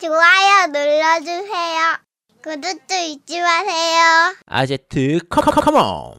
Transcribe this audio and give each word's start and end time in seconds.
좋아요 0.00 0.66
눌러주세요. 0.68 1.98
구독도 2.42 2.94
잊지 2.94 3.40
마세요. 3.40 4.34
아제트 4.46 5.18
컴컴컴온 5.28 6.14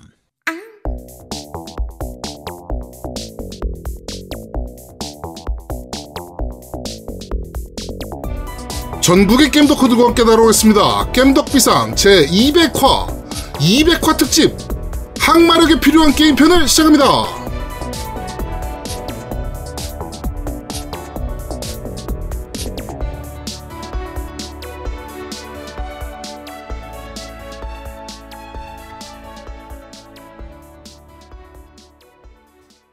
전국의 9.01 9.49
겜덕후들과 9.49 10.07
함께 10.07 10.25
다뤄오겠습니다. 10.25 11.11
겜덕비상 11.13 11.95
제200화 11.95 13.07
200화 13.53 14.17
특집 14.17 14.57
항마력에 15.19 15.79
필요한 15.79 16.11
게임편을 16.13 16.67
시작합니다. 16.67 17.38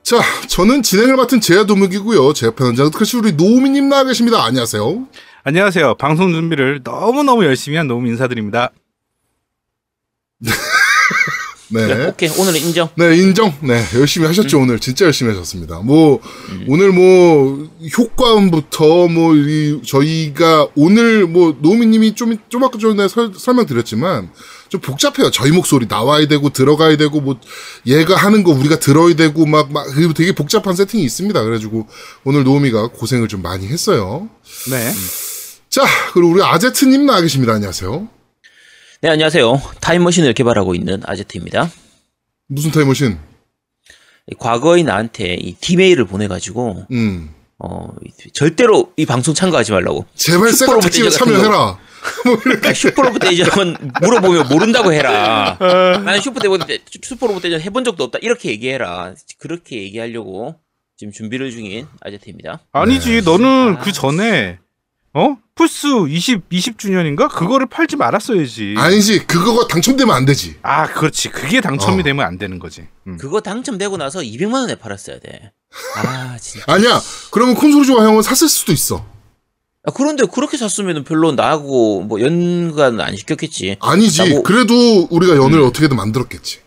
자, 0.06 0.22
저는 0.46 0.84
진행을 0.84 1.16
맡은 1.16 1.40
제야도묵이고요. 1.40 2.32
제 2.32 2.46
옆에 2.46 2.64
현장 2.64 2.92
특히 2.92 3.18
우리 3.18 3.32
노우미님 3.32 3.88
나와 3.88 4.04
계십니다. 4.04 4.44
안녕하세요. 4.44 5.04
안녕하세요. 5.42 5.96
방송 5.96 6.32
준비를 6.32 6.82
너무너무 6.84 7.44
열심히 7.44 7.76
한 7.76 7.88
노무 7.88 8.06
인사드립니다. 8.06 8.70
네. 11.68 12.06
오케이 12.06 12.28
오늘은 12.28 12.60
인정 12.60 12.88
네, 12.96 13.16
인정. 13.16 13.52
네, 13.60 13.82
열심히 13.94 14.26
하셨죠, 14.26 14.60
오늘. 14.60 14.78
진짜 14.78 15.04
열심히 15.04 15.32
하셨습니다. 15.32 15.80
뭐, 15.80 16.20
오늘 16.68 16.92
뭐, 16.92 17.68
효과음부터, 17.98 19.08
뭐, 19.08 19.34
이, 19.34 19.80
저희가 19.84 20.68
오늘 20.76 21.26
뭐, 21.26 21.56
노미님이 21.60 22.14
좀, 22.14 22.36
좀 22.48 22.62
아까 22.64 22.78
전에 22.78 23.08
설, 23.08 23.32
설명드렸지만, 23.36 24.30
좀 24.68 24.80
복잡해요. 24.80 25.30
저희 25.30 25.50
목소리 25.50 25.86
나와야 25.88 26.26
되고, 26.28 26.50
들어가야 26.50 26.96
되고, 26.96 27.20
뭐, 27.20 27.38
얘가 27.86 28.16
하는 28.16 28.42
거 28.42 28.52
우리가 28.52 28.78
들어야 28.78 29.14
되고, 29.14 29.46
막, 29.46 29.72
막, 29.72 29.86
그 29.86 30.12
되게 30.14 30.32
복잡한 30.32 30.74
세팅이 30.76 31.02
있습니다. 31.04 31.42
그래가지고, 31.42 31.88
오늘 32.24 32.44
노미가 32.44 32.88
고생을 32.88 33.28
좀 33.28 33.42
많이 33.42 33.66
했어요. 33.66 34.28
네. 34.70 34.92
자, 35.68 35.82
그리고 36.14 36.30
우리 36.30 36.42
아제트님 36.42 37.06
나와 37.06 37.20
계십니다. 37.20 37.52
안녕하세요. 37.54 38.15
네 39.06 39.10
안녕하세요. 39.10 39.62
타임머신을 39.80 40.32
개발하고 40.34 40.74
있는 40.74 41.00
아제트입니다. 41.06 41.70
무슨 42.48 42.72
타임머신? 42.72 43.16
과거의 44.36 44.82
나한테 44.82 45.34
이 45.34 45.54
디메일을 45.60 46.06
보내가지고 46.06 46.86
음. 46.90 47.30
어 47.60 47.94
절대로 48.32 48.92
이 48.96 49.06
방송 49.06 49.32
참가하지 49.32 49.70
말라고. 49.70 50.06
제발 50.16 50.48
세가 50.48 50.56
슈퍼로봇 50.56 50.82
특집에 50.82 51.08
대전. 51.08 51.24
참여해라. 51.28 51.78
아, 52.64 52.74
슈퍼로봇 52.74 53.20
대전 53.20 53.46
물어보면 54.02 54.48
모른다고 54.48 54.92
해라. 54.92 55.56
나는 55.60 56.20
슈퍼로봇 56.20 56.66
대- 56.66 56.80
슈퍼로봇 57.00 57.42
대전 57.42 57.60
해본 57.60 57.84
적도 57.84 58.02
없다. 58.02 58.18
이렇게 58.22 58.50
얘기해라. 58.50 59.14
그렇게 59.38 59.84
얘기하려고 59.84 60.56
지금 60.96 61.12
준비를 61.12 61.52
중인 61.52 61.86
아제트입니다. 62.00 62.58
아니지, 62.72 63.22
너는 63.22 63.76
아, 63.76 63.78
그 63.78 63.92
전에, 63.92 64.58
어? 65.18 65.38
플스 65.54 65.86
20, 66.10 66.50
20주년인가? 66.50 67.30
그거를 67.30 67.66
팔지 67.66 67.96
말았어야지. 67.96 68.74
아니지, 68.76 69.26
그거가 69.26 69.66
당첨되면 69.66 70.14
안 70.14 70.26
되지. 70.26 70.56
아, 70.60 70.86
그렇지. 70.86 71.30
그게 71.30 71.62
당첨이 71.62 72.00
어. 72.00 72.02
되면 72.02 72.26
안 72.26 72.36
되는 72.36 72.58
거지. 72.58 72.86
음. 73.06 73.16
그거 73.16 73.40
당첨되고 73.40 73.96
나서 73.96 74.20
200만 74.20 74.52
원에 74.52 74.74
팔았어야 74.74 75.18
돼 75.20 75.50
아 75.96 76.36
진짜 76.40 76.64
아니야. 76.70 77.00
그러면 77.30 77.54
콘솔이 77.54 77.86
좋아 77.86 78.04
형은 78.04 78.20
샀을 78.20 78.48
수도 78.50 78.72
있어. 78.72 79.06
아, 79.84 79.90
그런데 79.94 80.26
그렇게 80.26 80.58
샀으면 80.58 81.04
별로 81.04 81.32
나하고 81.32 82.02
뭐 82.02 82.20
연관 82.20 83.00
안 83.00 83.16
시켰겠지. 83.16 83.76
아니지. 83.80 84.18
나 84.22 84.28
뭐- 84.28 84.42
그래도 84.42 84.74
우리가 85.10 85.34
연을 85.36 85.60
어떻게든 85.62 85.96
만들었겠지. 85.96 86.60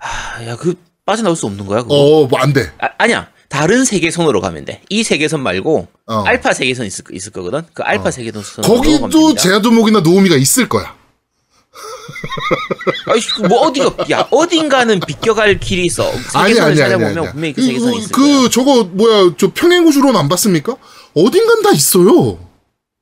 아, 0.00 0.44
야, 0.44 0.56
그 0.56 0.74
빠져나올 1.06 1.36
수 1.36 1.46
없는 1.46 1.66
거야, 1.66 1.82
그거? 1.82 1.94
어, 1.94 2.26
뭐 2.26 2.40
안 2.40 2.52
돼. 2.52 2.72
아, 2.80 2.88
아니야. 2.98 3.30
다른 3.48 3.84
세계선으로 3.84 4.40
가면 4.40 4.64
돼. 4.66 4.82
이 4.90 5.02
세계선 5.02 5.42
말고 5.42 5.88
어. 6.06 6.22
알파 6.24 6.52
세계선 6.52 6.86
있을, 6.86 7.04
거- 7.04 7.14
있을 7.14 7.32
거거든. 7.32 7.62
그 7.72 7.82
알파 7.82 8.08
어. 8.08 8.10
세계선 8.10 8.42
거기도 8.62 9.34
제야도목이나 9.34 10.00
노우미가 10.00 10.36
있을 10.36 10.68
거야. 10.68 10.96
아이, 13.06 13.20
뭐 13.48 13.60
어디가 13.60 14.06
야 14.10 14.26
어딘가는 14.30 15.00
비껴갈 15.00 15.58
길이 15.60 15.86
있어. 15.86 16.10
아니 16.34 16.54
세계선을 16.54 16.82
아니 16.82 16.92
아니 17.04 17.04
아니. 17.18 17.30
분명히 17.30 17.52
그 17.54 17.62
세계선이 17.62 17.92
그, 17.92 17.98
있을 18.00 18.12
그 18.12 18.22
거야. 18.40 18.48
저거 18.50 18.84
뭐야? 18.84 19.34
저 19.38 19.52
평행우주로는 19.52 20.18
안 20.18 20.28
봤습니까? 20.28 20.76
어딘간 21.14 21.62
다 21.62 21.70
있어요. 21.72 22.38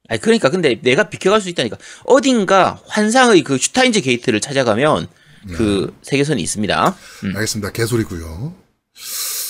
아니 0.08 0.20
그러니까 0.20 0.50
근데 0.50 0.78
내가 0.82 1.08
비껴갈 1.08 1.40
수 1.40 1.48
있다니까. 1.48 1.76
어딘가 2.04 2.78
환상의 2.86 3.42
그 3.42 3.58
슈타인즈 3.58 4.00
게이트를 4.02 4.40
찾아가면 4.40 5.08
그 5.56 5.86
네. 5.90 5.96
세계선이 6.02 6.40
있습니다. 6.42 6.96
음. 7.24 7.32
알겠습니다. 7.34 7.72
개소리고요. 7.72 8.54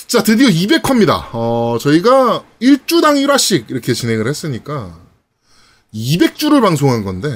자, 0.06 0.22
드디어 0.22 0.48
200화입니다. 0.48 1.26
어, 1.32 1.78
저희가 1.80 2.42
1주당 2.62 3.16
1화씩 3.26 3.70
이렇게 3.70 3.92
진행을 3.92 4.28
했으니까 4.28 4.96
200주를 5.92 6.60
방송한 6.62 7.04
건데 7.04 7.28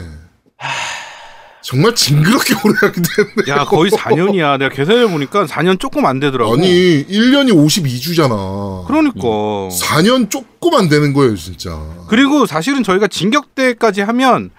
정말 1.63 1.95
징그럽게 1.95 2.55
오래 2.65 2.75
하게 2.81 3.01
됐네. 3.03 3.49
야, 3.53 3.65
거의 3.65 3.91
4년이야. 3.91 4.59
내가 4.59 4.75
계산해 4.75 5.09
보니까 5.09 5.47
4년 5.47 5.79
조금 5.79 6.07
안 6.07 6.19
되더라고. 6.21 6.55
아니, 6.55 7.05
1년이 7.07 7.53
52주잖아. 7.53 8.87
그러니까. 8.87 9.21
4년 9.21 10.31
조금 10.31 10.75
안 10.75 10.89
되는 10.89 11.13
거예요, 11.13 11.37
진짜. 11.37 11.79
그리고 12.09 12.47
사실은 12.47 12.83
저희가 12.83 13.09
진격대까지 13.09 14.01
하면 14.01 14.51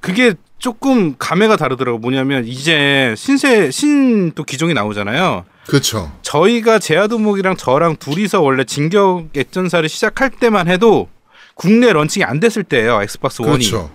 그게 0.00 0.34
조금 0.58 1.16
감회가 1.18 1.56
다르더라고. 1.56 1.98
뭐냐면 1.98 2.46
이제 2.46 3.14
신세, 3.16 3.70
신 3.70 4.32
또 4.34 4.42
기종이 4.44 4.74
나오잖아요. 4.74 5.44
그렇죠. 5.66 6.10
저희가 6.22 6.78
제아도목이랑 6.78 7.56
저랑 7.56 7.96
둘이서 7.96 8.40
원래 8.40 8.64
진격 8.64 9.28
액전사를 9.36 9.88
시작할 9.88 10.30
때만 10.30 10.68
해도 10.68 11.08
국내 11.54 11.92
런칭이 11.92 12.24
안 12.24 12.40
됐을 12.40 12.64
때예요. 12.64 13.00
Xbox 13.02 13.42
One이. 13.42 13.68
그렇죠. 13.68 13.90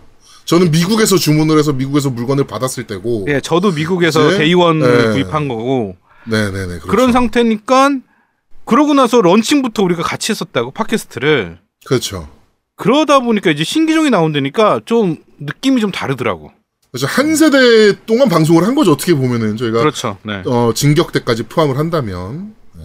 저는 0.45 0.72
미국에서 0.72 1.17
주문을 1.17 1.57
해서 1.59 1.73
미국에서 1.73 2.09
물건을 2.09 2.45
받았을 2.47 2.85
때고. 2.85 3.25
예, 3.28 3.41
저도 3.41 3.72
미국에서 3.73 4.29
이제? 4.29 4.38
day 4.38 4.58
one 4.58 4.79
네. 4.79 5.11
구입한 5.11 5.47
거고 5.50 5.97
네 6.23 6.45
네 6.51 6.51
네. 6.51 6.66
그렇죠. 6.67 6.88
그런 6.88 7.11
상태니까 7.11 7.91
그러고 8.63 8.94
나서 8.94 9.22
런칭부터 9.22 9.84
우리가 9.84 10.03
같이 10.03 10.31
했었다고 10.31 10.72
팟캐스트를 10.72 11.59
그렇죠. 11.85 12.29
그러다 12.75 13.19
보니까 13.19 13.51
이제 13.51 13.63
신기종이 13.63 14.09
나온다니까 14.09 14.81
좀 14.85 15.17
느낌이 15.39 15.81
좀 15.81 15.91
다르더라고. 15.91 16.51
그래서 16.91 17.05
한 17.07 17.35
세대 17.35 17.93
동안 18.05 18.29
방송을 18.29 18.63
한 18.63 18.73
거죠. 18.75 18.93
어떻게 18.93 19.13
보면은 19.13 19.57
저희가 19.57 19.79
그렇죠. 19.79 20.17
네. 20.23 20.41
어, 20.45 20.71
진격 20.73 21.11
때까지 21.11 21.43
포함을 21.43 21.77
한다면. 21.77 22.55
네. 22.73 22.83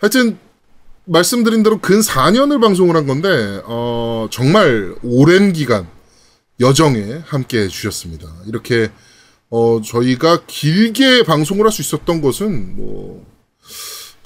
하여튼, 0.00 0.38
말씀드린 1.04 1.62
대로 1.62 1.78
근 1.78 2.00
4년을 2.00 2.60
방송을 2.60 2.96
한 2.96 3.06
건데, 3.06 3.62
어, 3.64 4.26
정말 4.30 4.94
오랜 5.02 5.52
기간 5.52 5.86
여정에 6.60 7.22
함께 7.24 7.60
해주셨습니다. 7.62 8.26
이렇게, 8.46 8.90
어, 9.48 9.80
저희가 9.80 10.42
길게 10.46 11.22
방송을 11.22 11.64
할 11.64 11.72
수 11.72 11.80
있었던 11.82 12.20
것은, 12.20 12.76
뭐, 12.76 13.24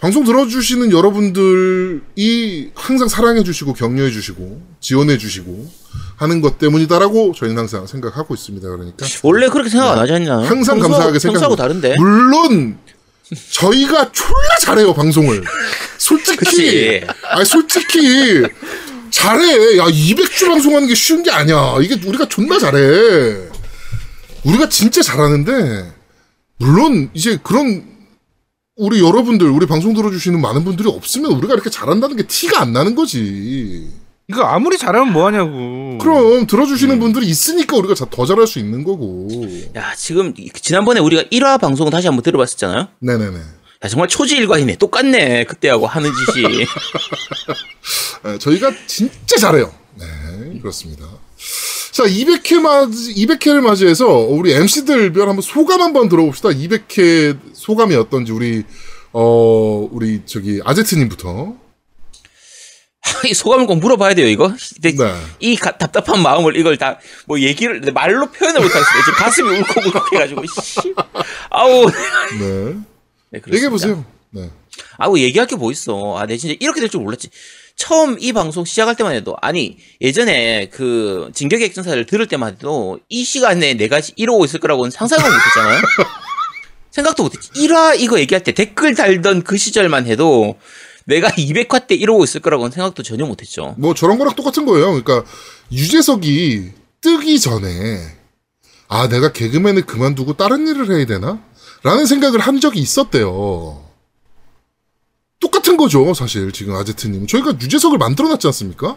방송 0.03 0.25
들어주시는 0.25 0.91
여러분들이 0.91 2.73
항상 2.75 3.07
사랑해주시고, 3.07 3.75
격려해주시고, 3.75 4.61
지원해주시고, 4.81 5.71
하는 6.17 6.41
것 6.41 6.59
때문이다라고 6.59 7.33
저희는 7.37 7.57
항상 7.57 7.87
생각하고 7.87 8.35
있습니다. 8.35 8.69
그러니까. 8.69 9.07
원래 9.23 9.49
그렇게 9.49 9.71
생각 9.71 9.93
안 9.93 9.99
하지 10.01 10.13
않냐? 10.15 10.39
네. 10.41 10.47
항상 10.49 10.79
평소- 10.79 10.91
감사하게 10.95 11.19
생각합니다. 11.21 11.63
다른데. 11.63 11.95
물론 11.99 12.79
저희가 13.53 14.11
졸라 14.11 14.57
잘해요 14.61 14.93
방송을. 14.93 15.45
솔직히. 15.99 17.01
아니 17.31 17.45
솔직히 17.45 18.43
잘해. 19.11 19.79
야 19.79 19.85
200주 19.87 20.49
방송하는 20.49 20.89
게 20.89 20.97
쉬운 20.97 21.23
게 21.23 21.31
아니야. 21.31 21.77
이게 21.81 21.95
우리가 22.05 22.27
존나 22.29 22.59
잘해. 22.59 22.81
우리가 24.43 24.69
진짜 24.69 25.01
잘하는데 25.01 25.93
물론 26.59 27.09
이제 27.15 27.39
그런 27.43 27.85
우리 28.83 29.01
여러분들 29.01 29.49
우리 29.49 29.67
방송 29.67 29.95
들어주시는 29.95 30.41
많은 30.41 30.65
분들이 30.65 30.89
없으면 30.89 31.31
우리가 31.33 31.55
이렇게 31.55 31.71
잘한다는 31.71 32.17
게 32.17 32.27
티가 32.27 32.61
안 32.61 32.73
나는 32.73 32.97
거지. 32.97 33.89
이거 34.29 34.43
아무리 34.43 34.77
잘하면 34.77 35.13
뭐 35.13 35.27
하냐고. 35.27 35.99
그럼 36.01 36.47
들어주시는 36.49 36.99
분들이 36.99 37.27
있으니까 37.27 37.77
우리가 37.77 37.95
자- 37.95 38.07
더 38.11 38.27
잘할 38.27 38.47
수 38.49 38.59
있는 38.59 38.83
거고. 38.83 39.29
야, 39.77 39.95
지금 39.97 40.35
지난번에 40.61 40.99
우리가 41.01 41.23
1화 41.31 41.61
방송 41.61 41.89
다시 41.91 42.09
한번 42.09 42.25
들어봤었잖아요. 42.25 42.89
네네네. 42.99 43.37
야, 43.85 43.89
정말 43.89 44.09
초지일관이네. 44.09 44.77
똑같네. 44.77 45.45
그때하고 45.45 45.87
하는 45.87 46.11
짓이. 46.35 46.45
예, 48.27 48.39
저희가 48.39 48.73
진짜 48.87 49.37
잘해요. 49.39 49.73
네, 49.97 50.59
그렇습니다. 50.61 51.05
자, 51.93 52.05
200회 52.05 52.59
맞이, 52.61 53.15
200회를 53.15 53.61
맞이해서 53.61 54.07
우리 54.09 54.53
MC들별 54.55 55.29
한번 55.29 55.43
소감 55.43 55.83
한번 55.83 56.09
들어봅시다. 56.09 56.49
200회 56.49 57.39
소감이 57.53 57.95
어떤지 57.97 58.33
우리, 58.33 58.65
어, 59.13 59.87
우리 59.93 60.23
저기 60.25 60.61
아제트님부터. 60.65 61.55
이 63.29 63.35
소감을 63.35 63.67
꼭 63.67 63.77
물어봐야 63.77 64.15
돼요, 64.15 64.27
이거. 64.29 64.55
근데 64.81 64.93
네. 65.05 65.15
이 65.41 65.57
가- 65.57 65.77
답답한 65.77 66.23
마음을 66.23 66.57
이걸 66.57 66.79
다 66.79 66.99
뭐 67.27 67.39
얘기를 67.41 67.81
말로 67.93 68.27
표현을 68.31 68.61
못하겠어요. 68.61 69.03
지금 69.05 69.15
가슴이 69.19 69.59
울컥울컥 69.59 70.13
해가지고 70.15 70.43
씨. 70.47 70.95
아우. 71.51 71.87
네. 72.39 72.75
네. 73.33 73.41
얘기해 73.53 73.69
보세요. 73.71 74.05
네. 74.31 74.51
아우 74.97 75.19
얘기할 75.19 75.47
게 75.47 75.57
뭐 75.57 75.71
있어. 75.73 76.17
아, 76.17 76.27
내 76.27 76.37
진짜 76.39 76.55
이렇게 76.61 76.81
될 76.81 76.89
줄 76.89 77.01
몰랐지. 77.03 77.29
처음 77.83 78.17
이 78.21 78.33
방송 78.33 78.65
시작할 78.65 78.95
때만 78.95 79.13
해도 79.13 79.35
아니 79.43 79.77
예전에 80.01 80.69
그 80.69 81.33
진격의 81.35 81.67
액전사를 81.67 82.07
들을 82.07 82.29
때만 82.29 82.53
해도 82.53 83.01
이 83.09 83.25
시간에 83.25 83.75
내가 83.75 84.01
이러고 84.15 84.45
있을 84.45 84.61
거라고는 84.61 84.93
상상을 84.93 85.25
못했잖아요. 85.29 85.83
생각도 86.93 87.25
못했지. 87.25 87.51
1화 87.51 87.99
이거 87.99 88.21
얘기할 88.21 88.45
때 88.45 88.53
댓글 88.53 88.95
달던 88.95 89.43
그 89.43 89.57
시절만 89.57 90.07
해도 90.07 90.57
내가 91.07 91.29
200화 91.31 91.89
때 91.89 91.97
이러고 91.97 92.23
있을 92.23 92.41
거라고는 92.41 92.71
생각도 92.71 93.03
전혀 93.03 93.27
못했죠. 93.27 93.75
뭐 93.79 93.95
저런 93.95 94.17
거랑 94.17 94.37
똑같은 94.37 94.65
거예요. 94.65 95.03
그러니까 95.03 95.25
유재석이 95.73 96.71
뜨기 97.01 97.41
전에 97.41 97.99
아 98.87 99.09
내가 99.09 99.33
개그맨을 99.33 99.87
그만두고 99.87 100.35
다른 100.35 100.69
일을 100.69 100.89
해야 100.97 101.05
되나? 101.05 101.43
라는 101.83 102.07
생각을 102.07 102.39
한 102.39 102.61
적이 102.61 102.79
있었대요. 102.79 103.85
똑같은 105.43 105.77
거죠, 105.77 106.15
사실 106.15 106.53
지금 106.53 106.75
아제트님. 106.77 107.27
저희가 107.27 107.57
유재석을 107.61 107.99
만들어놨지 107.99 108.47
않습니까? 108.47 108.97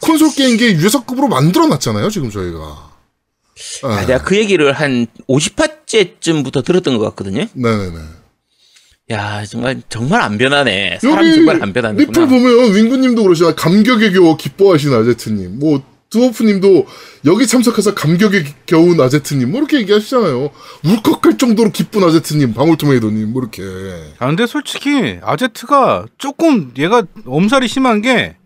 콘솔 0.00 0.34
게임계 0.34 0.72
유재석급으로 0.72 1.28
만들어놨잖아요, 1.28 2.10
지금 2.10 2.30
저희가. 2.30 2.90
아, 3.84 4.00
네. 4.00 4.06
내가 4.06 4.24
그 4.24 4.36
얘기를 4.36 4.72
한 4.72 5.06
50화째쯤부터 5.28 6.64
들었던 6.64 6.98
것 6.98 7.04
같거든요. 7.10 7.46
네네네. 7.52 7.98
야 9.10 9.44
정말 9.44 9.82
정말 9.88 10.20
안 10.22 10.38
변하네. 10.38 10.98
사람 11.00 11.34
정말 11.34 11.62
안 11.62 11.72
변하는구나. 11.72 12.06
리플 12.08 12.28
보면 12.28 12.74
윙구님도 12.74 13.22
그러시나 13.22 13.54
감격에 13.54 14.10
겨워 14.10 14.36
기뻐하신 14.36 14.92
아제트님, 14.92 15.58
뭐 15.58 15.82
두어프님도 16.12 16.86
여기 17.24 17.46
참석해서 17.46 17.94
감격에 17.94 18.44
겨운 18.66 19.00
아제트님, 19.00 19.50
뭐 19.50 19.60
이렇게 19.60 19.78
얘기하시잖아요. 19.78 20.50
울컥할 20.84 21.38
정도로 21.38 21.70
기쁜 21.72 22.04
아제트님, 22.04 22.52
방울토메이도님, 22.54 23.32
뭐 23.32 23.42
이렇게. 23.42 23.62
아 24.18 24.26
근데 24.26 24.46
솔직히 24.46 25.18
아제트가 25.22 26.06
조금 26.18 26.72
얘가 26.78 27.02
엄살이 27.26 27.66
심한 27.68 28.00
게 28.02 28.36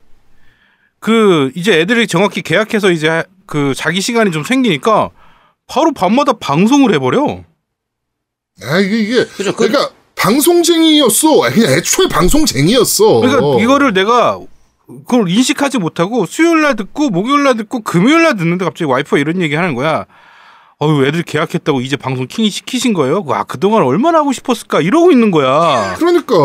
그 0.98 1.52
이제 1.54 1.78
애들이 1.80 2.06
정확히 2.08 2.42
계약해서 2.42 2.90
이제 2.90 3.22
그 3.46 3.74
자기 3.76 4.00
시간이 4.00 4.32
좀 4.32 4.42
생기니까 4.42 5.10
바로 5.68 5.92
밤마다 5.92 6.32
방송을 6.32 6.92
해버려. 6.94 7.44
아 8.62 8.78
이게 8.80 8.98
이게 9.00 9.24
그죠, 9.26 9.54
그- 9.54 9.68
그러니까 9.68 9.94
방송쟁이였어. 10.16 11.40
그냥 11.52 11.72
애초에 11.72 12.08
방송쟁이였어. 12.08 13.20
그러니까 13.20 13.62
이거를 13.62 13.92
내가 13.92 14.40
그걸 14.86 15.28
인식하지 15.28 15.78
못하고 15.78 16.26
수요일 16.26 16.62
날 16.62 16.76
듣고 16.76 17.10
목요일 17.10 17.42
날 17.44 17.56
듣고 17.56 17.80
금요일 17.82 18.22
날 18.22 18.36
듣는데 18.36 18.64
갑자기 18.64 18.84
와이프가 18.90 19.18
이런 19.18 19.40
얘기 19.42 19.54
하는 19.54 19.74
거야. 19.74 20.06
어유 20.80 21.06
애들 21.06 21.22
계약했다고 21.22 21.80
이제 21.80 21.96
방송 21.96 22.26
킹이 22.26 22.50
시키신 22.50 22.92
거예요? 22.92 23.22
와 23.26 23.44
그동안 23.44 23.82
얼마나 23.82 24.18
하고 24.18 24.32
싶었을까 24.32 24.80
이러고 24.82 25.10
있는 25.10 25.30
거야. 25.30 25.94
그러니까. 25.98 26.36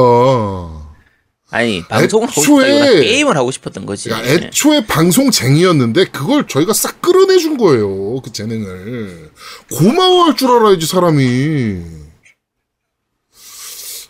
아니 1.54 1.84
방송을 1.90 2.30
애초에- 2.30 3.02
게임을 3.02 3.36
하고 3.36 3.52
싶었던 3.52 3.86
거지. 3.86 4.08
그러니까 4.10 4.32
애초에 4.48 4.86
방송쟁이였는데 4.88 6.06
그걸 6.06 6.48
저희가 6.48 6.72
싹 6.74 7.02
끌어내준 7.02 7.58
거예요. 7.58 8.22
그 8.22 8.32
재능을. 8.32 9.32
고마워할 9.76 10.36
줄 10.38 10.50
알아야지 10.50 10.86
사람이. 10.86 11.82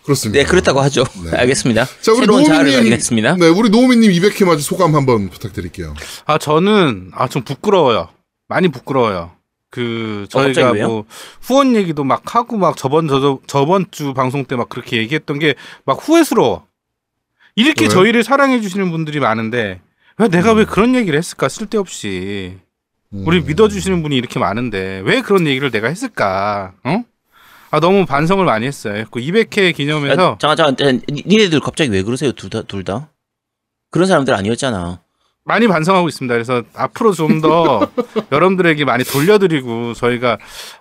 그렇습니다. 0.03 0.42
네 0.44 0.50
그렇다고 0.50 0.80
하죠. 0.81 1.03
네. 1.24 1.31
알겠습니다. 1.38 1.86
자, 2.01 2.12
우리. 2.13 2.25
발견했습니다. 2.25 3.36
네, 3.36 3.48
우리 3.48 3.69
노우미님 3.69 4.12
200회 4.12 4.45
맞이 4.45 4.63
소감 4.63 4.95
한번 4.95 5.30
부탁드릴게요. 5.30 5.94
아 6.25 6.38
저는 6.38 7.12
아 7.13 7.27
좀 7.27 7.44
부끄러워요. 7.44 8.09
많이 8.48 8.68
부끄러워요. 8.69 9.31
그 9.69 10.25
저희가 10.30 10.71
왜요? 10.71 10.88
뭐 10.88 11.06
후원 11.42 11.75
얘기도 11.75 12.03
막 12.03 12.36
하고 12.36 12.57
막 12.57 12.75
저번 12.75 13.07
저 13.07 13.39
저번 13.48 13.86
주 13.92 14.13
방송 14.13 14.44
때 14.45 14.56
막 14.56 14.68
그렇게 14.69 14.98
얘기했던 14.98 15.39
게 15.39 15.56
막 15.86 15.98
후회스러워. 16.01 16.65
이렇게 17.56 17.86
왜? 17.86 17.89
저희를 17.89 18.24
사랑해 18.24 18.59
주시는 18.62 18.92
분들이 18.92 19.19
많은데 19.19 19.80
왜 20.18 20.27
내가 20.27 20.53
왜 20.53 20.65
그런 20.65 20.95
얘기를 20.95 21.18
했을까 21.18 21.48
쓸데없이 21.50 22.57
음. 23.13 23.24
우리 23.27 23.42
믿어주시는 23.42 24.01
분이 24.03 24.15
이렇게 24.15 24.39
많은데 24.39 25.01
왜 25.06 25.21
그런 25.21 25.48
얘기를 25.48 25.69
내가 25.71 25.88
했을까? 25.88 26.74
어? 26.83 27.03
아 27.71 27.79
너무 27.79 28.06
반성을 28.06 28.44
많이 28.45 28.65
했어요. 28.68 29.06
그 29.12 29.19
200회 29.19 29.73
기념해서 29.75 30.33
아, 30.33 30.38
잠깐 30.38 30.57
잠깐 30.57 31.01
니- 31.09 31.23
니네들 31.25 31.59
갑자기 31.62 31.89
왜 31.91 32.03
그러세요 32.03 32.31
둘다둘 32.33 32.83
다? 32.83 33.09
그런 33.91 34.07
사람들 34.07 34.33
아니었잖아. 34.33 35.01
많이 35.44 35.68
반성하고 35.68 36.07
있습니다. 36.07 36.33
그래서 36.35 36.63
앞으로 36.75 37.13
좀 37.13 37.41
더 37.41 37.89
여러분들에게 38.31 38.85
많이 38.85 39.03
돌려드리고 39.03 39.94
저희가 39.95 40.38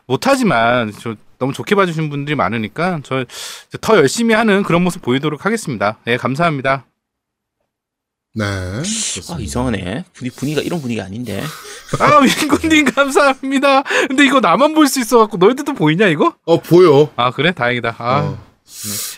못하지만 0.07 0.93
저 1.01 1.15
너무 1.39 1.53
좋게 1.55 1.75
봐주신 1.75 2.11
분들이 2.11 2.35
많으니까 2.37 3.01
저 3.03 3.25
더 3.81 3.97
열심히 3.97 4.35
하는 4.35 4.63
그런 4.63 4.83
모습 4.83 5.01
보이도록 5.01 5.47
하겠습니다. 5.47 5.97
네, 6.05 6.17
감사합니다. 6.19 6.85
네. 8.33 8.45
아 8.45 8.71
그렇습니다. 8.83 9.39
이상하네. 9.41 10.05
분위 10.13 10.31
분위기가 10.31 10.63
이런 10.63 10.81
분위기 10.81 11.01
아닌데. 11.01 11.43
아, 11.99 12.21
민구님 12.21 12.85
감사합니다. 12.85 13.83
근데 14.09 14.25
이거 14.25 14.39
나만 14.41 14.75
볼 14.75 14.87
수 14.87 15.01
있어갖고 15.01 15.37
너희들도 15.39 15.75
보이냐 15.75 16.07
이거? 16.09 16.35
어, 16.45 16.61
보여. 16.61 17.11
아 17.17 17.31
그래 17.33 17.53
다행이다. 17.53 17.97
아 17.99 18.19
어. 18.21 18.39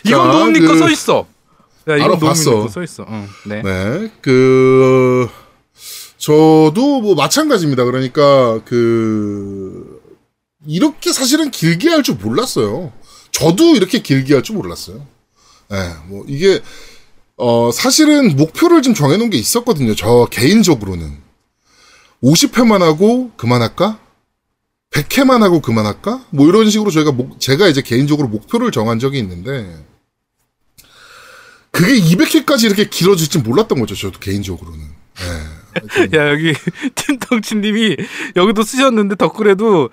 이건 0.05 0.31
자, 0.31 0.37
노음님 0.37 0.61
그- 0.65 0.67
거써 0.73 0.89
있어. 0.89 1.27
야, 1.89 1.95
이건. 1.97 2.17
노음님 2.19 2.61
거써 2.63 2.81
있어. 2.83 3.05
응, 3.09 3.27
네. 3.45 3.61
네. 3.61 4.11
그, 4.21 5.27
저도 6.17 7.01
뭐 7.01 7.13
마찬가지입니다. 7.15 7.83
그러니까 7.83 8.61
그, 8.63 10.01
이렇게 10.65 11.11
사실은 11.11 11.51
길게 11.51 11.89
할 11.89 12.01
줄 12.01 12.15
몰랐어요. 12.15 12.93
저도 13.31 13.75
이렇게 13.75 13.99
길게 14.01 14.33
할 14.33 14.43
줄 14.43 14.55
몰랐어요. 14.55 15.05
예, 15.73 15.89
뭐 16.07 16.23
이게, 16.27 16.61
어, 17.37 17.71
사실은 17.71 18.35
목표를 18.35 18.81
좀 18.81 18.93
정해놓은 18.93 19.29
게 19.29 19.37
있었거든요. 19.37 19.95
저 19.95 20.27
개인적으로는. 20.31 21.21
50회만 22.23 22.79
하고 22.79 23.31
그만할까? 23.35 23.99
100회만 24.91 25.41
하고 25.41 25.59
그만할까? 25.61 26.23
뭐 26.29 26.47
이런 26.47 26.69
식으로 26.69 26.91
저희가 26.91 27.11
목, 27.11 27.39
제가 27.39 27.67
이제 27.67 27.81
개인적으로 27.81 28.27
목표를 28.27 28.71
정한 28.71 28.99
적이 28.99 29.19
있는데, 29.19 29.83
그게 31.71 31.99
200회까지 31.99 32.65
이렇게 32.65 32.87
길어질지 32.87 33.39
몰랐던 33.39 33.79
거죠, 33.79 33.95
저도 33.95 34.19
개인적으로는. 34.19 34.79
예. 35.21 35.63
야 36.15 36.29
여기 36.29 36.53
팀덩치님이 36.95 37.97
여기도 38.35 38.63
쓰셨는데 38.63 39.15
덧글에도 39.15 39.89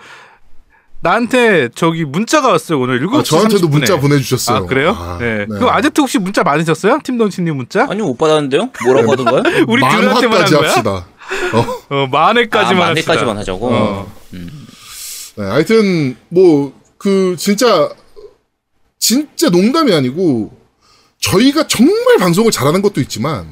나한테 1.03 1.71
저기 1.75 2.05
문자가 2.05 2.49
왔어요 2.49 2.79
오늘 2.81 3.01
7시 3.01 3.21
아, 3.21 3.23
저한테도 3.23 3.69
30분에. 3.69 3.71
문자 3.71 3.99
보내주셨어요. 4.01 4.57
아 4.59 4.67
그래요? 4.67 4.91
아, 4.99 5.17
네. 5.19 5.39
네. 5.41 5.47
그럼 5.47 5.69
아제트 5.71 6.01
혹시 6.01 6.19
문자 6.19 6.43
많으셨어요? 6.43 6.99
팀덩치님 7.03 7.57
문자? 7.57 7.87
아니요 7.89 8.07
못 8.07 8.19
받았는데요? 8.19 8.71
뭐라고 8.85 9.13
하던 9.13 9.25
거야? 9.27 9.43
우리 9.67 9.81
둘한테만 9.81 10.43
한 10.43 10.51
거야? 10.51 10.69
합시다. 10.71 10.91
어. 10.91 11.59
어 11.91 12.05
아, 12.05 12.07
만회까지만 12.11 12.79
만회까지만 12.89 13.37
합시다. 13.37 13.53
하자고. 13.53 13.69
어. 13.73 14.13
네, 14.33 15.45
하여튼 15.45 16.17
뭐 16.29 16.81
그 17.01 17.35
진짜 17.39 17.89
진짜 18.99 19.49
농담이 19.49 19.91
아니고 19.95 20.55
저희가 21.19 21.67
정말 21.67 22.19
방송을 22.19 22.51
잘하는 22.53 22.83
것도 22.83 23.01
있지만 23.01 23.49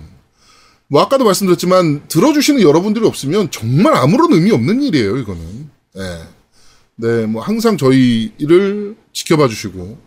뭐 0.87 1.00
아까도 1.00 1.25
말씀드렸지만 1.25 2.09
들어주시는 2.09 2.61
여러분들이 2.61 3.07
없으면 3.07 3.50
정말 3.50 3.95
아무런 3.95 4.35
의미 4.35 4.50
없는 4.52 4.83
일이에요 4.83 5.17
이거는. 5.17 5.71
네, 5.95 6.02
네, 7.00 7.26
뭐 7.26 7.40
항상 7.43 7.76
저희를 7.76 8.97
지켜봐 9.12 9.49
주시고 9.49 9.99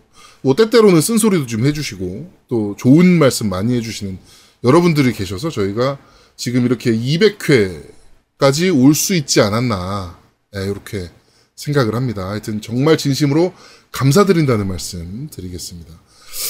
뭐 0.41 0.55
때때로는 0.55 1.00
쓴소리도 1.01 1.45
좀 1.45 1.65
해주시고 1.65 2.31
또 2.50 2.75
좋은 2.77 3.17
말씀 3.17 3.50
많이 3.50 3.75
해주시는 3.77 4.17
여러분들이 4.63 5.13
계셔서 5.13 5.50
저희가 5.50 5.98
지금 6.36 6.65
이렇게 6.65 6.91
200회까지 6.91 8.75
올 8.75 8.93
수 8.93 9.13
있지 9.15 9.39
않았나 9.41 10.19
네, 10.53 10.63
이렇게 10.65 11.10
생각을 11.55 11.95
합니다. 11.95 12.27
하여튼 12.29 12.60
정말 12.62 12.98
진심으로 12.98 13.53
감사드린다는 13.91 14.67
말씀 14.67 15.29
드리겠습니다. 15.31 15.93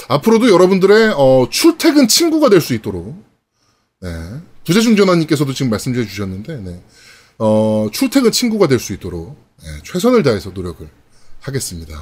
앞으로도 0.07 0.50
여러분들의 0.50 1.13
어, 1.17 1.48
출퇴근 1.50 2.07
친구가 2.07 2.50
될 2.50 2.62
수 2.62 2.74
있도록 2.74 3.24
네. 4.01 4.10
부재중 4.65 4.95
전화님께서도 4.95 5.53
지금 5.53 5.69
말씀해 5.69 6.05
주셨는데 6.07 6.57
네. 6.62 6.83
어, 7.39 7.89
출퇴근 7.91 8.31
친구가 8.31 8.67
될 8.67 8.79
수 8.79 8.93
있도록 8.93 9.36
네, 9.50 9.50
최선을 9.84 10.24
다해서 10.24 10.50
노력을 10.51 10.88
하겠습니다. 11.41 11.94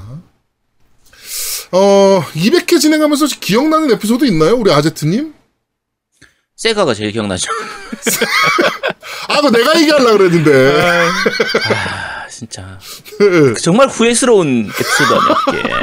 어, 1.71 2.23
200회 2.33 2.79
진행하면서 2.79 3.27
기억나는 3.39 3.91
에피소드 3.91 4.25
있나요? 4.25 4.55
우리 4.55 4.71
아제트님? 4.71 5.33
세가가 6.55 6.93
제일 6.93 7.11
기억나죠. 7.11 7.51
아, 9.29 9.35
그거 9.37 9.51
내가 9.51 9.79
얘기하려고 9.79 10.17
그랬는데. 10.17 10.81
아 10.81 12.27
진짜 12.27 12.79
정말 13.61 13.87
후회스러운 13.87 14.65
에피소드 14.69 15.13
아니야 15.13 15.35
이게. 15.61 15.73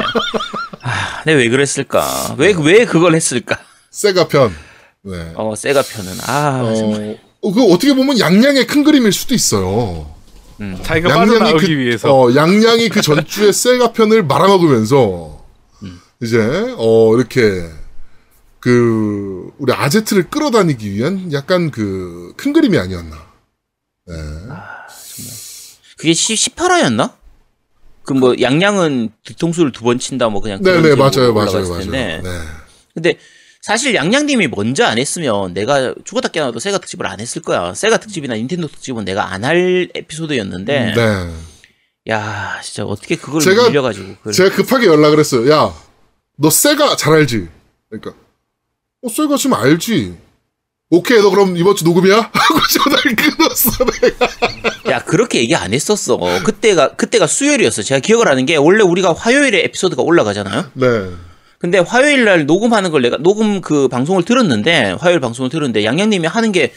아, 0.81 1.23
내가 1.25 1.37
왜 1.39 1.49
그랬을까? 1.49 2.35
왜 2.37 2.51
왜 2.53 2.85
그걸 2.85 3.15
했을까? 3.15 3.59
세가 3.91 4.27
편. 4.27 4.55
네. 5.03 5.31
어 5.35 5.55
세가 5.55 5.81
편은 5.81 6.17
아 6.27 6.73
정말. 6.75 7.19
어, 7.41 7.51
그 7.53 7.63
어떻게 7.71 7.93
보면 7.93 8.19
양양의 8.19 8.67
큰 8.67 8.83
그림일 8.83 9.13
수도 9.13 9.33
있어요. 9.33 10.13
자기가 10.83 11.13
빠져나오기 11.13 11.65
그, 11.67 11.77
위해서. 11.77 12.13
어, 12.13 12.35
양양이 12.35 12.89
그 12.89 13.01
전주의 13.01 13.53
세가 13.53 13.93
편을 13.93 14.23
말아먹으면서 14.23 15.45
이제 16.21 16.39
어 16.77 17.15
이렇게 17.15 17.69
그 18.59 19.51
우리 19.59 19.71
아제트를 19.73 20.29
끌어다니기 20.29 20.91
위한 20.91 21.31
약간 21.31 21.69
그 21.71 22.33
큰 22.37 22.53
그림이 22.53 22.77
아니었나. 22.77 23.15
네. 24.07 24.13
그게 25.97 26.11
18화였나? 26.11 27.13
그 28.03 28.13
뭐 28.13 28.35
양양은 28.39 29.09
뒤통수를 29.25 29.71
두 29.73 29.83
번 29.83 29.99
친다 29.99 30.29
뭐 30.29 30.39
그냥 30.41 30.61
네네 30.63 30.81
그런 30.95 30.97
맞아요 30.97 31.33
맞아요 31.33 31.67
맞아요. 31.69 31.79
텐데. 31.81 32.21
네. 32.23 32.29
근데 32.93 33.17
사실 33.67 33.93
양양님이 33.95 34.47
먼저 34.47 34.85
안 34.85 34.97
했으면 34.97 35.53
내가 35.53 35.93
죽었다 36.05 36.29
깨어나도 36.29 36.59
세가 36.59 36.77
특집을 36.77 37.05
안 37.05 37.19
했을 37.19 37.41
거야. 37.41 37.73
세가 37.73 37.97
특집이나 37.97 38.35
닌텐도 38.35 38.69
특집은 38.69 39.03
내가 39.03 39.33
안 39.33 39.43
할 39.43 39.89
에피소드였는데 39.93 40.93
네. 40.95 41.33
야 42.09 42.59
진짜 42.63 42.85
어떻게 42.85 43.15
그걸 43.17 43.41
제가- 43.41 43.67
밀려가지고 43.67 44.15
그걸 44.19 44.33
제가 44.33 44.55
급하게 44.55 44.87
연락을 44.87 45.19
했어요. 45.19 45.49
야, 45.51 45.73
너 46.37 46.49
세가 46.49 46.95
잘 46.95 47.13
알지? 47.13 47.47
그러니까, 47.89 48.13
어, 49.03 49.09
세가 49.09 49.35
좀 49.37 49.53
알지. 49.53 50.17
오케이, 50.89 51.19
너 51.21 51.29
그럼 51.29 51.57
이번 51.57 51.75
주 51.75 51.83
녹음이야? 51.83 52.15
하고 52.33 52.59
전화를 52.73 53.15
끊었어, 53.17 53.85
내가. 54.01 54.27
야 54.91 55.03
그렇게 55.03 55.39
얘기 55.39 55.53
안 55.55 55.73
했었어. 55.73 56.17
그때가 56.45 56.95
그때가 56.95 57.27
수요일이었어. 57.27 57.83
제가 57.83 57.99
기억을 57.99 58.29
하는 58.29 58.45
게 58.45 58.55
원래 58.55 58.83
우리가 58.83 59.11
화요일에 59.13 59.65
에피소드가 59.65 60.01
올라가잖아요. 60.03 60.71
네. 60.75 61.09
근데 61.59 61.79
화요일 61.79 62.23
날 62.25 62.45
녹음하는 62.45 62.91
걸 62.91 63.01
내가 63.01 63.17
녹음 63.17 63.61
그 63.61 63.87
방송을 63.87 64.23
들었는데 64.23 64.95
화요일 64.99 65.19
방송을 65.19 65.49
들었는데 65.49 65.83
양양님이 65.85 66.27
하는 66.27 66.51
게 66.51 66.71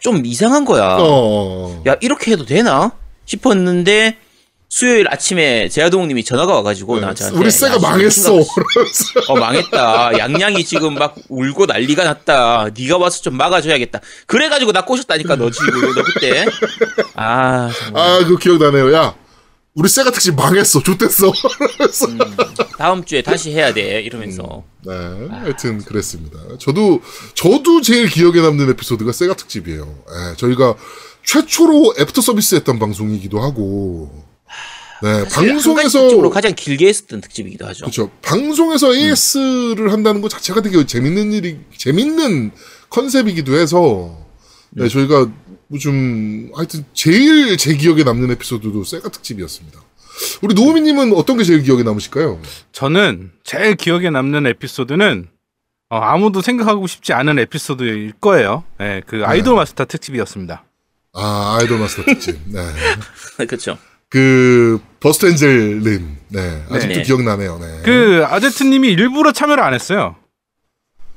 좀 0.00 0.26
이상한 0.26 0.64
거야. 0.64 0.98
어. 1.00 1.82
야 1.86 1.96
이렇게 2.00 2.32
해도 2.32 2.44
되나 2.44 2.92
싶었는데 3.24 4.18
수요일 4.68 5.06
아침에 5.08 5.68
제아동님이 5.68 6.24
전화가 6.24 6.52
와가지고 6.56 6.98
나 7.00 7.14
저한테 7.14 7.38
우리 7.38 7.50
씨, 7.50 7.64
망했어. 7.80 8.34
어 9.28 9.36
망했다. 9.38 10.18
양양이 10.18 10.64
지금 10.64 10.94
막 10.94 11.14
울고 11.28 11.66
난리가 11.66 12.04
났다. 12.04 12.70
네가 12.76 12.98
와서 12.98 13.22
좀 13.22 13.36
막아줘야겠다. 13.36 14.00
그래가지고 14.26 14.72
나 14.72 14.84
꼬셨다니까 14.84 15.36
너 15.36 15.50
지금 15.50 15.94
너 15.94 16.02
그때. 16.02 16.44
아. 17.14 17.70
아, 17.94 18.18
그거 18.24 18.36
기억나네요. 18.36 18.92
야, 18.94 19.14
우리 19.74 19.88
세가 19.88 20.12
특집 20.12 20.36
망했어. 20.36 20.82
좋댔어. 20.82 21.32
그러면서. 21.32 22.06
다음 22.78 23.04
주에 23.04 23.22
다시 23.22 23.50
해야 23.50 23.74
돼 23.74 24.00
이러면서. 24.02 24.62
네, 24.86 24.92
하여튼 25.30 25.78
그랬습니다. 25.78 26.38
저도 26.58 27.00
저도 27.34 27.80
제일 27.80 28.08
기억에 28.08 28.40
남는 28.40 28.70
에피소드가 28.70 29.10
세가 29.12 29.34
특집이에요. 29.34 29.82
예, 29.82 30.36
저희가 30.36 30.76
최초로 31.24 31.94
애프터 31.98 32.20
서비스 32.20 32.54
했던 32.54 32.78
방송이기도 32.78 33.40
하고, 33.40 34.24
네, 35.02 35.24
방송에서 35.28 36.08
쪽으로 36.08 36.30
가장 36.30 36.54
길게 36.54 36.86
했었던 36.86 37.20
특집이기도 37.20 37.66
하죠. 37.66 37.86
그렇죠. 37.86 38.10
방송에서 38.22 38.94
AS를 38.94 39.92
한다는 39.92 40.20
것 40.20 40.28
자체가 40.28 40.62
되게 40.62 40.86
재밌는 40.86 41.32
일이 41.32 41.58
재밌는 41.76 42.52
컨셉이기도 42.90 43.56
해서 43.56 44.24
네, 44.70 44.88
저희가 44.88 45.26
뭐 45.26 45.32
좀 45.78 46.50
하여튼 46.54 46.84
제일 46.94 47.56
제 47.56 47.74
기억에 47.74 48.04
남는 48.04 48.30
에피소드도 48.32 48.84
세가 48.84 49.08
특집이었습니다. 49.10 49.80
우리 50.42 50.54
노우미님은 50.54 51.12
어떤 51.14 51.36
게 51.38 51.44
제일 51.44 51.62
기억에 51.62 51.82
남으실까요? 51.82 52.40
저는 52.72 53.32
제일 53.42 53.74
기억에 53.76 54.10
남는 54.10 54.46
에피소드는 54.46 55.28
어, 55.90 55.98
아무도 55.98 56.40
생각하고 56.40 56.86
싶지 56.86 57.12
않은 57.12 57.38
에피소드일 57.38 58.14
거예요. 58.20 58.64
예, 58.80 59.02
그 59.06 59.24
아이돌 59.24 59.54
마스터 59.56 59.84
특집이었습니다. 59.84 60.64
아 61.12 61.56
아이돌 61.58 61.78
마스터 61.78 62.04
특집. 62.04 62.38
네. 62.46 62.60
그렇죠. 63.46 63.78
그 64.08 64.80
버스트 65.00 65.26
엔젤린. 65.26 66.16
네. 66.28 66.64
아직도 66.70 66.94
네. 66.94 67.02
기억나네요. 67.02 67.58
네. 67.58 67.82
그 67.84 68.24
아제트님이 68.26 68.88
일부러 68.90 69.32
참여를 69.32 69.62
안 69.62 69.74
했어요. 69.74 70.16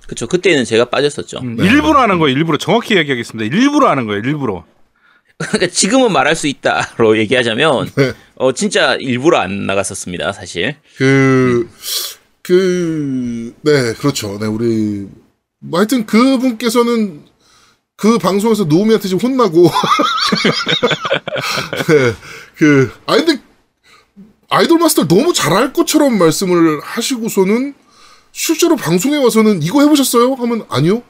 그렇죠. 0.07 0.25
그때는 0.25 0.65
제가 0.65 0.85
빠졌었죠. 0.85 1.39
음, 1.39 1.57
네. 1.57 1.65
일부러 1.65 2.01
하는 2.01 2.17
거예요. 2.17 2.35
일부러 2.35 2.57
정확히 2.57 2.95
얘기하겠습니다. 2.97 3.55
일부러 3.55 3.89
하는 3.89 4.07
거예요. 4.07 4.21
일부러. 4.23 4.65
그러니까 5.37 5.67
지금은 5.67 6.11
말할 6.11 6.35
수 6.35 6.47
있다로 6.47 7.17
얘기하자면 7.19 7.91
네. 7.95 8.13
어 8.35 8.53
진짜 8.53 8.95
일부러 8.95 9.37
안 9.37 9.67
나갔었습니다. 9.67 10.31
사실. 10.31 10.77
그, 10.95 11.69
그, 12.41 13.53
네, 13.61 13.93
그렇죠. 13.93 14.39
네, 14.39 14.47
우리, 14.47 15.07
뭐 15.59 15.79
하여튼 15.79 16.05
그 16.05 16.37
분께서는 16.39 17.25
그 17.97 18.17
방송에서 18.19 18.63
노우미한테 18.63 19.09
지금 19.09 19.29
혼나고, 19.29 19.63
네, 21.89 22.13
그, 22.55 22.91
아, 23.05 23.15
근데, 23.15 23.41
아이돌 24.49 24.79
마스터를 24.79 25.07
너무 25.07 25.33
잘할 25.33 25.73
것처럼 25.73 26.17
말씀을 26.17 26.79
하시고서는, 26.83 27.73
실제로 28.31 28.75
방송에 28.75 29.17
와서는 29.17 29.63
이거 29.63 29.81
해보셨어요? 29.81 30.33
하면 30.35 30.65
아니요. 30.69 31.01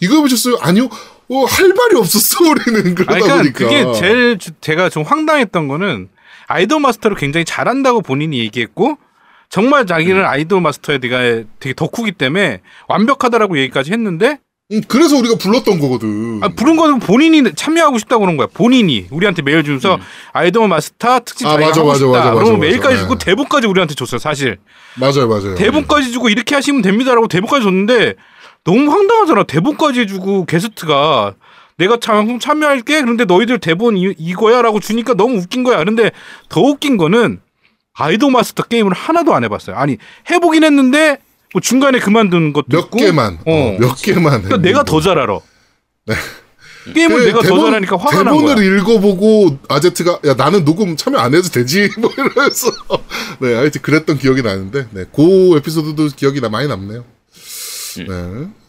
이거 0.00 0.16
해보셨어요? 0.16 0.58
아니요. 0.60 0.88
어, 1.30 1.44
할 1.44 1.68
말이 1.72 1.96
없었어, 1.96 2.44
우리는. 2.50 2.94
그러다 2.94 3.14
아니, 3.14 3.22
그러니까 3.22 3.36
보니까. 3.38 3.58
그게 3.92 3.98
제일 3.98 4.38
주- 4.38 4.50
제가 4.60 4.90
좀 4.90 5.02
황당했던 5.04 5.68
거는 5.68 6.08
아이돌 6.46 6.80
마스터를 6.80 7.16
굉장히 7.16 7.44
잘한다고 7.46 8.02
본인이 8.02 8.38
얘기했고 8.40 8.98
정말 9.48 9.86
자기는 9.86 10.20
음. 10.20 10.26
아이돌 10.26 10.60
마스터에 10.60 10.98
되게 10.98 11.44
되게 11.60 11.72
덕후기 11.74 12.12
때문에 12.12 12.60
완벽하다라고 12.88 13.56
얘기까지 13.58 13.92
했는데 13.92 14.32
음, 14.32 14.36
그래서 14.88 15.16
우리가 15.18 15.36
불렀던 15.36 15.78
거거든. 15.78 16.40
아, 16.42 16.48
부른 16.48 16.76
거는 16.76 16.98
본인이 16.98 17.52
참여하고 17.54 17.98
싶다고 17.98 18.22
그런 18.22 18.38
거야. 18.38 18.46
본인이 18.52 19.06
우리한테 19.10 19.42
메일 19.42 19.62
주면서 19.62 19.98
아이돌 20.32 20.68
마스터 20.68 21.20
특집 21.20 21.46
음. 21.46 21.48
아, 21.48 21.52
자기가 21.52 21.68
맞아, 21.68 21.80
하고 21.80 21.88
맞아, 21.88 21.98
싶다. 21.98 22.10
맞아, 22.12 22.24
맞아, 22.30 22.34
그러면 22.34 22.52
맞아. 22.60 22.68
메일까지 22.68 22.94
네. 22.94 23.00
주고 23.02 23.18
대본까지 23.18 23.66
우리한테 23.66 23.94
줬어요. 23.94 24.18
사실 24.18 24.56
맞아요, 24.98 25.28
맞아요. 25.28 25.54
대본까지 25.54 26.12
주고 26.12 26.30
이렇게 26.30 26.54
하시면 26.54 26.80
됩니다라고 26.80 27.28
대본까지 27.28 27.62
줬는데 27.62 28.14
너무 28.64 28.90
황당하잖아. 28.90 29.42
대본까지 29.44 30.06
주고 30.06 30.46
게스트가 30.46 31.34
내가 31.76 31.98
참 32.00 32.38
참여할게. 32.38 33.02
그런데 33.02 33.26
너희들 33.26 33.58
대본 33.58 33.98
이, 33.98 34.14
이거야라고 34.16 34.80
주니까 34.80 35.12
너무 35.12 35.36
웃긴 35.36 35.62
거야. 35.62 35.76
그런데 35.78 36.10
더 36.48 36.62
웃긴 36.62 36.96
거는 36.96 37.40
아이돌 37.92 38.30
마스터 38.30 38.62
게임을 38.62 38.94
하나도 38.94 39.34
안 39.34 39.44
해봤어요. 39.44 39.76
아니 39.76 39.98
해보긴 40.30 40.64
했는데 40.64 41.18
뭐 41.54 41.60
중간에 41.62 42.00
그만둔 42.00 42.52
것도 42.52 42.66
몇 42.68 42.80
있고. 42.86 42.98
개만, 42.98 43.38
어, 43.46 43.52
어. 43.52 43.76
몇 43.78 43.94
개만. 43.94 44.42
그러니까 44.42 44.56
내가 44.58 44.82
더 44.84 45.00
잘 45.00 45.18
알아. 45.18 45.38
게임을 46.92 47.16
그 47.20 47.24
내가 47.26 47.40
더 47.40 47.48
대본- 47.48 47.64
잘하니까 47.64 47.96
화가 47.96 48.22
난 48.24 48.34
대본을 48.34 48.54
거야. 48.56 48.76
읽어보고 48.76 49.58
아제트가 49.68 50.20
야 50.26 50.34
나는 50.34 50.64
녹음 50.66 50.96
참여 50.96 51.16
안 51.18 51.34
해도 51.34 51.48
되지 51.48 51.88
뭐 51.98 52.10
이러면서 52.12 52.68
네 53.40 53.54
하여튼 53.54 53.80
그랬던 53.80 54.18
기억이 54.18 54.42
나는데 54.42 54.88
네 54.90 55.04
그 55.14 55.56
에피소드도 55.56 56.08
기억이 56.16 56.42
나 56.42 56.50
많이 56.50 56.68
남네요. 56.68 57.04
네. 57.96 58.04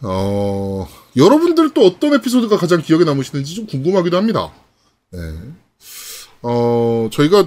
어 0.02 0.88
여러분들 1.16 1.70
또 1.74 1.84
어떤 1.84 2.14
에피소드가 2.14 2.56
가장 2.56 2.80
기억에 2.80 3.04
남으시는지 3.04 3.54
좀 3.54 3.66
궁금하기도 3.66 4.16
합니다. 4.16 4.50
네. 5.12 5.18
어 6.40 7.08
저희가 7.12 7.46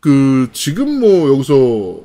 그 0.00 0.48
지금 0.52 1.00
뭐 1.00 1.32
여기서 1.32 2.00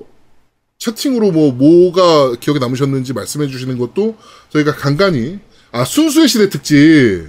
채팅으로 0.79 1.31
뭐 1.31 1.51
뭐가 1.51 2.36
기억에 2.39 2.60
남으셨는지 2.60 3.13
말씀해 3.13 3.48
주시는 3.48 3.77
것도 3.77 4.15
저희가 4.50 4.75
간간히 4.75 5.39
아 5.72 5.84
순수의 5.84 6.27
시대 6.27 6.50
특집 6.50 7.25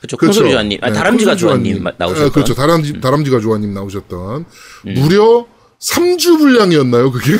그렇죠. 0.00 0.16
콘솔이 0.16 0.50
조아님, 0.52 0.78
아, 0.82 0.86
네, 0.88 0.92
다람쥐가 0.94 1.32
콘솔 1.32 1.48
조아님 1.48 1.64
조아님. 1.82 1.98
나오셨던. 1.98 2.26
아, 2.26 2.30
그렇죠. 2.32 2.54
다람쥐, 2.54 3.00
다람쥐가 3.00 3.40
조아님 3.40 3.74
나오셨던. 3.74 4.44
무려 4.94 5.46
3주 5.80 6.38
분량이었나요, 6.38 7.10
그게? 7.10 7.38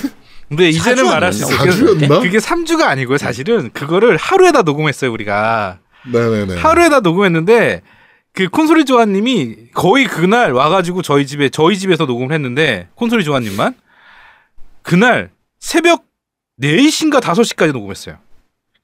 근데 0.49 0.68
이제는 0.68 1.07
말할 1.07 1.33
수? 1.33 1.45
있어요. 1.45 1.57
사주였나? 1.57 2.21
그게 2.21 2.38
3주가 2.38 2.83
아니고요. 2.83 3.16
사실은 3.16 3.71
그거를 3.73 4.16
하루에다 4.18 4.62
녹음했어요. 4.62 5.11
우리가. 5.12 5.78
네네네. 6.12 6.57
하루에다 6.57 7.00
녹음했는데 7.00 7.83
그 8.35 8.49
콘솔이 8.49 8.85
조아님이 8.85 9.71
거의 9.73 10.07
그날 10.07 10.52
와가지고 10.52 11.02
저희 11.02 11.26
집에 11.26 11.49
저희 11.49 11.78
집에서 11.78 12.04
녹음을 12.04 12.33
했는데 12.35 12.88
콘솔이 12.97 13.25
조아님만 13.25 13.75
그날 14.88 15.30
새벽 15.61 16.07
4시인가 16.62 17.21
5시까지 17.21 17.73
녹음했어요. 17.73 18.16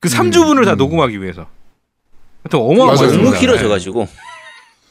그 0.00 0.10
3주분을 0.10 0.66
다 0.66 0.74
녹음하기 0.74 1.22
위해서. 1.22 1.46
하여튼. 2.42 2.58
어마어마했습니다. 2.58 3.16
너무 3.16 3.30
네. 3.32 3.40
길어져가지고. 3.40 4.06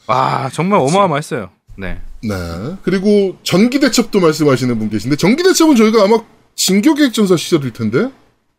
와 0.08 0.50
정말 0.52 0.80
어마어마했어요. 0.80 1.50
네. 1.78 2.00
네. 2.20 2.34
그리고 2.82 3.38
전기대첩도 3.44 4.18
말씀하시는 4.18 4.76
분 4.76 4.90
계신데, 4.90 5.14
전기대첩은 5.14 5.76
저희가 5.76 6.02
아마 6.02 6.18
진격객전사 6.56 7.36
시절일 7.36 7.72
텐데, 7.72 8.10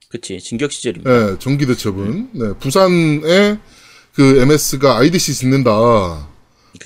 그치 0.07 0.39
진격 0.39 0.71
시절입니다. 0.71 1.11
네, 1.11 1.39
전기대첩은, 1.39 2.29
네, 2.31 2.53
부산에 2.59 3.59
그 4.13 4.39
MS가 4.39 4.99
IDC 4.99 5.33
짓는다. 5.33 6.29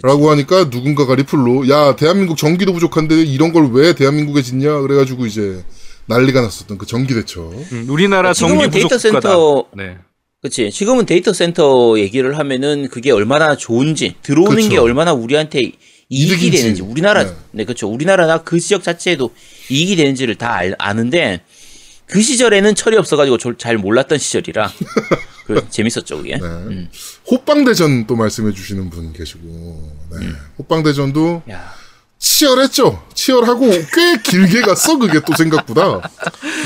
라고 0.04 0.30
하니까 0.32 0.66
누군가가 0.66 1.16
리플로, 1.16 1.70
야, 1.70 1.96
대한민국 1.96 2.38
전기도 2.38 2.74
부족한데 2.74 3.16
이런 3.24 3.52
걸 3.54 3.70
왜 3.72 3.94
대한민국에 3.94 4.42
짓냐? 4.42 4.80
그래가지고 4.82 5.26
이제 5.26 5.64
난리가 6.08 6.42
났었던 6.42 6.78
그 6.78 6.86
전기대첩. 6.86 7.54
음, 7.72 7.86
우리나라 7.90 8.34
지금은 8.34 8.60
전기 8.62 8.70
부족 8.82 8.90
데이터. 8.90 8.98
센터 8.98 9.66
네. 9.76 9.98
그치. 10.42 10.72
지금은 10.72 11.06
데이터 11.06 11.34
센터 11.34 12.00
얘기를 12.00 12.38
하면은 12.40 12.88
그게 12.90 13.12
얼마나 13.12 13.56
좋은지, 13.58 14.16
들어오는 14.24 14.56
그쵸. 14.56 14.70
게 14.70 14.78
얼마나 14.78 15.14
우리한테 15.14 15.60
이익이 16.12 16.34
이득인지. 16.34 16.58
되는지, 16.62 16.82
우리나라, 16.82 17.24
네. 17.26 17.32
네, 17.52 17.66
그쵸. 17.66 17.88
우리나라나 17.88 18.40
그 18.44 18.60
지역 18.60 18.82
자체에도 18.84 19.32
이익이 19.70 19.96
되는지를 19.98 20.36
다 20.36 20.54
알- 20.56 20.76
아는데, 20.80 21.42
그 22.08 22.22
시절에는 22.22 22.74
철이 22.74 22.98
없어가지고 22.98 23.38
저- 23.38 23.58
잘 23.58 23.78
몰랐던 23.78 24.18
시절이라, 24.18 24.72
그, 25.56 25.70
재밌었죠, 25.70 26.18
그게. 26.18 26.38
네. 26.38 26.44
음. 26.44 26.90
호빵대전 27.30 28.08
또 28.08 28.16
말씀해 28.16 28.54
주시는 28.54 28.90
분 28.90 29.14
계시고, 29.14 29.94
네. 30.12 30.26
음. 30.26 30.38
호빵대전도 30.60 31.44
야, 31.50 31.74
치열했죠. 32.20 33.08
치열하고 33.14 33.70
꽤 33.70 34.22
길게 34.24 34.62
갔어. 34.62 34.98
그게 34.98 35.20
또 35.26 35.36
생각보다. 35.36 36.02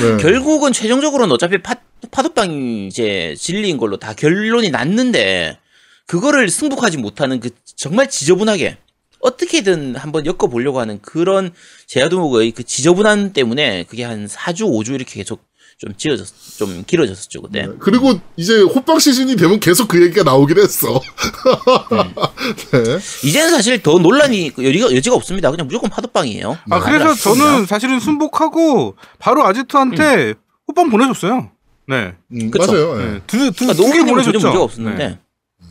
네. 0.00 0.16
결국은 0.20 0.72
최종적으로는 0.72 1.32
어차피 1.32 1.62
파, 1.62 1.74
파도빵이 2.10 2.88
이제 2.88 3.34
진리인 3.38 3.78
걸로 3.78 3.96
다 3.96 4.12
결론이 4.14 4.70
났는데, 4.70 5.58
그거를 6.06 6.50
승복하지 6.50 6.98
못하는 6.98 7.40
그 7.40 7.50
정말 7.76 8.10
지저분하게 8.10 8.76
어떻게든 9.20 9.96
한번 9.96 10.26
엮어보려고 10.26 10.80
하는 10.80 11.00
그런 11.00 11.50
제야도목의 11.86 12.50
그 12.50 12.62
지저분함 12.62 13.32
때문에 13.32 13.84
그게 13.84 14.04
한 14.04 14.26
4주, 14.26 14.68
5주 14.70 14.94
이렇게 14.94 15.14
계속 15.14 15.42
좀 15.78 15.92
지어졌, 15.96 16.26
좀 16.56 16.84
길어졌었죠, 16.86 17.42
그때. 17.42 17.68
그리고 17.78 18.18
이제 18.36 18.60
호빵 18.62 18.98
시즌이 18.98 19.36
되면 19.36 19.58
계속 19.60 19.88
그 19.88 20.02
얘기가 20.02 20.22
나오긴 20.22 20.58
했어. 20.58 21.00
네. 22.72 22.98
이제는 23.24 23.50
사실 23.50 23.82
더 23.82 23.98
논란이 23.98 24.52
그 24.54 24.64
여지가, 24.64 24.94
여지가 24.94 25.16
없습니다. 25.16 25.50
그냥 25.50 25.66
무조건 25.66 25.90
파도빵이에요. 25.90 26.58
아 26.70 26.80
그래서 26.80 26.98
난리 26.98 27.04
났습니다. 27.10 27.44
저는 27.44 27.66
사실은 27.66 28.00
순복하고 28.00 28.96
바로 29.18 29.44
아지트한테 29.44 30.34
호빵 30.68 30.90
보내줬어요. 30.90 31.50
네. 31.86 32.14
음, 32.32 32.50
그쵸. 32.50 32.72
맞아요. 32.72 33.00
예. 33.00 33.04
네. 33.04 33.20
두, 33.26 33.50
두, 33.52 33.66
그러니까 33.66 33.74
두개 33.84 34.04
보내줬죠. 34.04 34.38
문제가 34.38 34.62
없었는데. 34.62 35.08
네. 35.08 35.18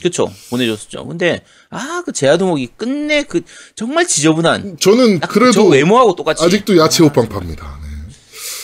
그쵸. 0.01 0.29
보내줬었죠. 0.49 1.07
근데, 1.07 1.41
아, 1.69 2.03
그 2.05 2.11
제야도목이 2.11 2.71
끝내 2.75 3.23
그, 3.23 3.41
정말 3.75 4.05
지저분한. 4.05 4.77
저는 4.79 5.21
딱 5.21 5.29
그래도 5.29 5.51
저 5.53 5.63
외모하고 5.63 6.15
똑같이. 6.15 6.43
아직도 6.43 6.77
야채 6.77 7.03
호빵 7.03 7.29
팝니다. 7.29 7.79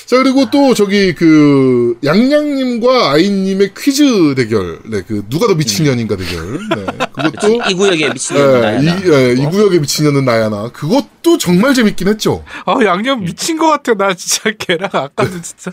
네. 0.09 0.15
자 0.15 0.23
그리고 0.23 0.49
또 0.49 0.73
저기 0.73 1.13
그 1.13 1.97
양양님과 2.03 3.11
아이님의 3.11 3.71
퀴즈 3.77 4.33
대결, 4.35 4.79
네, 4.89 5.03
그 5.07 5.23
누가 5.29 5.45
더 5.45 5.53
미친년인가 5.53 6.15
대결, 6.17 6.59
네, 6.75 6.85
그것도 7.13 7.61
이 7.69 7.73
구역에 7.75 8.11
미친년 8.13 8.55
예, 8.55 8.59
나야. 8.59 8.79
이, 8.79 8.87
예, 9.05 9.33
이 9.33 9.45
구역의 9.45 9.79
미친년은 9.81 10.25
나야나. 10.25 10.69
그것 10.73 11.18
도 11.29 11.37
정말 11.37 11.73
재밌긴 11.73 12.07
했죠. 12.07 12.43
아 12.65 12.75
양념 12.83 13.23
미친 13.23 13.57
것 13.57 13.67
같아 13.69 13.93
나 13.93 14.13
진짜 14.13 14.51
걔랑 14.57 14.89
아까도 14.91 15.41
진짜 15.41 15.71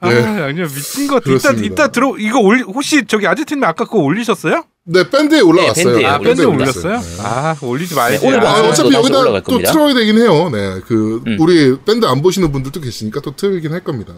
아 0.00 0.12
네. 0.12 0.20
양념 0.20 0.68
미친 0.68 1.06
것 1.06 1.14
같아 1.16 1.30
이따 1.30 1.48
그렇습니다. 1.50 1.66
이따 1.74 1.88
들어 1.88 2.16
이거 2.18 2.38
올리 2.40 2.62
혹시 2.62 3.04
저기 3.06 3.26
아지트님 3.26 3.64
아까 3.64 3.84
그거 3.84 3.98
올리셨어요? 3.98 4.64
네, 4.84 5.08
밴드에 5.08 5.40
올라갔어요. 5.40 5.84
밴드에 5.84 6.06
아 6.06 6.18
밴드 6.18 6.42
올라갔어요. 6.42 6.92
올렸어요? 6.94 7.00
네. 7.16 7.22
아 7.22 7.56
올리지 7.62 7.94
말지 7.94 8.20
네, 8.20 8.26
오늘 8.26 8.46
아, 8.46 8.56
아, 8.56 8.60
어차피 8.68 8.92
여기다 8.92 9.40
또. 9.42 9.58
틀어야 9.62 9.94
되긴 9.94 10.18
해요. 10.18 10.50
네, 10.50 10.80
그 10.86 11.22
음. 11.26 11.36
우리 11.40 11.78
밴드 11.84 12.06
안 12.06 12.20
보시는 12.22 12.50
분들도 12.50 12.80
계시니까 12.80 13.20
또 13.20 13.34
틀긴 13.36 13.72
할 13.72 13.84
겁니다. 13.84 14.12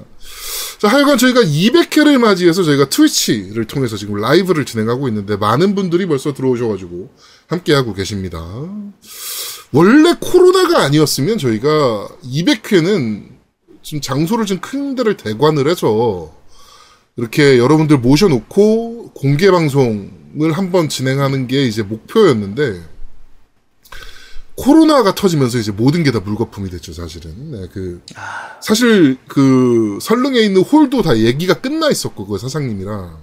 자, 0.79 0.89
하여간 0.89 1.19
저희가 1.19 1.43
200회를 1.43 2.19
맞이해서 2.19 2.63
저희가 2.65 2.89
트위치를 2.89 3.67
통해서 3.67 3.97
지금 3.97 4.17
라이브를 4.17 4.65
진행하고 4.65 5.07
있는데 5.09 5.37
많은 5.37 5.75
분들이 5.75 6.07
벌써 6.07 6.33
들어오셔가지고 6.33 7.11
함께 7.49 7.75
하고 7.75 7.93
계십니다. 7.95 8.41
원래 9.73 10.15
코로나가 10.21 10.83
아니었으면 10.85 11.39
저희가 11.39 12.09
200회는 12.25 13.29
지금 13.83 14.01
장소를 14.01 14.47
좀 14.47 14.61
큰 14.61 14.95
데를 14.95 15.17
대관을 15.17 15.69
해서 15.69 16.33
이렇게 17.17 17.59
여러분들 17.59 17.99
모셔놓고 17.99 19.13
공개 19.15 19.51
방송을 19.51 20.53
한번 20.53 20.89
진행하는 20.89 21.47
게 21.47 21.65
이제 21.65 21.83
목표였는데 21.83 22.81
코로나가 24.55 25.15
터지면서 25.15 25.59
이제 25.59 25.73
모든 25.73 26.03
게 26.05 26.13
다 26.13 26.21
물거품이 26.21 26.69
됐죠, 26.71 26.93
사실은. 26.93 27.51
네, 27.53 27.69
그 27.73 28.03
사실 28.61 29.17
그 29.27 29.99
설릉에 30.01 30.41
있는 30.41 30.63
홀도 30.63 31.03
다 31.03 31.17
얘기가 31.17 31.55
끝나 31.61 31.89
있었고 31.91 32.27
그 32.27 32.39
사장님이랑 32.39 33.19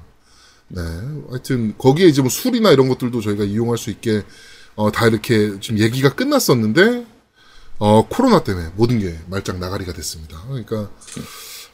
네, 0.70 0.82
하여튼 1.30 1.76
거기에 1.78 2.08
이제 2.08 2.22
뭐 2.22 2.30
술이나 2.30 2.72
이런 2.72 2.90
것들도 2.90 3.22
저희가 3.22 3.44
이용할 3.44 3.78
수 3.78 3.92
있게 3.92 4.24
어, 4.80 4.92
다 4.94 5.08
이렇게 5.08 5.60
지금 5.60 5.78
얘기가 5.78 6.16
끝났었는데 6.16 7.06
어, 7.80 8.08
코로나 8.08 8.46
때문에 8.46 8.70
모든 8.78 8.98
게 9.00 9.14
말짱 9.28 9.60
나가리가 9.60 9.92
됐습니다. 9.92 10.42
그러니까 10.48 10.90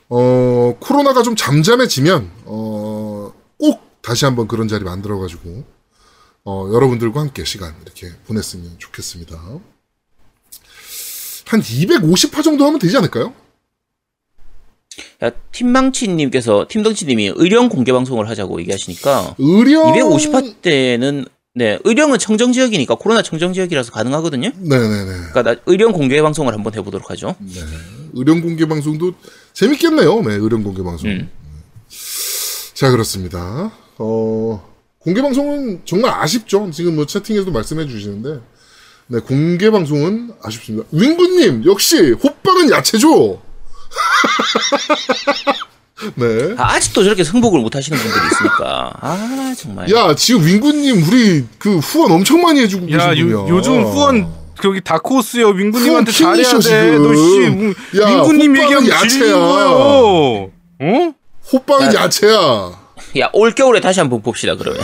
어, 0.10 0.76
코로나가 0.80 1.22
좀 1.22 1.36
잠잠해지면 1.36 2.32
어, 2.46 3.32
꼭 3.60 4.02
다시 4.02 4.26
한번 4.26 4.48
그런 4.48 4.68
자리 4.68 4.84
만들어 4.84 5.20
가지고 5.20 5.64
어, 6.46 6.68
여러분들과 6.74 7.22
함께 7.22 7.46
시간 7.46 7.76
이렇게 7.84 8.10
보냈으면 8.26 8.74
좋겠습니다. 8.80 9.40
한 11.46 11.62
250화 11.62 12.44
정도 12.44 12.66
하면 12.66 12.80
되지 12.80 12.98
않을까요? 12.98 13.36
야, 15.24 15.30
팀망치님께서, 15.52 16.66
팀덩치님이 16.70 17.34
의령 17.36 17.70
공개 17.70 17.92
방송을 17.92 18.28
하자고 18.30 18.60
얘기하시니까, 18.62 19.36
의령 19.38 19.94
250화 19.94 20.62
때는, 20.62 21.26
네, 21.58 21.80
의령은 21.86 22.20
청정 22.20 22.52
지역이니까, 22.52 22.96
코로나 22.96 23.22
청정 23.22 23.54
지역이라서 23.54 23.92
가능하거든요? 23.94 24.50
네 24.58 24.78
네 24.78 25.06
네. 25.06 25.12
그러니까 25.32 25.42
나 25.44 25.56
의령 25.66 25.94
공개 25.94 26.22
방송을 26.22 26.54
한번 26.54 26.74
해보도록 26.74 27.10
하죠. 27.12 27.36
네. 27.40 27.62
의령 28.14 28.42
공개 28.42 28.66
방송도 28.68 29.14
재밌겠네요. 29.54 30.22
네, 30.24 30.34
의령 30.36 30.64
공개 30.64 30.84
방송. 30.84 31.10
음. 31.10 31.30
자, 32.74 32.92
그렇습니다. 32.92 33.72
어, 33.98 34.76
공개 35.00 35.22
방송은 35.22 35.84
정말 35.86 36.12
아쉽죠. 36.12 36.70
지금 36.72 36.96
뭐 36.98 37.06
채팅에서도 37.06 37.52
말씀해 37.52 37.88
주시는데. 37.88 38.42
네, 39.08 39.20
공개 39.20 39.70
방송은 39.72 40.34
아쉽습니다. 40.44 40.86
윙구님, 40.92 41.64
역시, 41.66 42.12
호빵은 42.12 42.72
야채죠? 42.72 43.42
네. 46.16 46.54
아, 46.58 46.74
아직도 46.74 47.04
저렇게 47.04 47.24
승복을 47.24 47.60
못 47.62 47.76
하시는 47.76 47.98
분들이 47.98 48.22
있으니까. 48.32 48.92
아, 49.00 49.54
정말. 49.58 49.90
야, 49.94 50.14
지금 50.16 50.46
윙구님, 50.46 51.04
우리 51.08 51.46
그 51.58 51.78
후원 51.78 52.12
엄청 52.12 52.42
많이 52.42 52.60
해주고 52.62 52.92
야 52.92 53.10
계신 53.10 53.30
요, 53.32 53.44
분이야. 53.46 53.56
요즘 53.56 53.84
후원 53.84 54.28
저기 54.62 54.82
다코스요 54.82 55.50
윙구님한테 55.50 56.12
잘해야 56.12 56.44
돼. 56.52 56.60
지금. 56.60 57.04
너 57.04 57.14
씨 57.16 58.02
야, 58.02 58.08
윙구님 58.10 58.58
얘기하면 58.58 58.90
야채야. 58.90 59.36
어? 59.38 60.50
호빵은 61.54 61.94
야. 61.96 62.02
야채야. 62.04 62.86
야, 63.20 63.30
올겨울에 63.32 63.80
다시 63.80 64.00
한번 64.02 64.22
봅시다, 64.22 64.56
그러면. 64.56 64.82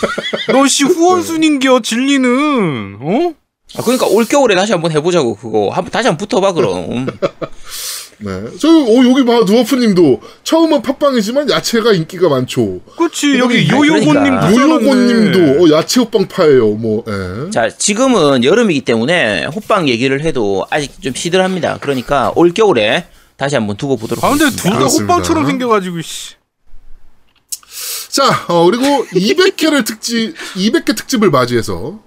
너 0.52 0.66
씨 0.66 0.84
후원순인겨 0.84 1.80
진리는 1.82 2.96
어? 3.00 3.34
아, 3.76 3.82
그러니까 3.82 4.06
올겨울에 4.06 4.54
다시 4.54 4.72
한번 4.72 4.92
해보자고, 4.92 5.36
그거. 5.36 5.68
한, 5.70 5.84
다시 5.86 6.08
한번 6.08 6.16
붙어봐, 6.26 6.52
그럼. 6.52 7.06
네. 8.18 8.44
저, 8.58 8.68
어, 8.68 9.04
여기 9.08 9.24
봐, 9.24 9.40
누워프님도. 9.46 10.20
처음은 10.44 10.82
팟빵이지만 10.82 11.50
야채가 11.50 11.92
인기가 11.92 12.28
많죠. 12.28 12.80
그렇지 12.96 13.38
여기 13.38 13.58
아니, 13.58 13.70
요요고님 13.70 14.14
그러니까. 14.14 14.52
요요고님도, 14.52 15.64
어, 15.64 15.76
야채 15.76 16.00
호빵파예요, 16.00 16.70
뭐, 16.76 17.04
예. 17.08 17.50
자, 17.50 17.68
지금은 17.68 18.44
여름이기 18.44 18.82
때문에 18.82 19.46
호빵 19.46 19.88
얘기를 19.88 20.20
해도 20.22 20.66
아직 20.70 21.00
좀 21.02 21.14
시들합니다. 21.14 21.78
그러니까 21.80 22.32
올겨울에 22.36 23.06
다시 23.36 23.56
한번 23.56 23.76
두고 23.76 23.96
보도록 23.96 24.22
아 24.24 24.30
근데 24.30 24.44
하겠습니다. 24.44 24.78
둘 24.78 24.88
다. 25.06 25.14
호빵처럼 25.14 25.46
생겨가지고 25.46 26.00
씨. 26.02 26.34
자, 28.10 28.44
어, 28.46 28.64
그리고 28.66 29.04
200회를 29.12 29.84
특집, 29.84 30.34
200회 30.54 30.96
특집을 30.96 31.30
맞이해서 31.30 32.00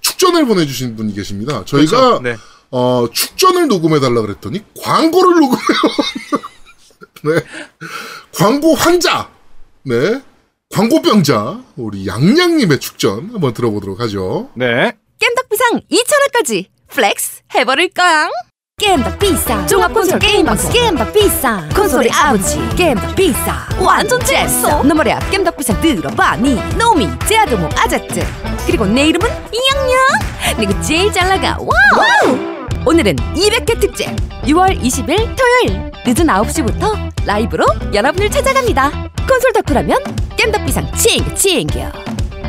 축전을 0.00 0.46
보내주신 0.46 0.94
분이 0.94 1.12
계십니다. 1.14 1.64
저희가, 1.66 1.90
그렇죠. 2.18 2.22
네. 2.22 2.36
어, 2.70 3.06
축전을 3.12 3.68
녹음해달라 3.68 4.20
그랬더니 4.20 4.62
광고를 4.80 5.40
녹음해요. 5.40 5.80
네. 7.24 7.40
광고 8.34 8.74
환자. 8.74 9.30
네. 9.82 10.20
광고병자. 10.72 11.62
우리 11.76 12.06
양양님의 12.06 12.78
축전 12.80 13.30
한번 13.32 13.52
들어보도록 13.54 14.00
하죠. 14.00 14.50
네. 14.54 14.92
겜덕비상 15.18 15.80
2,000원까지 15.90 16.66
플렉스 16.88 17.42
해버릴까? 17.54 18.30
겜덕 18.78 19.18
비싸 19.18 19.66
종합 19.66 19.92
콘솔 19.92 20.18
게임 20.20 20.46
방송 20.46 20.72
겜덕 20.72 21.12
비싸 21.12 21.68
콘솔의 21.76 22.10
아버지 22.12 22.56
겜덕 22.78 23.14
비싸 23.14 23.68
완전 23.78 24.18
잽싸 24.20 24.82
너머리야 24.82 25.18
겜덕 25.30 25.54
비싸 25.58 25.78
들어봐니 25.82 26.54
노미 26.78 27.06
제아도목 27.28 27.78
아자트 27.78 28.20
그리고 28.66 28.86
내 28.86 29.08
이름은 29.08 29.28
이양양 29.52 30.56
내가 30.58 30.80
제일 30.80 31.12
잘 31.12 31.28
나가 31.28 31.58
wow 31.60 32.59
오늘은 32.86 33.16
200회 33.16 33.78
특집. 33.80 34.06
6월 34.44 34.80
20일 34.80 35.36
토요일. 35.36 35.90
늦은 36.06 36.26
9시부터 36.26 37.26
라이브로 37.26 37.64
여러분을 37.92 38.30
찾아갑니다. 38.30 38.90
콘솔 39.28 39.52
덕후라면 39.52 39.98
겜덕 40.36 40.64
비상 40.64 40.90
챙겨 40.94 41.34
챙겨 41.34 41.92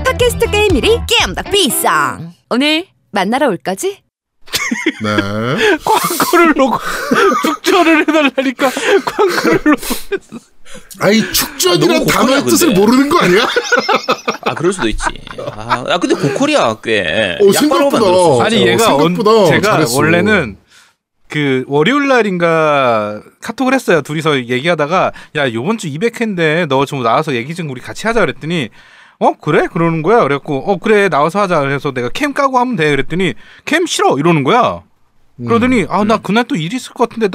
팟캐스트 0.05 0.49
게임 0.49 0.75
일위 0.77 0.97
겜덕 1.07 1.51
비상. 1.51 2.33
오늘 2.49 2.87
만나러 3.11 3.49
올 3.49 3.57
거지? 3.57 4.01
네. 5.03 5.09
광고를 5.83 6.53
놓고 6.55 6.77
축전을 7.43 8.01
해달라니까. 8.01 8.71
광고를 9.05 9.59
놓고 9.65 10.39
아이 10.99 11.21
아, 11.21 11.31
축전이란 11.31 12.05
단어의 12.05 12.43
뜻을 12.45 12.67
근데. 12.67 12.79
모르는 12.79 13.09
거 13.09 13.19
아니야? 13.19 13.47
아 14.45 14.53
그럴 14.53 14.71
수도 14.73 14.87
있지. 14.87 15.03
아, 15.55 15.83
아, 15.87 15.97
근데 15.97 16.15
고퀄이야 16.15 16.77
꽤. 16.83 17.37
어, 17.41 17.51
생각보다. 17.51 18.45
아니 18.45 18.63
어, 18.63 18.67
얘가 18.67 18.95
언, 18.95 19.15
생각보다 19.15 19.45
제가 19.47 19.61
잘했어. 19.71 19.97
원래는 19.97 20.57
그 21.29 21.63
월요일 21.67 22.07
날인가 22.07 23.21
카톡을 23.41 23.73
했어요. 23.73 24.01
둘이서 24.01 24.45
얘기하다가 24.45 25.11
야 25.35 25.53
요번 25.53 25.77
주 25.77 25.87
200회인데 25.87 26.67
너 26.67 26.85
좀 26.85 27.03
나와서 27.03 27.33
얘기 27.35 27.55
좀 27.55 27.69
우리 27.69 27.79
같이 27.81 28.05
하자 28.07 28.19
그랬더니 28.21 28.69
어 29.19 29.33
그래 29.39 29.67
그러는 29.71 30.01
거야. 30.01 30.23
그래갖고 30.23 30.57
어 30.71 30.77
그래 30.77 31.07
나와서 31.09 31.39
하자. 31.41 31.59
그래서 31.61 31.91
내가 31.91 32.09
캠 32.09 32.33
까고 32.33 32.57
하면 32.59 32.75
돼. 32.75 32.89
그랬더니 32.89 33.33
캠 33.65 33.85
싫어 33.85 34.17
이러는 34.17 34.43
거야. 34.43 34.81
그러더니 35.37 35.85
아 35.89 36.03
나 36.03 36.17
그날 36.17 36.43
또 36.45 36.55
일 36.55 36.73
있을 36.73 36.93
것 36.93 37.09
같은데 37.09 37.29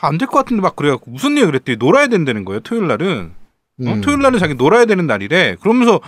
안 0.00 0.18
될 0.18 0.26
것 0.28 0.38
같은데 0.38 0.60
막 0.62 0.76
그래갖고 0.76 1.10
무슨 1.10 1.36
일 1.36 1.46
그랬더니 1.46 1.76
놀아야 1.78 2.06
된다는 2.06 2.44
거예요. 2.44 2.60
토요일 2.60 2.86
날은 2.88 3.32
어? 3.80 3.82
음. 3.82 4.00
토요일 4.00 4.20
날은 4.22 4.38
자기 4.38 4.54
놀아야 4.54 4.84
되는 4.84 5.06
날이래. 5.06 5.56
그러면서 5.60 6.00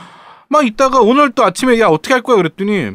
막 0.48 0.66
있다가 0.66 1.00
오늘 1.00 1.30
또 1.30 1.44
아침에 1.44 1.78
야 1.80 1.86
어떻게 1.88 2.12
할 2.14 2.22
거야 2.22 2.36
그랬더니 2.36 2.92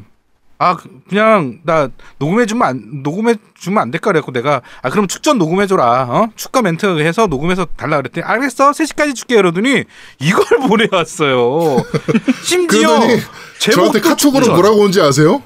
아 0.57 0.77
그- 0.77 0.89
그냥 1.09 1.59
나 1.63 1.89
녹음해 2.17 2.45
주면 2.45 2.67
안 2.67 3.03
녹음해 3.03 3.35
주면 3.59 3.81
안 3.81 3.91
될까 3.91 4.11
그래갖고 4.11 4.31
내가 4.31 4.61
아 4.81 4.89
그럼 4.89 5.07
축전 5.07 5.37
녹음해 5.37 5.67
줘라 5.67 6.03
어 6.09 6.29
축가 6.37 6.61
멘트 6.61 6.85
해서 7.01 7.27
녹음해서 7.27 7.65
달라 7.75 7.97
그랬더니 7.97 8.23
알겠어 8.25 8.71
3시까지 8.71 9.15
줄게 9.15 9.35
그러더니 9.35 9.83
이걸 10.21 10.45
보내왔어요 10.69 11.77
심지어 12.43 12.87
저한테 12.87 13.19
제목도 13.59 14.01
카톡으로 14.01 14.43
축전. 14.43 14.55
뭐라고 14.55 14.77
온지 14.81 15.01
아세요? 15.01 15.43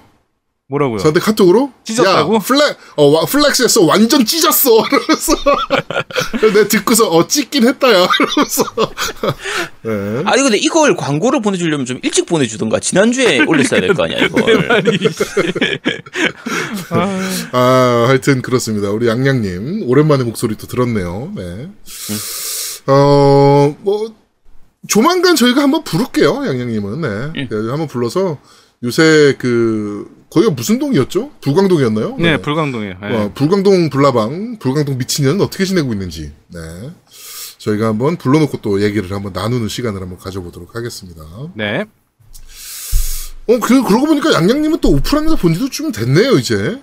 뭐라고요? 0.72 1.00
저한테 1.00 1.20
카톡으로? 1.20 1.72
찢었다고? 1.84 2.36
야, 2.36 2.40
플렉 2.40 2.78
어 2.96 3.06
와- 3.08 3.26
flex했어. 3.26 3.86
완전 3.86 4.24
찢었어. 4.24 4.70
이러면서 4.86 5.34
내가 6.54 6.68
듣고서 6.68 7.10
어 7.10 7.28
찢긴 7.28 7.68
했다야. 7.68 8.08
이러면서. 8.20 8.64
네. 9.82 10.24
아니 10.30 10.44
근데 10.44 10.58
이걸 10.58 10.96
광고를 10.96 11.42
보내주려면 11.42 11.88
좀 11.88 12.00
일찍 12.04 12.28
보내주던가. 12.28 12.80
지난주에 12.80 13.40
올렸어야 13.48 13.82
될 13.82 13.96
거 13.96 14.04
아니야 14.04 14.20
이걸. 14.20 14.72
아니 14.72 14.90
아 17.52 18.06
하여튼 18.08 18.44
그렇습니다. 18.44 18.92
우리 18.92 19.08
양양님 19.08 19.84
오랜만에 19.90 20.24
목소리 20.24 20.56
또 20.56 20.68
들었네요. 20.68 21.32
네. 21.36 21.70
네어뭐 22.86 24.14
조만간 24.88 25.36
저희가 25.36 25.64
한번 25.64 25.84
부를게요 25.84 26.46
양양님은. 26.46 27.02
네. 27.02 27.48
네, 27.50 27.56
한번 27.70 27.88
불러서 27.88 28.38
요새 28.84 29.36
그 29.38 30.10
거기가 30.30 30.54
무슨 30.54 30.80
동이었죠 30.80 31.32
불광동이었나요 31.42 32.16
네 32.18 32.38
불광동이에요 32.38 32.96
네. 33.02 33.16
어, 33.16 33.32
불광동 33.34 33.90
불나방, 33.90 34.58
불광동 34.60 34.98
미친년은 34.98 35.42
어떻게 35.42 35.66
지내고 35.66 35.92
있는지, 35.94 36.32
네. 36.48 36.60
저희가 37.58 37.88
한번 37.88 38.16
불러놓고 38.16 38.60
또 38.62 38.82
얘기를 38.82 39.12
한번 39.12 39.34
나누는 39.34 39.68
시간을 39.68 40.02
한번 40.02 40.18
가져보도록 40.18 40.76
하겠습니다. 40.76 41.22
네. 41.56 41.84
어, 43.50 43.60
그, 43.60 43.84
그러고 43.84 44.06
보니까 44.06 44.32
양양님은 44.34 44.80
또 44.80 44.92
오프라인에서 44.92 45.36
본 45.36 45.54
지도 45.56 45.70
좀 45.70 45.92
됐네요, 45.92 46.34
이제. 46.38 46.80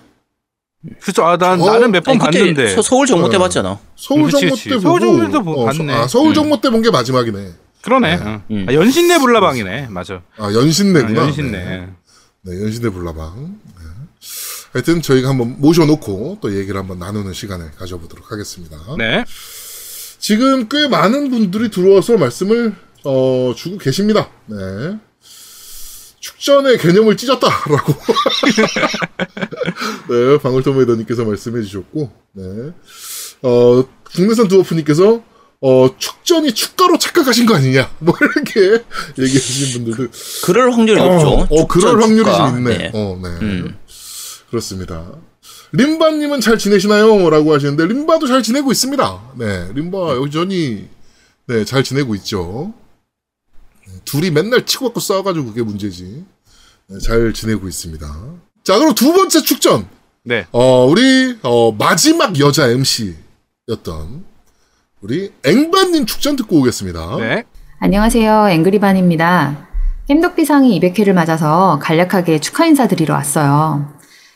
그렇죠 1.01 1.25
아, 1.25 1.37
난, 1.39 1.61
어, 1.63 1.67
나는 1.71 1.93
몇 1.93 2.03
번 2.05 2.19
봤는데 2.19 2.75
서, 2.75 2.83
서울 2.83 3.07
정모 3.07 3.31
때 3.31 3.37
어. 3.37 3.41
봤잖아. 3.41 3.79
서울 3.97 4.31
정모. 4.31 4.55
때 4.57 4.71
보고. 4.77 4.81
서울 4.81 5.01
정모에서 5.01 5.43
보- 5.43 5.53
어, 5.53 5.65
봤네. 5.67 5.93
아, 5.95 6.07
서울 6.09 6.35
정모 6.35 6.61
때 6.61 6.69
본 6.71 6.83
게 6.83 6.91
마지막이네. 6.91 7.53
그러네 7.87 8.15
어. 8.17 8.43
음. 8.51 8.67
아, 8.69 8.75
연신내 8.75 9.21
불나방이네 9.21 9.87
맞아 9.91 10.21
아, 10.39 10.53
연신내구나. 10.53 11.23
아, 11.23 11.27
연신내 11.27 11.65
네, 11.65 11.89
네, 12.43 12.63
연신내 12.65 12.91
불나방. 12.91 13.61
네. 13.65 13.85
하여튼 14.73 15.01
저희가 15.01 15.29
한번 15.29 15.55
모셔놓고 15.61 16.39
또 16.41 16.59
얘기를 16.59 16.77
한번 16.79 16.99
나누는 16.99 17.33
시간을 17.33 17.71
가져보도록 17.79 18.33
하겠습니다. 18.33 18.77
네. 18.99 19.25
지금 20.19 20.69
꽤 20.69 20.89
많은 20.89 21.31
분들이 21.31 21.71
들어와서 21.71 22.17
말씀을 22.17 22.75
어, 23.05 23.55
주고 23.57 23.79
계십니다. 23.79 24.31
네. 24.47 24.57
축전의 26.19 26.79
개념을 26.79 27.17
찢었다라고 27.17 27.95
네, 30.11 30.39
방울토마이더님께서 30.43 31.25
말씀해 31.25 31.63
주셨고, 31.63 32.11
네. 32.33 32.43
어, 33.43 33.85
국내산 34.13 34.49
두어프님께서 34.49 35.23
어, 35.61 35.89
축전이 35.99 36.53
축가로 36.53 36.99
착각하신 36.99 37.47
거 37.47 37.55
아니냐, 37.57 37.91
뭐 37.99 38.15
이렇게 38.21 38.85
얘기하시는 39.19 39.85
분들도 39.85 40.13
그럴 40.45 40.73
확률이 40.73 41.01
높죠. 41.01 41.29
어, 41.29 41.47
어, 41.49 41.67
그럴 41.67 41.93
축전, 41.93 42.03
확률이 42.03 42.25
축가. 42.25 42.49
좀 42.51 42.59
있네. 42.59 42.79
네. 42.79 42.91
어, 42.95 43.19
네. 43.23 43.29
음. 43.43 43.79
그렇습니다. 44.51 45.13
림바님은 45.73 46.41
잘 46.41 46.59
지내시나요? 46.59 47.29
라고 47.29 47.53
하시는데, 47.55 47.87
림바도 47.87 48.27
잘 48.29 48.43
지내고 48.43 48.71
있습니다. 48.71 49.33
네, 49.39 49.69
림바 49.75 50.17
여전히, 50.23 50.89
네, 51.49 51.65
잘 51.65 51.83
지내고 51.83 52.15
있죠. 52.17 52.73
네, 53.87 53.95
둘이 54.05 54.31
맨날 54.31 54.65
치고 54.65 54.87
받고 54.87 55.01
싸워가지고 55.01 55.47
그게 55.47 55.63
문제지. 55.63 56.25
네, 56.89 56.99
잘 57.01 57.33
지내고 57.33 57.67
있습니다. 57.69 58.07
자, 58.63 58.79
그럼 58.79 58.95
두 58.95 59.13
번째 59.13 59.43
축전. 59.43 59.89
네. 60.23 60.47
어, 60.53 60.87
우리, 60.87 61.37
어, 61.43 61.73
마지막 61.73 62.39
여자 62.39 62.69
MC였던, 62.69 64.25
우리 65.03 65.31
앵바님 65.45 66.07
축전 66.07 66.37
듣고 66.37 66.57
오겠습니다. 66.61 67.17
네. 67.19 67.45
안녕하세요. 67.81 68.49
앵그리반입니다. 68.49 69.69
겜덕비상이 70.09 70.81
200회를 70.81 71.13
맞아서 71.13 71.79
간략하게 71.83 72.41
축하 72.41 72.65
인사드리러 72.65 73.13
왔어요. 73.13 73.93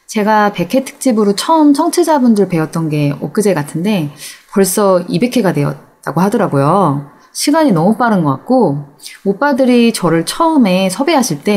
제가 0.07 0.53
100회 0.55 0.85
특집으로 0.85 1.35
처음 1.35 1.73
청취자분들 1.73 2.51
배웠던 2.51 2.91
게 2.91 3.15
엊그제 3.21 3.55
같은데 3.55 4.11
벌써 4.53 5.03
200회가 5.09 5.55
되었다고 5.55 6.21
하더라고요. 6.21 7.11
시간이 7.33 7.73
너무 7.73 7.97
빠른 7.97 8.23
것 8.23 8.31
같고 8.33 8.85
오빠들이 9.25 9.95
저를 9.95 10.27
처음에 10.27 10.91
섭외하실 10.91 11.43
때 11.43 11.57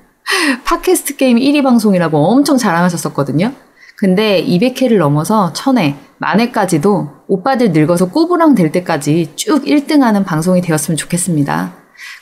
팟캐스트 0.64 1.16
게임 1.16 1.36
1위 1.36 1.62
방송이라고 1.62 2.16
엄청 2.16 2.56
자랑하셨었거든요. 2.56 3.52
근데 4.00 4.42
200회를 4.42 4.96
넘어서 4.96 5.52
1000회, 5.54 5.94
만회까지도 6.16 7.08
오빠들 7.28 7.72
늙어서 7.72 8.06
꼬부랑 8.08 8.54
될 8.54 8.72
때까지 8.72 9.32
쭉 9.36 9.62
1등하는 9.62 10.24
방송이 10.24 10.62
되었으면 10.62 10.96
좋겠습니다. 10.96 11.74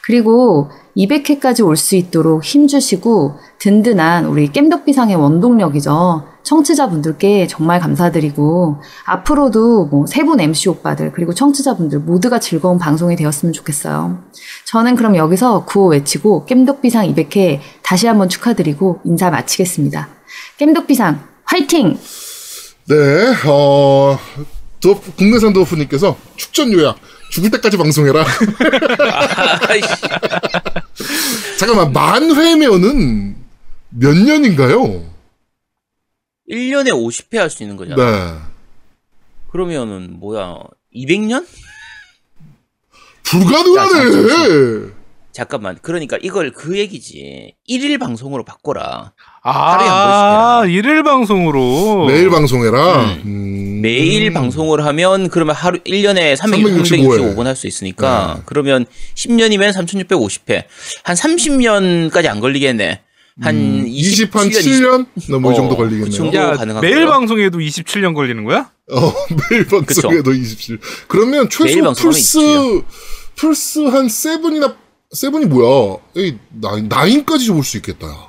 그리고 0.03 0.71
200회까지 0.97 1.65
올 1.65 1.77
수 1.77 1.95
있도록 1.95 2.43
힘주시고 2.43 3.37
든든한 3.61 4.25
우리 4.25 4.51
겜덕비상의 4.51 5.15
원동력이죠. 5.15 6.25
청취자분들께 6.43 7.47
정말 7.47 7.79
감사드리고 7.79 8.79
앞으로도 9.05 9.85
뭐 9.87 10.07
세 10.09 10.25
분 10.25 10.41
MC 10.41 10.71
오빠들 10.71 11.13
그리고 11.13 11.33
청취자분들 11.33 12.01
모두가 12.01 12.41
즐거운 12.41 12.79
방송이 12.79 13.15
되었으면 13.15 13.53
좋겠어요. 13.53 14.19
저는 14.67 14.97
그럼 14.97 15.15
여기서 15.15 15.65
구호 15.65 15.91
외치고 15.91 16.45
겜덕비상 16.47 17.07
200회 17.15 17.61
다시 17.85 18.09
한번 18.09 18.29
축하드리고 18.29 18.99
인사 19.05 19.31
마치겠습니다. 19.31 20.09
겜덕비상 20.57 21.38
화이팅! 21.49 21.99
네, 22.89 22.95
어, 23.47 24.19
도, 24.81 25.01
국내산 25.17 25.53
도프님께서 25.55 26.17
축전 26.37 26.73
요약, 26.75 26.99
죽을 27.31 27.51
때까지 27.51 27.77
방송해라. 27.79 28.25
잠깐만, 31.59 31.93
만 31.93 32.35
회면은 32.35 33.37
몇 33.91 34.15
년인가요? 34.15 35.07
1년에 36.51 36.91
50회 36.91 37.37
할 37.39 37.49
수 37.51 37.63
있는 37.63 37.77
거잖아. 37.77 37.97
네. 37.97 38.39
그러면은 39.51 40.19
뭐야? 40.21 40.59
200년? 40.95 41.47
불가능하네! 43.25 44.93
잠깐만. 45.33 45.79
그러니까 45.83 46.19
이걸 46.21 46.53
그 46.53 46.79
얘기지. 46.79 47.55
1일 47.69 47.99
방송으로 48.01 48.45
바꿔라. 48.45 49.13
한 49.51 49.81
아, 49.81 50.65
일일 50.67 51.03
방송으로. 51.03 52.07
매일 52.07 52.31
방송해라. 52.31 53.17
음. 53.25 53.81
매일 53.83 54.33
방송을 54.33 54.85
하면 54.87 55.29
그러면 55.29 55.55
하루 55.55 55.79
1년에 55.81 56.35
365 56.37 57.15
회. 57.15 57.19
365번 57.19 57.45
할 57.45 57.55
수 57.57 57.67
있으니까 57.69 58.41
그러면 58.45 58.87
10년이면 59.15 59.73
3650회. 59.73 60.65
한 61.05 61.17
30년까지 61.17 62.27
안 62.27 62.41
걸리겠네. 62.41 63.01
한 63.41 63.85
20, 63.87 64.35
한 64.35 64.49
27년 64.49 65.07
7년? 65.17 65.39
뭐이 65.41 65.53
어, 65.55 65.57
정도 65.57 65.77
그 65.77 65.85
걸리겠네요. 65.85 66.33
야, 66.35 66.57
가능하고요. 66.57 66.81
매일 66.81 67.07
방송에도 67.07 67.59
27년 67.59 68.13
걸리는 68.15 68.43
거야? 68.45 68.71
어, 68.91 69.13
매일 69.51 69.65
방송에도 69.69 70.33
27. 70.33 70.81
그러면 71.07 71.49
최소 71.49 71.93
플스, 71.95 72.39
27이야. 72.39 72.85
플스 73.37 73.79
한 73.87 74.09
세븐이나, 74.09 74.75
세븐이 75.13 75.47
뭐야? 75.47 75.99
에이, 76.17 76.37
나인, 76.51 76.89
나인까지 76.89 77.47
좀올수 77.47 77.77
있겠다. 77.77 78.28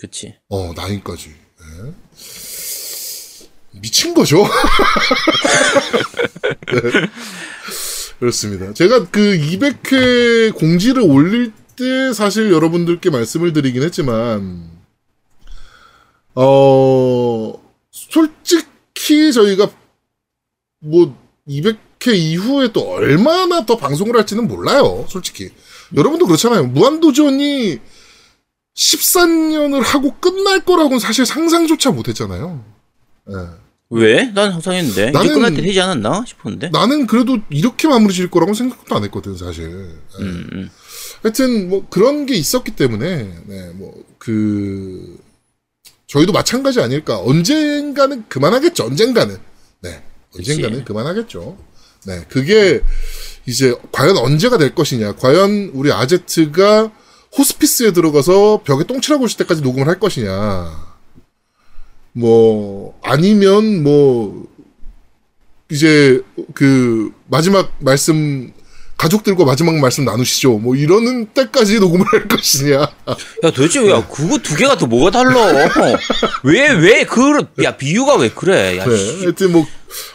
야. 0.00 0.06
그치. 0.06 0.34
어, 0.48 0.72
나인까지. 0.74 1.28
네. 1.28 1.92
미친 3.72 4.14
거죠? 4.14 4.42
네. 6.66 6.80
그렇습니다. 8.18 8.72
제가 8.74 9.10
그 9.10 9.20
200회 9.20 10.54
공지를 10.54 11.02
올릴 11.02 11.52
때 11.76 12.12
사실 12.12 12.50
여러분들께 12.50 13.10
말씀을 13.10 13.52
드리긴 13.52 13.82
했지만, 13.82 14.70
어, 16.34 17.54
솔직히 17.90 19.32
저희가 19.32 19.70
뭐 20.80 21.16
200회 21.48 22.14
이후에 22.14 22.72
또 22.72 22.90
얼마나 22.90 23.64
더 23.66 23.76
방송을 23.76 24.16
할지는 24.16 24.48
몰라요. 24.48 25.06
솔직히. 25.08 25.50
여러분도 25.96 26.26
그렇잖아요. 26.26 26.64
무한도전이 26.66 27.80
14년을 28.76 29.82
하고 29.82 30.14
끝날 30.20 30.64
거라고는 30.64 30.98
사실 30.98 31.26
상상조차 31.26 31.90
못 31.90 32.08
했잖아요. 32.08 32.64
예. 33.30 33.34
왜? 33.92 34.24
난 34.32 34.52
상상했는데. 34.52 35.10
나는- 35.12 35.24
이제 35.24 35.34
끝날 35.34 35.54
때 35.54 35.62
되지 35.62 35.80
않았나 35.80 36.24
싶었는데. 36.26 36.68
나는 36.70 37.06
그래도 37.06 37.38
이렇게 37.50 37.88
마무리 37.88 38.14
지을 38.14 38.30
거라고는 38.30 38.54
생각도 38.54 38.94
안 38.94 39.02
했거든, 39.04 39.36
사실. 39.36 39.64
예. 39.64 40.22
음, 40.22 40.48
음. 40.52 40.70
하여튼 41.22 41.68
뭐 41.68 41.86
그런 41.90 42.24
게 42.26 42.34
있었기 42.34 42.72
때문에 42.76 43.34
네, 43.46 43.70
뭐 43.74 43.92
그 44.18 45.18
저희도 46.06 46.32
마찬가지 46.32 46.80
아닐까. 46.80 47.18
언젠가는 47.18 48.24
그만하겠죠. 48.28 48.84
언젠가는. 48.84 49.38
네. 49.80 50.02
언젠가는 50.36 50.70
그치. 50.72 50.84
그만하겠죠. 50.84 51.56
네. 52.06 52.24
그게 52.28 52.82
이제 53.46 53.74
과연 53.92 54.18
언제가 54.18 54.58
될 54.58 54.74
것이냐. 54.74 55.14
과연 55.16 55.70
우리 55.72 55.90
아제트가 55.92 56.92
호스피스에 57.36 57.92
들어가서 57.92 58.62
벽에 58.64 58.84
똥칠하고 58.84 59.26
있을 59.26 59.38
때까지 59.38 59.62
녹음을 59.62 59.86
할 59.88 59.98
것이냐. 59.98 60.90
뭐 62.12 62.98
아니면 63.02 63.82
뭐 63.82 64.46
이제 65.70 66.22
그 66.54 67.12
마지막 67.28 67.72
말씀 67.78 68.52
가족들과 68.96 69.46
마지막 69.46 69.76
말씀 69.76 70.04
나누시죠. 70.04 70.58
뭐 70.58 70.76
이러는 70.76 71.26
때까지 71.26 71.80
녹음을 71.80 72.04
할 72.12 72.28
것이냐. 72.28 72.80
야, 72.80 73.50
도대체 73.50 73.88
야, 73.88 74.06
그거 74.06 74.36
두 74.38 74.54
개가 74.54 74.76
또 74.76 74.86
뭐가 74.86 75.10
달라? 75.10 75.70
왜, 76.42 76.68
왜, 76.68 77.04
그, 77.04 77.46
야, 77.62 77.78
비유가 77.78 78.16
왜 78.16 78.28
그래? 78.28 78.76
야, 78.76 78.84
네. 78.84 78.96
씨. 78.96 79.20
하여튼 79.20 79.52
뭐 79.52 79.66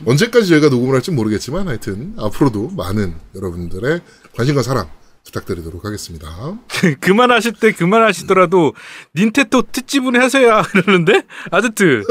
언제까지 0.05 0.47
저희가 0.49 0.69
녹음을 0.69 0.93
할지 0.93 1.09
모르겠지만 1.09 1.67
하여튼 1.67 2.13
앞으로도 2.19 2.73
많은 2.77 3.15
여러분들의 3.33 4.01
관심과 4.35 4.61
사랑 4.61 4.87
부탁드리도록 5.25 5.83
하겠습니다. 5.85 6.27
그만하실 7.01 7.53
때 7.53 7.71
그만하시더라도 7.71 8.73
닌텐도 9.15 9.63
특집은 9.71 10.21
하셔야 10.21 10.61
그러는데 10.71 11.23
아제트 11.51 12.03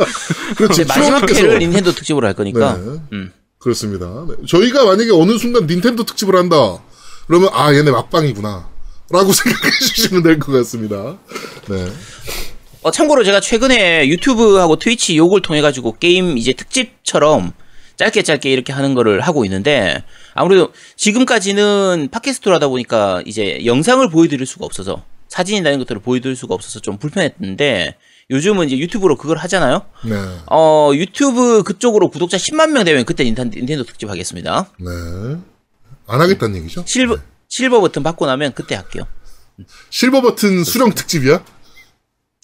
그렇지. 0.56 0.84
마지막 0.86 1.28
회를 1.30 1.58
닌텐도 1.58 1.92
특집으로 1.92 2.26
할 2.26 2.34
거니까. 2.34 2.76
네. 2.76 3.00
음. 3.12 3.32
그렇습니다. 3.58 4.24
네. 4.28 4.34
저희가 4.48 4.84
만약에 4.84 5.10
어느 5.12 5.38
순간 5.38 5.66
닌텐도 5.66 6.04
특집을 6.04 6.34
한다. 6.36 6.56
그러면 7.26 7.50
아 7.52 7.72
얘네 7.72 7.90
막방이구나. 7.90 8.68
라고 9.10 9.32
생각해 9.32 9.70
주시면 9.78 10.22
될 10.22 10.38
것 10.38 10.52
같습니다. 10.52 11.18
네. 11.68 11.86
어, 12.82 12.90
참고로 12.90 13.22
제가 13.22 13.40
최근에 13.40 14.08
유튜브하고 14.08 14.76
트위치 14.76 15.16
요걸 15.16 15.42
통해 15.42 15.60
가지고 15.60 15.96
게임 16.00 16.36
이제 16.38 16.52
특집처럼 16.54 17.52
짧게 18.02 18.22
짧게 18.22 18.50
이렇게 18.50 18.72
하는 18.72 18.94
거를 18.94 19.20
하고 19.20 19.44
있는데 19.44 20.02
아무래도 20.34 20.72
지금까지는 20.96 22.08
팟캐스트로 22.10 22.54
하다 22.56 22.66
보니까 22.68 23.22
이제 23.26 23.64
영상을 23.64 24.08
보여드릴 24.10 24.44
수가 24.44 24.66
없어서 24.66 25.04
사진이나 25.28 25.68
이런 25.68 25.78
것들을 25.78 26.02
보여드릴 26.02 26.34
수가 26.34 26.54
없어서 26.54 26.80
좀 26.80 26.98
불편했는데 26.98 27.96
요즘은 28.30 28.66
이제 28.66 28.78
유튜브로 28.78 29.16
그걸 29.16 29.36
하잖아요. 29.38 29.86
네. 30.04 30.14
어 30.50 30.90
유튜브 30.94 31.62
그쪽으로 31.62 32.10
구독자 32.10 32.36
10만 32.36 32.70
명 32.72 32.84
되면 32.84 33.04
그때 33.04 33.22
닌텐도, 33.22 33.56
닌텐도 33.56 33.84
특집 33.84 34.10
하겠습니다. 34.10 34.68
네. 34.78 34.90
안 36.08 36.20
하겠다는 36.20 36.56
얘기죠? 36.56 36.82
실버 36.86 37.18
실버 37.48 37.80
버튼 37.80 38.02
받고 38.02 38.26
나면 38.26 38.52
그때 38.52 38.74
할게요. 38.74 39.06
실버 39.90 40.22
버튼 40.22 40.64
수령 40.64 40.92
특집이야? 40.92 41.44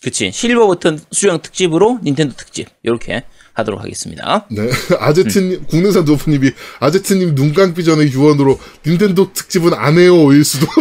그치 0.02 0.30
실버 0.30 0.68
버튼 0.68 1.00
수령 1.10 1.42
특집으로 1.42 1.98
닌텐도 2.04 2.36
특집 2.36 2.68
이렇게 2.84 3.24
하도록 3.58 3.80
하겠습니다. 3.80 4.46
네. 4.50 4.70
아제트님, 4.98 5.64
국내산 5.66 6.04
도프님이 6.04 6.52
아제트님 6.80 7.34
눈 7.34 7.52
감기 7.52 7.84
전에 7.84 8.04
유언으로 8.10 8.58
닌텐도 8.86 9.32
특집은 9.32 9.74
안 9.74 9.98
해요. 9.98 10.32
일 10.32 10.44
수도. 10.44 10.66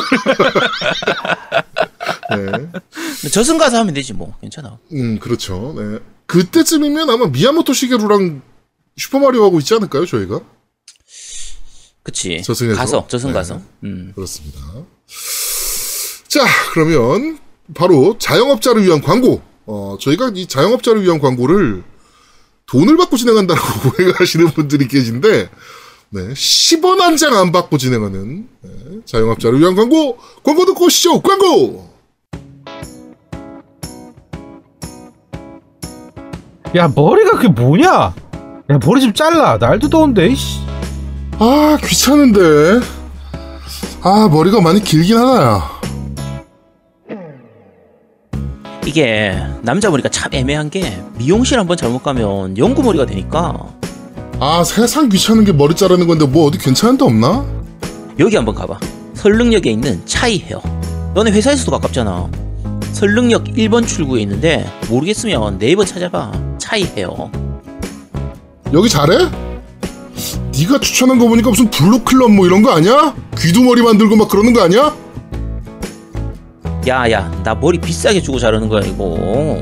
네. 2.32 3.30
저승 3.32 3.58
가서 3.58 3.80
하면 3.80 3.94
되지 3.94 4.14
뭐 4.14 4.36
괜찮아. 4.42 4.78
음, 4.94 5.20
그렇죠. 5.20 5.74
네. 5.78 6.00
그때쯤이면 6.28 7.10
아마 7.10 7.28
미야모토 7.28 7.74
시게루랑 7.74 8.42
슈퍼마리오 8.98 9.44
하고 9.44 9.60
있지 9.60 9.74
않을까요, 9.74 10.06
저희가? 10.06 10.42
그치. 12.04 12.42
저승에서? 12.42 12.78
가서 12.78 13.08
저승 13.08 13.30
네. 13.30 13.34
가서. 13.34 13.62
음. 13.84 14.12
그렇습니다. 14.16 14.60
자, 16.28 16.46
그러면 16.74 17.40
바로 17.74 18.18
자영업자를 18.18 18.84
위한 18.84 19.02
광고. 19.02 19.42
어, 19.66 19.98
저희가 20.00 20.32
이 20.36 20.48
자영업자를 20.48 21.04
위한 21.04 21.20
광고를 21.20 21.84
돈을 22.68 22.98
받고 22.98 23.16
진행한다고 23.18 23.62
오해하시는 24.00 24.48
분들이 24.52 24.88
계신데, 24.88 25.50
네, 26.10 26.22
10원 26.34 27.00
한 27.00 27.18
장 27.18 27.34
안 27.36 27.52
받고 27.52 27.78
진행하는 27.78 28.48
네, 28.62 28.70
자영업자를 29.06 29.60
위한 29.60 29.76
광고. 29.76 30.18
광고 30.44 30.66
듣고 30.66 30.86
오시죠. 30.86 31.22
광고. 31.22 31.88
야 36.76 36.92
머리가 36.94 37.32
그게 37.32 37.48
뭐냐? 37.48 37.90
야 37.90 38.14
머리 38.86 39.02
좀 39.02 39.14
잘라. 39.14 39.58
날도 39.58 39.90
더운데. 39.90 40.28
이씨. 40.28 40.60
아, 41.40 41.78
귀찮은데. 41.84 42.80
아, 44.02 44.28
머리가 44.30 44.60
많이 44.62 44.84
길긴 44.84 45.18
하나야. 45.18 45.77
이게 48.88 49.38
남자 49.64 49.90
머리가 49.90 50.08
참 50.08 50.34
애매한 50.34 50.70
게 50.70 51.04
미용실 51.18 51.60
한번 51.60 51.76
잘못 51.76 52.04
가면 52.04 52.58
연구 52.58 52.82
머리가 52.82 53.06
되니까 53.06 53.54
아, 54.40 54.64
세상 54.64 55.10
귀찮은 55.10 55.44
게 55.44 55.52
머리 55.52 55.76
자르는 55.76 56.08
건데 56.08 56.26
뭐 56.26 56.48
어디 56.48 56.58
괜찮은 56.58 56.98
데 56.98 57.04
없나? 57.04 57.44
여기 58.20 58.36
한번 58.36 58.56
가봐. 58.56 58.80
설릉역에 59.16 59.70
있는 59.72 60.02
차이 60.06 60.40
헤어. 60.40 60.62
너네 61.16 61.32
회사에서도 61.32 61.70
가깝잖아. 61.72 62.30
설릉역 62.94 63.46
1번 63.46 63.86
출구에 63.86 64.22
있는데 64.22 64.66
모르겠으면 64.90 65.58
네이버 65.58 65.84
찾아봐. 65.84 66.32
차이 66.60 66.84
헤어. 66.84 67.30
여기 68.74 68.88
잘해? 68.88 69.18
네가 70.58 70.80
추천한 70.80 71.18
거 71.20 71.28
보니까 71.28 71.50
무슨 71.50 71.70
블루클럽 71.70 72.32
뭐 72.32 72.46
이런 72.46 72.62
거 72.62 72.72
아니야? 72.72 73.16
귀두머리 73.38 73.82
만들고 73.82 74.16
막 74.16 74.30
그러는 74.30 74.54
거 74.54 74.62
아니야? 74.62 74.96
야야 76.88 77.30
나 77.44 77.54
머리 77.56 77.78
비싸게 77.80 78.22
주고 78.22 78.40
자르는 78.40 78.70
거야 78.70 78.82
이거. 78.86 79.62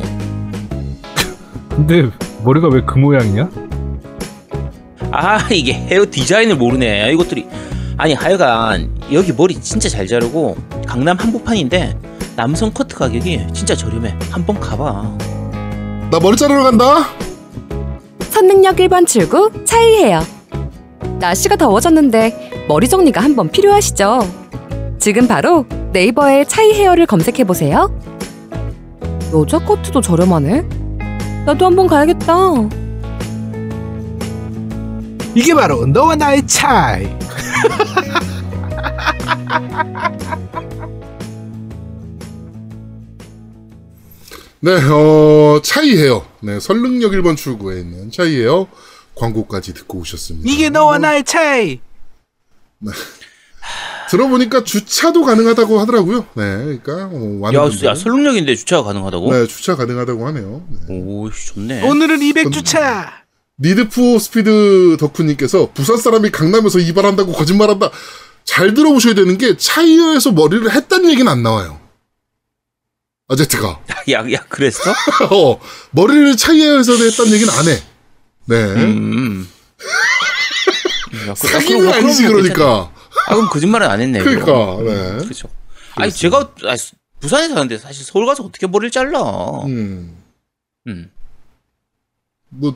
근데 1.69 2.09
머리가 2.43 2.67
왜 2.69 2.81
그 2.85 2.97
모양이냐? 2.99 3.49
아 5.11 5.39
이게 5.51 5.73
헤어 5.73 6.05
디자인을 6.09 6.55
모르네 6.57 7.11
이것들이 7.13 7.47
아니 7.97 8.13
하여간 8.13 8.89
여기 9.13 9.31
머리 9.33 9.55
진짜 9.55 9.87
잘 9.89 10.05
자르고 10.07 10.55
강남 10.85 11.17
한복판인데 11.17 11.97
남성 12.35 12.71
커트 12.71 12.95
가격이 12.95 13.47
진짜 13.53 13.75
저렴해 13.75 14.13
한번 14.29 14.59
가봐 14.59 15.17
나 16.11 16.19
머리 16.21 16.35
자르러 16.37 16.63
간다. 16.63 17.07
선능력 18.29 18.75
1번 18.75 19.07
출구 19.07 19.49
차이해요. 19.63 20.21
날씨가 21.19 21.55
더워졌는데 21.55 22.65
머리 22.67 22.87
정리가 22.87 23.21
한번 23.21 23.49
필요하시죠? 23.49 24.27
지금 25.05 25.27
바로 25.27 25.67
네이버에 25.93 26.45
차이 26.45 26.73
헤어를 26.73 27.05
검색해 27.05 27.43
보세요. 27.43 27.95
여자 29.35 29.59
커트도 29.59 30.01
저렴하네. 30.01 30.67
나도 31.45 31.63
한번 31.63 31.85
가야겠다. 31.85 32.33
이게 35.35 35.53
바로 35.53 35.85
너와 35.85 36.15
나의 36.15 36.47
차이. 36.47 37.03
네, 44.61 44.71
어, 44.89 45.61
차이해요. 45.63 46.25
네, 46.39 46.59
설릉역 46.59 47.11
1번 47.11 47.37
출구에 47.37 47.81
있는 47.81 48.09
차이해요. 48.09 48.67
광고까지 49.13 49.75
듣고 49.75 49.99
오셨습니다. 49.99 50.49
이게 50.51 50.69
너와 50.71 50.97
나의 50.97 51.23
차이. 51.23 51.79
들어보니까 54.09 54.63
주차도 54.63 55.23
가능하다고 55.23 55.79
하더라고요. 55.79 56.21
네, 56.35 56.43
그러니까 56.83 56.93
어, 57.11 57.51
야, 57.53 57.61
분들이- 57.69 57.85
야 57.85 57.95
설릉역인데 57.95 58.55
주차가 58.55 58.83
가능하다고? 58.83 59.33
네, 59.33 59.47
주차 59.47 59.75
가능하다고 59.75 60.27
하네요. 60.27 60.63
네. 60.87 60.95
오 61.01 61.29
좋네 61.31 61.87
오늘은 61.87 62.21
200 62.21 62.51
주차. 62.51 63.23
니드포 63.59 64.19
스피드 64.19 64.97
덕후님께서 64.99 65.71
부산 65.73 65.97
사람이 65.97 66.29
강남에서 66.31 66.79
이발한다고 66.79 67.31
거짓말한다. 67.31 67.89
잘 68.43 68.73
들어보셔야 68.73 69.13
되는 69.15 69.37
게 69.37 69.55
차이어에서 69.57 70.31
머리를 70.33 70.69
했다는 70.71 71.09
얘기는 71.09 71.29
안 71.31 71.41
나와요. 71.41 71.79
아제트가 73.27 73.79
야, 74.11 74.31
야 74.33 74.43
그랬어? 74.49 74.91
어, 75.31 75.59
머리를 75.91 76.37
차이어에서 76.37 76.93
했다는 76.95 77.31
얘기는 77.31 77.51
안 77.51 77.67
해. 77.67 77.81
네. 78.45 78.55
음. 78.83 79.47
야, 81.27 81.33
그- 81.33 81.47
사기는 81.47 81.79
그럼- 81.79 81.93
아니지 81.93 82.27
그러니까. 82.27 82.91
아 83.27 83.35
그럼 83.35 83.49
거짓말은 83.49 83.87
안 83.87 84.01
했네 84.01 84.19
그러니까. 84.19 84.77
네. 84.83 85.17
그렇죠 85.23 85.47
아니 85.95 86.11
제가 86.11 86.51
아니, 86.63 86.79
부산에 87.19 87.47
사는데 87.47 87.77
사실 87.77 88.03
서울 88.05 88.25
가서 88.25 88.43
어떻게 88.43 88.67
머리를 88.67 88.91
잘라 88.91 89.21
음. 89.65 90.17
음. 90.87 91.11
뭐 92.49 92.75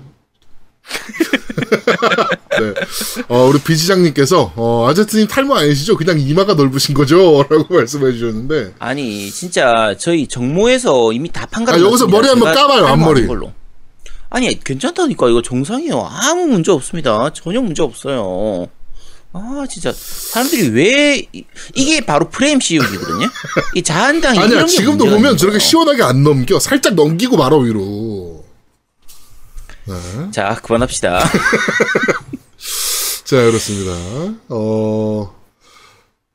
네. 2.60 2.74
어, 3.28 3.46
우리 3.46 3.60
비지장님께서 3.60 4.54
어, 4.56 4.88
아제트님 4.90 5.28
탈모 5.28 5.56
아니시죠? 5.56 5.96
그냥 5.96 6.20
이마가 6.20 6.56
넓으신 6.56 6.96
거죠? 6.96 7.44
라고 7.50 7.74
말씀해 7.74 8.12
주셨는데 8.14 8.74
아니 8.80 9.30
진짜 9.30 9.96
저희 9.98 10.28
정모에서 10.28 11.14
이미 11.14 11.32
다 11.32 11.46
판가. 11.46 11.74
아, 11.74 11.80
여기서 11.80 12.08
머리 12.08 12.28
한번 12.28 12.54
까봐요, 12.54 12.86
앞머리. 12.88 13.28
걸로. 13.28 13.54
아니 14.30 14.60
괜찮다니까 14.60 15.30
이거 15.30 15.42
정상이에요. 15.42 16.08
아무 16.10 16.48
문제 16.48 16.72
없습니다. 16.72 17.32
전혀 17.34 17.62
문제 17.62 17.82
없어요. 17.82 18.68
아 19.32 19.66
진짜 19.70 19.94
사람들이 19.94 20.70
왜 20.70 21.28
이- 21.34 21.46
이게 21.76 22.02
바로 22.02 22.30
프레임 22.30 22.60
씌우기거든요. 22.60 23.30
이 23.76 23.84
자한당이 23.84 24.40
아니야 24.40 24.66
지금도 24.66 25.06
보면 25.06 25.38
저렇게 25.38 25.58
거예요. 25.58 25.68
시원하게 25.70 26.02
안 26.04 26.24
넘겨 26.24 26.60
살짝 26.60 26.96
넘기고 26.96 27.38
말아 27.38 27.58
위로 27.58 28.44
네. 29.86 29.96
자 30.32 30.60
그만합시다. 30.64 31.20
자 33.26 33.36
그렇습니다 33.46 33.92
어 34.50 35.36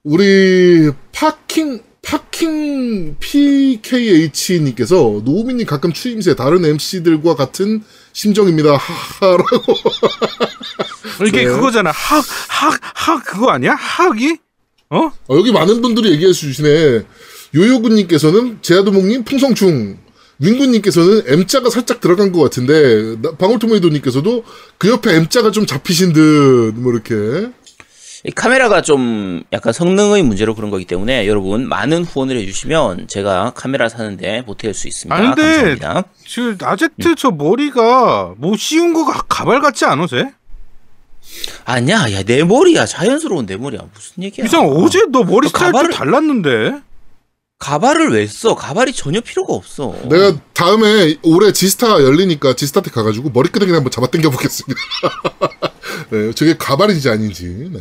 우리 0.05 0.93
파킹 1.13 1.83
파킹 2.03 3.17
PKH님께서 3.19 4.95
노우미님 5.25 5.67
가끔 5.67 5.93
추임새 5.93 6.37
다른 6.37 6.65
MC들과 6.65 7.35
같은 7.35 7.83
심정입니다 8.15 8.77
하하라고 9.21 9.75
이게 11.27 11.43
네. 11.43 11.45
그거잖아. 11.45 11.91
학, 11.91 12.25
학, 12.49 12.81
학 12.95 13.25
그거 13.25 13.51
아니야? 13.51 13.75
학이? 13.75 14.39
어? 14.91 14.99
어, 15.07 15.37
여기 15.37 15.53
많은 15.53 15.83
분들이 15.83 16.11
얘기해 16.13 16.33
주시네. 16.33 17.05
요요군님께서는 17.55 18.59
제아도목님 18.63 19.25
풍성충. 19.25 19.99
윙군님께서는 20.41 21.23
M자가 21.27 21.71
살짝 21.71 22.01
들어간 22.01 22.33
것 22.33 22.41
같은데 22.43 23.17
나- 23.23 23.37
방울토마토님께서도 23.37 24.45
그 24.79 24.89
옆에 24.91 25.15
M자가 25.15 25.53
좀 25.53 25.65
잡히신 25.67 26.13
듯 26.13 26.73
뭐 26.75 26.93
이렇게 26.93 27.15
이 27.15 27.64
카메라가 28.35 28.81
좀 28.81 29.43
약간 29.53 29.73
성능의 29.75 30.23
문제로 30.23 30.55
그런 30.55 30.71
거기 30.71 30.87
때문에 30.87 31.27
여러분 31.27 31.69
많은 31.69 32.05
후원을 32.05 32.37
해주시면 32.39 33.07
제가 33.09 33.53
카메라 33.55 33.89
사는데 33.91 34.43
보탤 34.47 34.73
수 34.73 34.89
있습니다. 34.89 35.15
아, 35.15 35.35
근데- 35.35 35.43
감사합니다. 35.77 36.05
지금 36.27 36.57
아제트 36.63 37.15
저 37.17 37.31
머리가 37.31 38.33
뭐 38.39 38.57
씌운 38.57 38.95
거 38.95 39.05
가- 39.05 39.23
가발 39.29 39.61
같지 39.61 39.85
쟤? 40.07 40.33
아니야, 41.65 42.13
야 42.13 42.23
내 42.23 42.45
머리야 42.45 42.87
자연스러운 42.87 43.45
내 43.47 43.57
머리야 43.57 43.81
무슨 43.93 44.23
얘기야? 44.23 44.45
이상 44.47 44.67
어제 44.69 45.01
너 45.11 45.23
머리 45.25 45.47
너 45.47 45.49
스타일 45.49 45.73
가발을- 45.73 45.83
좀 45.85 45.91
달랐는데? 45.93 46.81
가발을 47.59 48.11
왜 48.13 48.27
써? 48.27 48.55
가발이 48.55 48.93
전혀 48.93 49.21
필요가 49.21 49.55
없어. 49.55 49.95
내가 50.09 50.37
다음에 50.53 51.17
올해 51.23 51.53
지스타 51.53 52.03
열리니까 52.03 52.55
지스타한테 52.55 52.91
가가지고 52.91 53.31
머리끄댕이 53.31 53.73
한번 53.73 53.91
잡아 53.91 54.07
당겨 54.07 54.31
보겠습니다. 54.31 54.81
네, 56.11 56.33
저게 56.33 56.57
가발인지 56.59 57.09
아닌지. 57.09 57.71
네. 57.73 57.81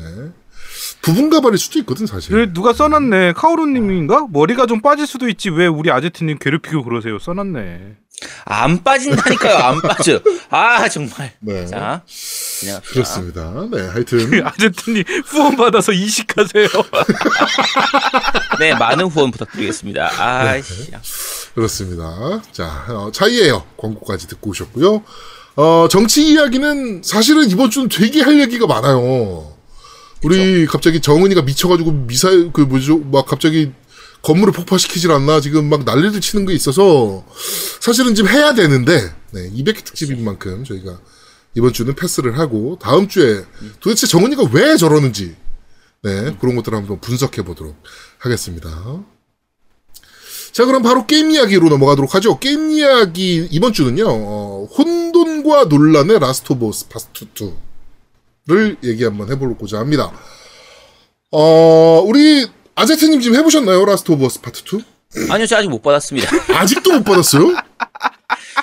부분 1.04 1.30
가발일 1.30 1.58
수도 1.60 1.80
있거든 1.80 2.08
사실. 2.08 2.54
누가 2.54 2.72
써놨네. 2.72 3.34
카오루님인가? 3.34 4.28
머리가 4.32 4.66
좀 4.66 4.82
빠질 4.82 5.06
수도 5.06 5.28
있지. 5.28 5.50
왜 5.50 5.68
우리 5.68 5.92
아제트님 5.92 6.38
괴롭히고 6.40 6.84
그러세요? 6.86 7.20
써놨네. 7.20 7.98
안 8.46 8.84
빠진다니까요, 8.84 9.58
안 9.58 9.82
빠져. 9.82 10.22
아 10.50 10.88
정말. 10.88 11.34
네. 11.42 11.66
자, 11.66 12.04
진행합시다. 12.08 12.94
그렇습니다. 12.94 13.68
네, 13.70 13.82
하여튼 13.88 14.42
아제트님 14.48 15.04
후원 15.26 15.58
받아서 15.58 15.92
이식하세요. 15.92 16.68
네, 18.60 18.74
많은 18.76 19.08
후원 19.08 19.32
부탁드리겠습니다. 19.32 20.10
아이씨. 20.18 20.90
그렇습니다. 21.54 22.42
자, 22.54 22.86
어, 22.88 23.12
차이에요. 23.12 23.66
광고까지 23.76 24.28
듣고 24.30 24.52
오셨고요. 24.52 25.04
어, 25.58 25.88
정치 25.92 26.26
이야기는 26.30 27.02
사실은 27.04 27.50
이번 27.50 27.70
주는 27.70 27.90
되게 27.90 28.22
할 28.22 28.40
얘기가 28.40 28.68
많아요. 28.68 29.53
우리 30.24 30.66
갑자기 30.66 31.02
정은이가 31.02 31.42
미쳐가지고 31.44 31.92
미사일, 32.08 32.52
그 32.54 32.62
뭐죠, 32.62 33.00
막 33.00 33.26
갑자기 33.26 33.72
건물을 34.22 34.54
폭파시키질 34.54 35.12
않나 35.12 35.42
지금 35.42 35.70
막 35.70 35.84
난리를 35.84 36.20
치는 36.22 36.46
게 36.46 36.54
있어서 36.54 37.26
사실은 37.82 38.16
지금 38.16 38.30
해야 38.32 38.54
되는데, 38.54 39.14
네, 39.32 39.50
200회 39.52 39.84
특집인 39.84 40.24
만큼 40.24 40.64
저희가 40.64 41.00
이번 41.56 41.74
주는 41.74 41.94
패스를 41.94 42.40
하고 42.40 42.78
다음 42.82 43.08
주에 43.08 43.44
도대체 43.80 44.08
정은이가 44.08 44.50
왜 44.54 44.78
저러는지, 44.78 45.36
네, 46.04 46.36
그런 46.40 46.56
것들을 46.56 46.78
한번 46.78 47.00
분석해 47.02 47.44
보도록 47.44 47.76
하겠습니다. 48.20 48.70
자, 50.54 50.66
그럼 50.66 50.84
바로 50.84 51.08
게임 51.08 51.32
이야기로 51.32 51.68
넘어가도록 51.68 52.14
하죠. 52.16 52.38
게임 52.40 52.72
이야기 52.72 53.48
이번 53.50 53.74
주는요. 53.74 54.06
어, 54.08 54.68
혼돈과 54.78 55.66
논란의 55.66 56.20
라스트 56.20 56.54
오브 56.54 56.68
어스 56.68 56.90
파트 56.90 57.26
2 57.40 57.73
를 58.48 58.76
얘기 58.84 59.04
한번 59.06 59.32
해보고자 59.32 59.80
합니다. 59.80 60.12
어, 61.32 62.04
우리 62.06 62.46
아제트님 62.76 63.22
지금 63.22 63.38
해보셨나요? 63.38 63.86
라스트 63.86 64.12
오브 64.12 64.26
어스 64.26 64.42
파트 64.42 64.64
2? 65.18 65.32
아니요, 65.32 65.46
저 65.48 65.56
아직 65.58 65.70
못 65.70 65.82
받았습니다. 65.82 66.30
아직도 66.58 66.92
못 66.92 67.04
받았어요? 67.06 67.54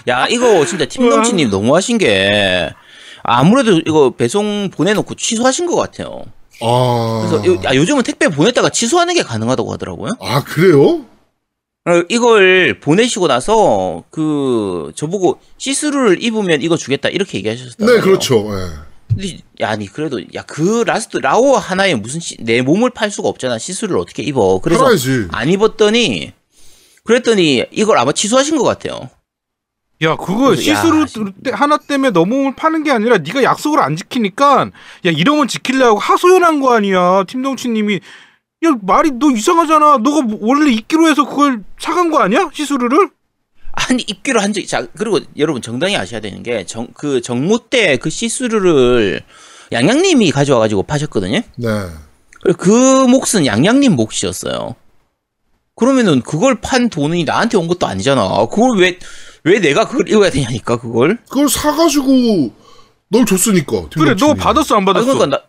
야, 0.08 0.26
이거 0.28 0.66
진짜 0.66 0.84
팀넘치님 0.84 1.48
너무하신 1.50 1.96
게 1.98 2.70
아무래도 3.22 3.78
이거 3.86 4.10
배송 4.10 4.70
보내놓고 4.70 5.14
취소하신 5.14 5.66
것 5.66 5.76
같아요. 5.76 6.24
아, 6.62 7.26
그래서 7.26 7.46
요- 7.46 7.60
야, 7.64 7.74
요즘은 7.74 8.02
택배 8.02 8.28
보냈다가 8.28 8.68
취소하는 8.68 9.14
게 9.14 9.22
가능하다고 9.22 9.72
하더라고요. 9.72 10.12
아 10.20 10.44
그래요? 10.44 11.06
어, 11.86 12.02
이걸 12.10 12.80
보내시고 12.80 13.28
나서 13.28 14.04
그 14.10 14.92
저보고 14.94 15.40
시스루를 15.56 16.22
입으면 16.22 16.60
이거 16.60 16.76
주겠다 16.76 17.08
이렇게 17.08 17.38
얘기하셨어요. 17.38 17.86
네, 17.86 18.00
그렇죠. 18.00 18.46
예. 18.52 18.89
근데 19.10 19.38
야, 19.60 19.70
아니 19.70 19.86
그래도 19.86 20.20
야 20.34 20.42
그 20.42 20.84
라스트 20.86 21.18
라오 21.18 21.56
하나에 21.56 21.94
무슨 21.94 22.20
시- 22.20 22.36
내 22.40 22.62
몸을 22.62 22.90
팔 22.90 23.10
수가 23.10 23.28
없잖아. 23.28 23.58
시스루를 23.58 23.98
어떻게 23.98 24.22
입어? 24.22 24.60
그래서 24.60 24.84
팔아야지. 24.84 25.28
안 25.32 25.48
입었더니 25.48 26.32
그랬더니 27.04 27.64
이걸 27.72 27.98
아마 27.98 28.12
취소하신 28.12 28.56
것 28.56 28.64
같아요. 28.64 29.10
야, 30.02 30.16
그거 30.16 30.54
시스루 30.56 31.06
진- 31.06 31.32
때- 31.42 31.50
하나 31.52 31.76
때문에 31.76 32.10
너 32.10 32.24
몸을 32.24 32.54
파는 32.56 32.84
게 32.84 32.90
아니라 32.90 33.18
네가 33.18 33.42
약속을 33.42 33.80
안 33.80 33.96
지키니까 33.96 34.70
야, 35.06 35.10
이러면 35.10 35.46
지키려고 35.48 35.98
하소연한 35.98 36.60
거 36.60 36.72
아니야. 36.74 37.24
팀동치님이 37.24 38.00
야, 38.64 38.76
말이 38.82 39.10
너 39.12 39.30
이상하잖아. 39.30 39.98
너가 39.98 40.22
뭐- 40.22 40.38
원래 40.42 40.70
입기로 40.70 41.08
해서 41.08 41.26
그걸 41.28 41.62
사간 41.78 42.10
거 42.10 42.18
아니야? 42.20 42.50
시스루를? 42.52 43.10
아니 43.72 44.02
입기로 44.02 44.40
한 44.40 44.52
적이 44.52 44.66
자 44.66 44.86
그리고 44.96 45.20
여러분 45.36 45.62
정확히 45.62 45.96
아셔야 45.96 46.20
되는 46.20 46.42
게 46.42 46.64
정 46.64 46.88
그 46.94 47.20
정모 47.20 47.68
때 47.70 47.96
그 47.96 48.10
시스루를 48.10 49.22
양양님이 49.72 50.30
가져와 50.32 50.58
가지고 50.60 50.82
파셨거든요. 50.82 51.40
네. 51.56 51.68
그 52.58 53.06
몫은 53.06 53.46
양양님 53.46 53.94
몫이었어요. 53.96 54.74
그러면은 55.76 56.20
그걸 56.22 56.60
판 56.60 56.90
돈이 56.90 57.24
나한테 57.24 57.56
온 57.56 57.68
것도 57.68 57.86
아니잖아. 57.86 58.46
그걸 58.46 58.78
왜 58.78 58.98
왜 59.42 59.58
내가 59.58 59.88
그걸 59.88 60.06
입어야 60.08 60.28
되냐니까 60.30 60.76
그걸. 60.78 61.16
그걸 61.28 61.48
사가지고 61.48 62.52
널 63.08 63.24
줬으니까. 63.24 63.88
그래, 63.88 64.14
너. 64.14 64.34
받았어 64.34 64.76
안 64.76 64.82
아, 64.82 64.84
받았어? 64.92 65.14
그러니까 65.14 65.38
나 65.38 65.42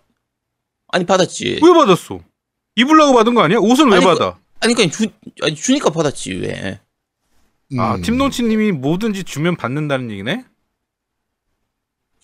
아니 0.94 1.06
받았지. 1.06 1.60
왜 1.62 1.74
받았어? 1.74 2.20
입으려고 2.78 3.14
받은 3.14 3.34
거 3.34 3.42
아니야? 3.42 3.58
옷은 3.60 3.90
왜 3.90 3.98
아니, 3.98 4.06
그- 4.06 4.14
받아? 4.18 4.38
아니 4.62 4.74
그냥 4.76 4.92
주 4.92 5.08
아니 5.42 5.56
주니까 5.56 5.90
받았지 5.90 6.32
왜? 6.36 6.80
아, 7.78 7.96
음. 7.96 8.02
팀동치님이 8.02 8.72
뭐든지 8.74 9.24
주면 9.24 9.56
받는다는 9.56 10.12
얘기네? 10.12 10.46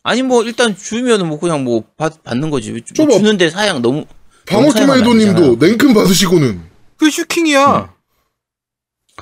아니 0.04 0.22
뭐 0.24 0.44
일단 0.44 0.76
주면은 0.76 1.28
뭐 1.28 1.40
그냥 1.40 1.64
뭐 1.64 1.84
받, 1.98 2.24
받는 2.24 2.50
거지. 2.50 2.72
뭐 2.72 2.80
줘봐. 2.94 3.18
주는데 3.18 3.50
사양 3.50 3.82
너무 3.82 4.06
되잖아. 4.46 5.56
냉큼 5.60 5.94
받으시고는 5.94 6.62
그게 6.98 7.12
슈킹이야. 7.12 7.94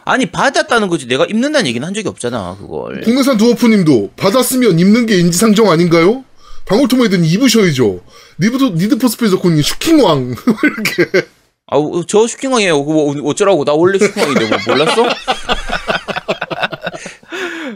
아니 0.03 0.25
받았다는 0.27 0.88
거지. 0.89 1.07
내가 1.07 1.25
입는다는 1.25 1.67
얘기는 1.67 1.85
한 1.85 1.93
적이 1.93 2.09
없잖아 2.09 2.57
그걸. 2.59 3.01
국내산 3.01 3.38
두어프님도 3.38 4.11
받았으면 4.15 4.77
입는 4.77 5.05
게 5.05 5.17
인지상정 5.19 5.69
아닌가요? 5.71 6.23
방울토마토는 6.65 7.25
입으셔야죠. 7.25 8.01
니드포, 8.39 8.69
니드포스페이 8.71 9.29
작가님 9.29 9.62
슈킹왕 9.62 10.35
이렇게 10.63 11.27
아우 11.67 12.04
저 12.06 12.27
슈킹왕이에요. 12.27 12.83
뭐 12.83 13.15
어쩌라고 13.29 13.65
나 13.65 13.73
원래 13.73 13.97
슈킹왕인데 13.97 14.50
뭐 14.50 14.58
몰랐어? 14.67 15.04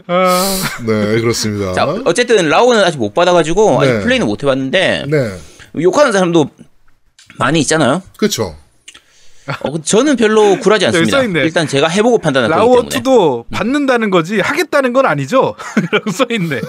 아, 0.06 0.56
네 0.86 1.20
그렇습니다. 1.20 1.72
자 1.72 1.86
어쨌든 2.04 2.48
라오는 2.48 2.82
아직 2.82 2.98
못 2.98 3.14
받아가지고 3.14 3.82
네. 3.82 3.88
아직 3.92 4.04
플레이는 4.04 4.26
못 4.26 4.42
해봤는데 4.42 5.06
네 5.08 5.38
욕하는 5.80 6.12
사람도 6.12 6.50
많이 7.38 7.60
있잖아요. 7.60 8.02
그렇죠. 8.16 8.56
어, 9.62 9.80
저는 9.82 10.16
별로 10.16 10.58
굴하지 10.58 10.84
여기 10.86 10.96
않습니다. 10.96 11.18
써있네. 11.18 11.40
일단 11.40 11.66
제가 11.66 11.88
해보고 11.88 12.18
판단할 12.18 12.50
거기 12.50 12.58
라오어 12.60 12.88
때문에. 12.88 13.00
2도 13.00 13.44
받는다는 13.50 14.10
거지 14.10 14.40
하겠다는 14.40 14.92
건 14.92 15.06
아니죠? 15.06 15.54
라고 15.92 16.10
써있네. 16.12 16.60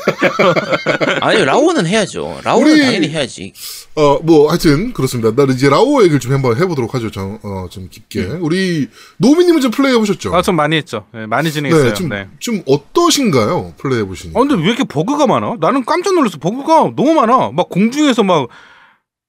아니 1.21 1.43
라오는 1.45 1.85
해야죠. 1.85 2.39
라오는 2.43 2.71
우리- 2.71 2.81
당연히 2.81 3.07
해야지. 3.09 3.53
어, 3.95 4.19
뭐, 4.23 4.49
하여튼, 4.49 4.93
그렇습니다. 4.93 5.31
나는 5.35 5.53
이제 5.55 5.69
라오 5.69 6.01
얘기를 6.01 6.19
좀 6.19 6.31
한번 6.31 6.55
해보도록 6.57 6.93
하죠. 6.95 7.11
좀, 7.11 7.39
어, 7.43 7.67
좀 7.69 7.87
깊게. 7.89 8.37
우리, 8.39 8.87
노미님은 9.17 9.59
좀 9.61 9.71
플레이 9.71 9.93
해보셨죠? 9.93 10.33
아, 10.33 10.41
좀 10.41 10.55
많이 10.55 10.77
했죠. 10.77 11.05
네, 11.13 11.25
많이 11.25 11.51
진행했어요. 11.51 11.89
네, 11.89 11.93
좀, 11.93 12.09
네. 12.09 12.27
좀 12.39 12.61
어떠신가요? 12.65 13.73
플레이 13.77 13.99
해보시니. 13.99 14.33
아, 14.35 14.39
근데 14.39 14.55
왜 14.55 14.61
이렇게 14.63 14.85
버그가 14.85 15.27
많아? 15.27 15.55
나는 15.59 15.83
깜짝 15.83 16.13
놀랐어. 16.15 16.37
버그가 16.37 16.91
너무 16.95 17.13
많아. 17.13 17.51
막 17.53 17.67
공중에서 17.69 18.23
막, 18.23 18.47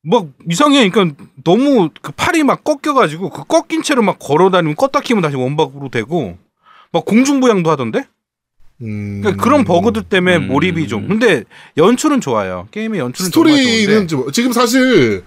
막 0.03 0.27
이상해. 0.51 0.89
그러니까 0.91 1.25
너무 1.45 1.91
그 2.01 2.13
팔이 2.13 2.43
막 2.43 2.65
꺾여가지고 2.65 3.31
그 3.31 3.45
꺾인 3.45 3.83
채로 3.83 4.03
막 4.03 4.19
걸어다니면 4.19 4.77
껐다 4.77 5.03
키면 5.03 5.23
다시 5.23 5.37
원복으로 5.37 5.89
되고 5.91 6.37
막 6.93 7.05
공중부양도 7.05 7.71
하던데? 7.71 8.05
음, 8.83 9.21
그러니까 9.23 9.43
그런 9.45 9.65
버그들 9.65 10.03
때문에 10.05 10.37
음. 10.39 10.49
몰입이 10.49 10.89
좀. 10.89 11.07
근데 11.07 11.45
연출은 11.77 12.21
좋아요. 12.21 12.67
게임의 12.73 12.99
연출은 12.99 13.27
스토리는. 13.31 14.09
좀, 14.09 14.33
지금 14.33 14.53
사실, 14.53 15.23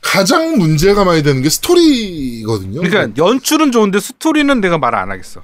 가장 0.00 0.56
문제가 0.58 1.02
많이 1.04 1.24
되는 1.24 1.42
게 1.42 1.48
스토리거든요. 1.48 2.80
그러니까 2.82 3.22
연출은 3.22 3.72
좋은데 3.72 3.98
스토리는 3.98 4.60
내가 4.60 4.78
말 4.78 4.94
안 4.94 5.10
하겠어. 5.10 5.42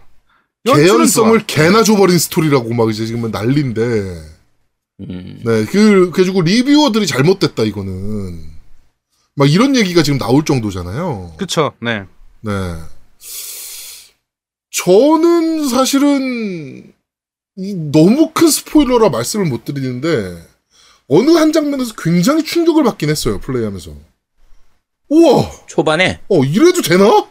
개연성을. 0.65 1.41
개나 1.47 1.83
줘버린 1.83 2.19
스토리라고 2.19 2.73
막 2.75 2.89
이제 2.91 3.05
지금 3.05 3.29
난리인데. 3.31 3.83
음. 5.01 5.41
네, 5.45 5.65
그, 5.65 6.11
그래가지고 6.13 6.43
리뷰어들이 6.43 7.07
잘못됐다, 7.07 7.65
이거는. 7.65 8.56
막 9.37 9.51
이런 9.51 9.77
얘기가 9.77 10.03
지금 10.03 10.19
나올 10.19 10.45
정도잖아요. 10.45 11.35
그쵸. 11.37 11.73
네. 11.81 12.05
네. 12.41 12.53
저는 14.71 15.69
사실은 15.69 16.93
이 17.57 17.75
너무 17.93 18.31
큰 18.33 18.49
스포일러라 18.49 19.11
말씀을 19.11 19.47
못 19.47 19.65
드리는데 19.65 20.43
어느 21.09 21.31
한 21.31 21.53
장면에서 21.53 21.95
굉장히 21.97 22.45
충격을 22.45 22.83
받긴 22.85 23.11
했어요 23.11 23.39
플레이하면서. 23.41 23.93
우와, 25.09 25.51
초반에 25.67 26.21
어 26.29 26.43
이래도 26.43 26.83
되나? 26.83 27.05
뭐 27.05 27.29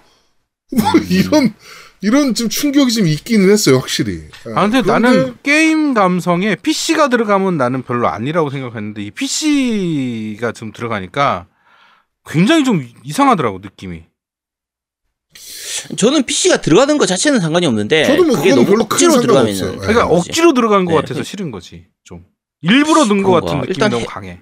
음. 0.72 1.08
이런 1.10 1.54
이런 2.02 2.36
좀 2.36 2.50
충격이 2.50 2.92
좀 2.94 3.08
있기는 3.08 3.50
했어요 3.50 3.78
확실히. 3.78 4.24
아 4.56 4.62
근데 4.62 4.82
그런데 4.82 4.92
나는 4.92 5.38
게임 5.44 5.94
감성에 5.94 6.56
PC가 6.56 7.10
들어가면 7.10 7.58
나는 7.58 7.82
별로 7.82 8.08
아니라고 8.08 8.50
생각했는데 8.52 9.04
이 9.04 9.12
PC가 9.12 10.52
좀 10.52 10.72
들어가니까 10.72 11.48
굉장히 12.26 12.64
좀 12.64 12.88
이상하더라고 13.04 13.60
느낌이. 13.60 14.04
저는 15.98 16.24
PC가 16.24 16.62
들어가는 16.62 16.98
것 16.98 17.06
자체는 17.06 17.40
상관이 17.40 17.66
없는데 17.66 18.06
저도 18.06 18.24
뭐 18.24 18.36
그게 18.38 18.52
너무 18.52 18.66
별로 18.66 18.88
큰 18.88 18.94
억지로 18.96 19.12
상관 19.12 19.22
들어가면. 19.28 19.80
그러니까 19.80 20.06
네. 20.08 20.16
억지로 20.16 20.54
들어간 20.54 20.86
것 20.86 20.92
네. 20.94 21.02
같아서 21.02 21.24
싫은 21.24 21.52
거지 21.52 21.88
좀. 22.04 22.26
일부러 22.62 23.06
넣은 23.06 23.22
것. 23.22 23.32
같은 23.32 23.58
느낌이 23.58 23.68
일단 23.74 23.92
너무 23.92 24.02
해- 24.04 24.06
강해. 24.08 24.42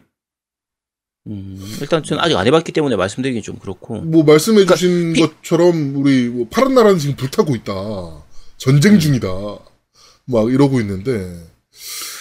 음, 1.27 1.57
일단 1.81 2.03
저는 2.03 2.21
아직 2.21 2.36
안 2.38 2.45
해봤기 2.47 2.71
때문에 2.73 2.95
말씀드리기 2.97 3.41
좀 3.41 3.57
그렇고 3.57 3.95
뭐 4.01 4.23
말씀해주신 4.23 5.13
그러니까 5.13 5.36
것처럼 5.38 5.95
우리 5.95 6.27
뭐 6.27 6.47
파란 6.49 6.73
나라는 6.75 6.99
지금 6.99 7.15
불타고 7.15 7.55
있다, 7.55 7.73
전쟁 8.57 8.99
중이다, 8.99 9.27
막 10.25 10.51
이러고 10.51 10.79
있는데 10.81 11.45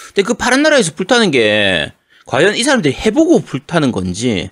근데 0.07 0.23
그 0.23 0.35
파란 0.35 0.63
나라에서 0.63 0.95
불타는 0.95 1.31
게 1.33 1.93
과연 2.27 2.55
이 2.57 2.63
사람들이 2.63 2.95
해보고 2.95 3.41
불타는 3.41 3.91
건지 3.93 4.51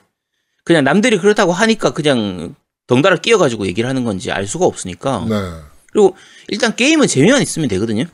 그냥 0.71 0.85
남들이 0.85 1.19
그렇다고 1.19 1.51
하니까 1.51 1.91
그냥 1.91 2.55
덩달아 2.87 3.17
끼어가지고 3.17 3.67
얘기를 3.67 3.89
하는 3.89 4.05
건지 4.05 4.31
알 4.31 4.47
수가 4.47 4.67
없으니까 4.67 5.27
네. 5.29 5.35
그리고 5.91 6.17
일단 6.47 6.77
게임은 6.77 7.09
재미만 7.09 7.43
있으면 7.43 7.69
되거든요. 7.71 8.05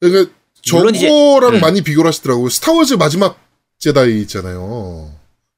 그러니까 0.00 0.32
물론 0.72 0.92
이제- 0.96 1.06
저거랑 1.06 1.54
음. 1.54 1.60
많이 1.60 1.82
비교를 1.82 2.08
하시더라고요. 2.08 2.48
스타워즈 2.48 2.94
마지막 2.94 3.38
제다이 3.78 4.20
있잖아요. 4.22 5.12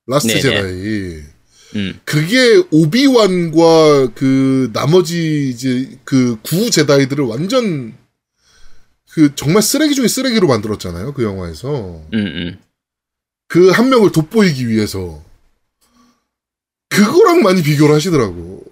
라스트 0.06 0.28
네네. 0.34 0.40
제다이. 0.42 1.22
음. 1.76 1.98
그게 2.04 2.62
오비완과 2.70 4.08
그 4.14 4.68
나머지 4.74 5.48
이제 5.48 5.88
그 6.04 6.36
구 6.42 6.70
제다이들을 6.70 7.24
완전 7.24 7.94
그 9.12 9.34
정말 9.36 9.62
쓰레기 9.62 9.94
중에 9.94 10.06
쓰레기로 10.06 10.46
만들었잖아요. 10.48 11.14
그 11.14 11.24
영화에서. 11.24 11.70
음, 12.12 12.14
음. 12.14 12.58
그한 13.48 13.88
명을 13.88 14.12
돋보이기 14.12 14.68
위해서. 14.68 15.22
그거랑 16.90 17.42
많이 17.42 17.62
비교를 17.62 17.94
하시더라고. 17.94 18.62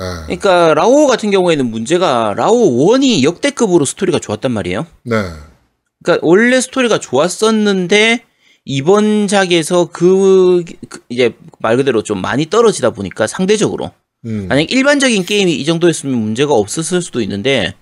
예. 0.00 0.02
그러니까 0.26 0.74
라오 0.74 1.06
같은 1.06 1.30
경우에는 1.30 1.66
문제가 1.70 2.34
라오 2.36 2.54
1이 2.96 3.22
역대급으로 3.22 3.84
스토리가 3.84 4.18
좋았단 4.18 4.50
말이에요. 4.50 4.86
네. 5.04 5.16
그러니까 6.02 6.26
원래 6.26 6.60
스토리가 6.60 6.98
좋았었는데 6.98 8.24
이번 8.64 9.26
작에서 9.28 9.86
그, 9.92 10.64
그 10.88 11.00
이제 11.08 11.34
말 11.58 11.76
그대로 11.76 12.02
좀 12.02 12.20
많이 12.20 12.46
떨어지다 12.46 12.90
보니까 12.90 13.26
상대적으로 13.26 13.90
음. 14.26 14.46
만약 14.48 14.70
일반적인 14.70 15.24
게임이 15.24 15.54
이 15.54 15.64
정도였으면 15.64 16.14
문제가 16.16 16.52
없었을 16.54 17.02
수도 17.02 17.20
있는데 17.22 17.74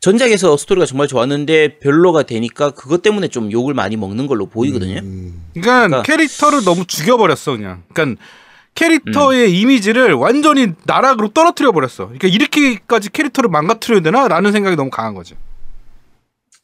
전작에서 0.00 0.56
스토리가 0.56 0.86
정말 0.86 1.06
좋았는데 1.08 1.78
별로가 1.78 2.24
되니까 2.24 2.70
그것 2.70 3.00
때문에 3.02 3.28
좀 3.28 3.50
욕을 3.52 3.74
많이 3.74 3.96
먹는 3.96 4.26
걸로 4.26 4.46
보이거든요. 4.46 5.00
음. 5.00 5.44
그러니까, 5.54 5.86
그러니까- 5.88 6.02
캐릭터를 6.02 6.64
너무 6.64 6.84
죽여버렸어 6.86 7.56
그냥. 7.56 7.84
그러니까 7.92 8.20
캐릭터의 8.74 9.48
음. 9.48 9.54
이미지를 9.54 10.12
완전히 10.14 10.72
나락으로 10.84 11.28
떨어뜨려 11.28 11.72
버렸어. 11.72 12.06
그러니까 12.06 12.28
이렇게까지 12.28 13.10
캐릭터를 13.10 13.48
망가뜨려야 13.50 14.00
되나라는 14.02 14.52
생각이 14.52 14.76
너무 14.76 14.90
강한 14.90 15.14
거지. 15.14 15.34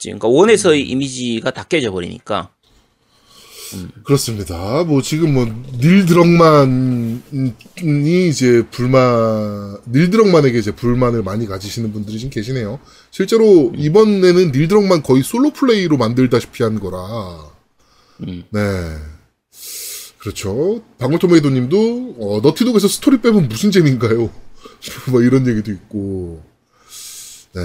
그러니까 0.03 0.29
원에서의 0.29 0.83
이미지가 0.89 1.51
다 1.51 1.63
깨져 1.65 1.91
버리니까 1.93 2.49
그렇습니다. 4.03 4.83
뭐 4.85 5.01
지금 5.03 5.35
뭐 5.35 5.47
닐 5.79 6.05
드럭만이 6.07 7.21
이제 8.29 8.65
불만 8.71 9.77
닐 9.87 10.11
드럭만에게 10.11 10.59
이제 10.59 10.73
불만을 10.73 11.23
많이 11.23 11.47
가지시는 11.47 11.93
분들이 11.93 12.19
지금 12.19 12.31
계시네요. 12.31 12.81
실제로 13.13 13.73
이번에는 13.77 14.51
닐 14.53 14.67
드럭만 14.67 15.03
거의 15.05 15.23
솔로 15.23 15.51
플레이로 15.51 15.97
만들다시피 15.99 16.63
한 16.65 16.81
거라. 16.81 16.99
음. 18.27 18.43
네. 18.51 18.61
그렇죠. 20.21 20.83
방울토마이도님도 20.99 22.17
어, 22.19 22.41
너티독에서 22.43 22.89
스토리 22.89 23.21
빼면 23.23 23.49
무슨 23.49 23.71
재미인가요? 23.71 24.31
뭐 25.11 25.23
이런 25.23 25.47
얘기도 25.47 25.73
있고. 25.73 26.45
네. 27.55 27.63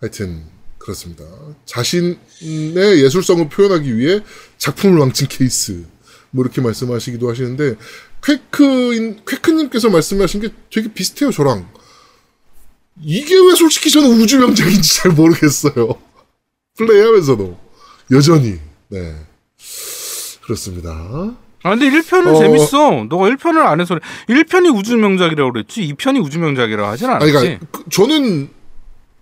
하여튼 0.00 0.44
그렇습니다. 0.78 1.24
자신의 1.66 3.02
예술성을 3.02 3.48
표현하기 3.48 3.96
위해 3.96 4.20
작품을 4.56 4.98
망친 4.98 5.28
케이스. 5.28 5.84
뭐 6.30 6.44
이렇게 6.44 6.60
말씀하시기도 6.62 7.28
하시는데 7.30 7.76
퀘크인 8.22 9.20
퀘크님께서 9.26 9.90
말씀하신 9.90 10.40
게 10.40 10.48
되게 10.72 10.92
비슷해요 10.92 11.30
저랑. 11.30 11.70
이게 13.02 13.34
왜 13.34 13.54
솔직히 13.54 13.90
저는 13.90 14.20
우주 14.20 14.38
명작인지 14.38 14.96
잘 14.96 15.12
모르겠어요. 15.12 16.00
플레이하면서도 16.76 17.58
여전히 18.10 18.58
네 18.88 19.16
그렇습니다. 20.42 21.43
아 21.64 21.70
근데 21.70 21.88
1편은 21.90 22.34
어. 22.34 22.38
재밌어. 22.38 23.06
너가 23.08 23.28
1편을 23.30 23.56
안 23.64 23.80
해서 23.80 23.98
1편이 24.28 24.78
우주 24.78 24.96
명작이라고 24.98 25.50
그랬지 25.52 25.94
2편이 25.94 26.22
우주 26.22 26.38
명작이라고 26.38 26.86
하진 26.88 27.08
아니, 27.08 27.16
않았지. 27.16 27.32
그러니까 27.32 27.66
그- 27.72 27.84
저는 27.90 28.50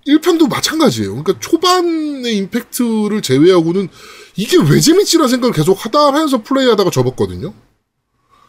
1편도 0.08 0.48
마찬가지예요. 0.50 1.10
그러니까 1.22 1.34
초반의 1.38 2.36
임팩트를 2.38 3.22
제외하고는 3.22 3.88
이게 4.34 4.56
왜 4.58 4.80
재밌지라는 4.80 5.28
생각을 5.28 5.54
계속 5.54 5.84
하다 5.84 6.08
하면서 6.08 6.42
플레이하다가 6.42 6.90
접었거든요. 6.90 7.54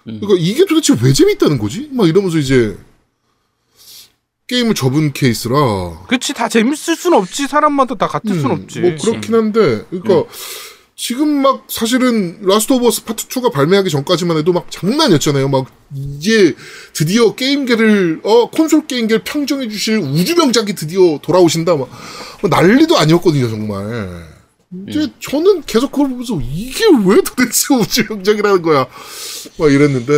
그러니까 0.03 0.33
이게 0.39 0.65
도대체 0.65 0.95
왜 1.01 1.13
재밌다는 1.13 1.59
거지? 1.59 1.87
막 1.93 2.07
이러면서 2.09 2.39
이제 2.39 2.75
게임을 4.47 4.73
접은 4.73 5.13
케이스라. 5.13 5.55
그치 6.07 6.33
다 6.33 6.49
재밌을 6.49 6.95
순 6.95 7.13
없지 7.13 7.47
사람마다 7.47 7.93
다 7.95 8.07
같을 8.07 8.33
순 8.39 8.45
음, 8.49 8.51
없지. 8.63 8.79
뭐 8.81 8.95
그렇긴 9.01 9.35
한데, 9.35 9.85
그러니까 9.91 10.29
지금 10.95 11.41
막 11.41 11.65
사실은 11.69 12.37
라스트 12.43 12.73
오브 12.73 12.87
어스 12.87 13.03
파트 13.03 13.27
2가 13.27 13.51
발매하기 13.51 13.89
전까지만 13.89 14.37
해도 14.37 14.53
막 14.53 14.69
장난이었잖아요. 14.69 15.49
막 15.49 15.65
이제 15.95 16.55
드디어 16.93 17.33
게임계를 17.33 18.21
어 18.23 18.49
콘솔 18.49 18.85
게임계를 18.87 19.23
평정해 19.23 19.67
주실 19.67 19.97
우주 19.97 20.35
명작이 20.35 20.75
드디어 20.75 21.17
돌아오신다. 21.21 21.75
막, 21.75 21.89
막 22.43 22.49
난리도 22.49 22.95
아니었거든요, 22.97 23.49
정말. 23.49 24.33
근데 24.69 25.07
저는 25.19 25.63
계속 25.65 25.91
그걸 25.91 26.09
보면서 26.09 26.39
이게 26.41 26.85
왜 27.05 27.21
도대체 27.21 27.73
우주 27.73 28.05
명작이라는 28.09 28.61
거야. 28.61 28.87
막 29.57 29.71
이랬는데. 29.71 30.13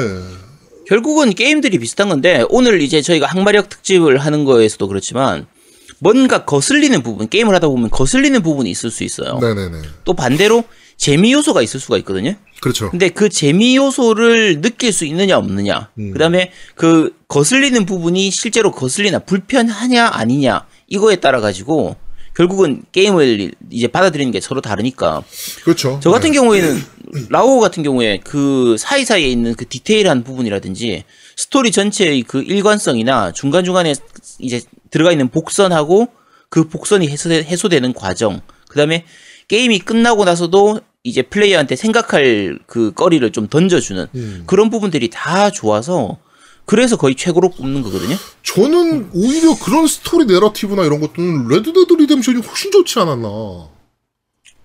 결국은 0.87 1.31
게임들이 1.33 1.79
비슷한 1.79 2.09
건데 2.09 2.43
오늘 2.49 2.81
이제 2.81 3.01
저희가 3.01 3.25
항마력 3.27 3.69
특집을 3.69 4.19
하는 4.19 4.45
거에서도 4.45 4.87
그렇지만 4.87 5.47
뭔가 5.99 6.45
거슬리는 6.45 7.01
부분 7.03 7.27
게임을 7.29 7.53
하다 7.55 7.67
보면 7.67 7.89
거슬리는 7.89 8.41
부분이 8.41 8.69
있을 8.69 8.91
수 8.91 9.03
있어요. 9.03 9.39
네네네. 9.39 9.81
또 10.03 10.13
반대로 10.13 10.63
재미 10.97 11.33
요소가 11.33 11.61
있을 11.61 11.79
수가 11.79 11.97
있거든요. 11.99 12.35
그렇죠. 12.61 12.89
근데 12.89 13.09
그 13.09 13.29
재미 13.29 13.75
요소를 13.75 14.61
느낄 14.61 14.93
수 14.93 15.05
있느냐 15.05 15.37
없느냐. 15.37 15.89
음. 15.99 16.11
그다음에 16.11 16.51
그 16.75 17.15
거슬리는 17.27 17.85
부분이 17.85 18.31
실제로 18.31 18.71
거슬리나 18.71 19.19
불편하냐 19.19 20.09
아니냐 20.13 20.65
이거에 20.87 21.17
따라 21.17 21.41
가지고 21.41 21.95
결국은 22.35 22.83
게임을 22.91 23.51
이제 23.71 23.87
받아들이는 23.87 24.31
게 24.31 24.41
서로 24.41 24.61
다르니까 24.61 25.23
그렇죠. 25.63 25.99
저 26.01 26.11
같은 26.11 26.31
네. 26.31 26.37
경우에는 26.37 26.81
라오 27.29 27.59
같은 27.59 27.81
경우에 27.81 28.19
그 28.23 28.75
사이사이에 28.77 29.27
있는 29.27 29.55
그 29.55 29.65
디테일한 29.67 30.23
부분이라든지 30.23 31.05
스토리 31.37 31.71
전체의 31.71 32.23
그 32.23 32.41
일관성이나 32.41 33.31
중간중간에 33.31 33.95
이제 34.39 34.61
들어가 34.95 35.11
있는 35.11 35.27
복선하고 35.27 36.07
그 36.47 36.69
복선이 36.69 37.09
해소되, 37.09 37.43
해소되 37.43 37.81
는 37.81 37.91
과정 37.91 38.39
그 38.69 38.77
다음에 38.77 39.03
게임이 39.49 39.79
끝나고 39.79 40.23
나서도 40.23 40.79
이제 41.03 41.21
플레이어한테 41.21 41.75
생각할 41.75 42.59
그 42.65 42.93
거리를 42.93 43.29
좀 43.33 43.49
던져주는 43.49 44.07
음. 44.15 44.43
그런 44.47 44.69
부분들이 44.69 45.09
다 45.09 45.49
좋아서 45.49 46.17
그래서 46.63 46.95
거의 46.95 47.15
최고로 47.15 47.49
뽑는 47.49 47.81
거거든요. 47.81 48.15
저는 48.41 49.09
오히려 49.13 49.53
그런 49.61 49.85
스토리 49.85 50.25
narrative나 50.25 50.85
이런 50.85 51.01
것들은 51.01 51.49
레드데드 51.49 51.91
리뎀션이 51.91 52.39
훨씬 52.39 52.71
좋지 52.71 52.97
않았나. 52.97 53.27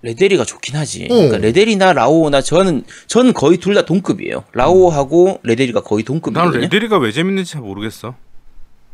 레데리가 0.03 0.45
좋긴 0.45 0.77
하지. 0.77 1.09
어. 1.11 1.15
그러니까 1.15 1.39
레데리나 1.39 1.93
라오나 1.93 2.41
저는 2.41 2.85
저는 3.09 3.33
거의 3.33 3.59
둘 3.59 3.75
다 3.75 3.85
동급이에요. 3.85 4.45
라오하고 4.53 5.41
레데리가 5.43 5.81
거의 5.81 6.05
난 6.05 6.21
동급이거든요. 6.21 6.61
레데리가 6.61 6.99
왜 6.99 7.11
재밌는지 7.11 7.51
잘 7.51 7.63
모르겠어. 7.63 8.15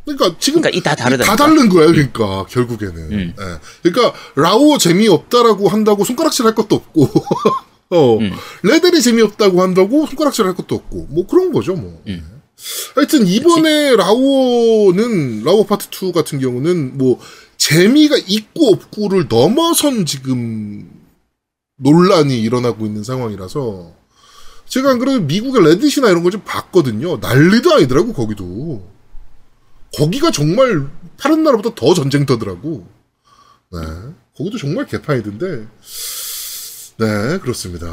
그러니까 0.07 0.37
지금 0.39 0.61
그러니까 0.61 0.77
이다 0.77 0.95
다르다니까. 0.95 1.35
다 1.35 1.45
다른 1.45 1.67
거야, 1.67 1.87
그러니까 1.87 2.45
결국에는. 2.45 3.11
음. 3.11 3.33
예. 3.37 3.43
그러니까 3.91 4.17
라오 4.35 4.77
재미없다라고 4.77 5.67
한다고 5.67 6.05
손가락질 6.05 6.45
할 6.45 6.55
것도 6.55 6.75
없고, 6.77 7.09
어 7.91 8.17
음. 8.17 8.31
레벨이 8.63 9.01
재미없다고 9.01 9.61
한다고 9.61 10.05
손가락질 10.05 10.45
할 10.45 10.55
것도 10.55 10.75
없고, 10.75 11.07
뭐 11.09 11.27
그런 11.27 11.51
거죠, 11.51 11.73
뭐. 11.75 12.01
음. 12.07 12.23
예. 12.23 12.23
하여튼 12.95 13.27
이번에 13.27 13.95
라오는 13.97 15.43
라오 15.43 15.65
파트 15.65 15.87
2 15.91 16.11
같은 16.13 16.39
경우는 16.39 16.97
뭐 16.97 17.19
재미가 17.57 18.15
있고 18.27 18.69
없고를 18.69 19.27
넘어선 19.29 20.05
지금 20.05 20.89
논란이 21.79 22.41
일어나고 22.41 22.85
있는 22.85 23.03
상황이라서 23.03 23.91
제가 24.65 24.89
안 24.91 24.99
그래도 24.99 25.21
미국의 25.21 25.63
레딧이나 25.63 26.09
이런 26.09 26.23
거 26.23 26.31
좀 26.31 26.41
봤거든요. 26.45 27.17
난리도 27.17 27.73
아니더라고 27.75 28.13
거기도. 28.13 28.96
거기가 29.95 30.31
정말 30.31 30.87
다른 31.17 31.43
나라보다 31.43 31.75
더 31.75 31.93
전쟁터더라고. 31.93 32.87
네. 33.71 33.79
거기도 34.35 34.57
정말 34.57 34.85
개판이던데. 34.85 35.67
네, 36.99 37.39
그렇습니다. 37.39 37.87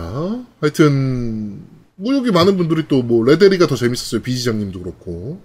하여튼, 0.60 1.66
뭐 1.96 2.14
여기 2.14 2.30
많은 2.30 2.56
분들이 2.56 2.86
또 2.88 3.02
뭐, 3.02 3.24
레데리가 3.24 3.66
더 3.66 3.76
재밌었어요. 3.76 4.22
비지장님도 4.22 4.80
그렇고. 4.80 5.42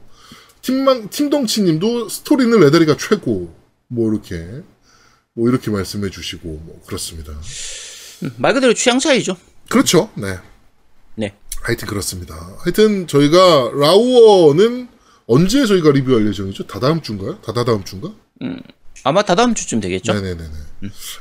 팀망, 0.62 1.10
팀덩치님도 1.10 2.10
스토리는 2.10 2.60
레데리가 2.60 2.98
최고. 2.98 3.54
뭐 3.88 4.12
이렇게, 4.12 4.64
뭐 5.34 5.50
이렇게 5.50 5.72
말씀해 5.72 6.10
주시고, 6.10 6.48
뭐, 6.48 6.82
그렇습니다. 6.86 7.34
말 8.38 8.54
그대로 8.54 8.74
취향 8.74 9.00
차이죠. 9.00 9.38
그렇죠. 9.70 10.10
네. 10.16 10.38
네. 11.16 11.36
하여튼 11.62 11.88
그렇습니다. 11.88 12.36
하여튼 12.60 13.08
저희가 13.08 13.72
라우어는 13.76 14.88
언제 15.32 15.64
저희가 15.68 15.92
리뷰할 15.92 16.26
예정이죠? 16.28 16.66
다다음 16.66 17.02
주인가요? 17.04 17.40
다다다음 17.42 17.84
주인가? 17.84 18.12
아마 19.04 19.22
다다음 19.22 19.54
주쯤 19.54 19.80
되겠죠. 19.80 20.14
네네네네. 20.14 20.50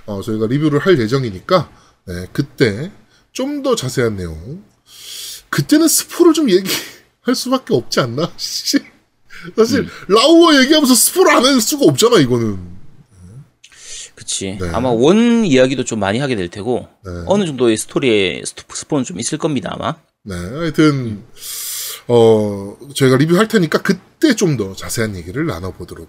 어, 0.07 0.23
저희가 0.23 0.47
리뷰를 0.47 0.79
할 0.81 0.99
예정이니까 0.99 1.71
네, 2.07 2.27
그때 2.33 2.91
좀 3.33 3.63
더 3.63 3.77
자세한 3.77 4.17
내용. 4.17 4.65
그때는 5.51 5.87
스포를 5.89 6.33
좀 6.33 6.49
얘기할 6.51 7.35
수밖에 7.35 7.75
없지 7.75 8.01
않나? 8.01 8.33
사실 9.57 9.87
라오어 10.09 10.59
얘기하면서 10.63 10.95
스포를 10.95 11.33
안 11.33 11.45
할 11.45 11.61
수가 11.61 11.85
없잖아 11.85 12.19
이거는. 12.19 12.79
그치. 14.15 14.57
네. 14.61 14.69
아마 14.71 14.89
one 14.89 15.45
이야기도 15.45 15.85
좀 15.85 16.01
많이 16.01 16.19
하게 16.19 16.35
될 16.35 16.49
테고 16.49 16.89
네. 17.05 17.11
어느 17.27 17.45
정도의 17.47 17.77
스토리에 17.77 18.43
스토- 18.45 18.75
스포는 18.75 19.05
좀 19.05 19.21
있을 19.21 19.37
겁니다 19.39 19.71
아마. 19.75 19.95
네, 20.25 20.35
하여튼 20.35 21.23
어 22.09 22.77
저희가 22.95 23.17
리뷰할 23.17 23.49
테니까 23.49 23.83
그때 23.83 24.35
좀 24.35 24.57
더 24.57 24.75
자세한 24.75 25.15
얘기를 25.17 25.47
나눠보도록 25.47 26.09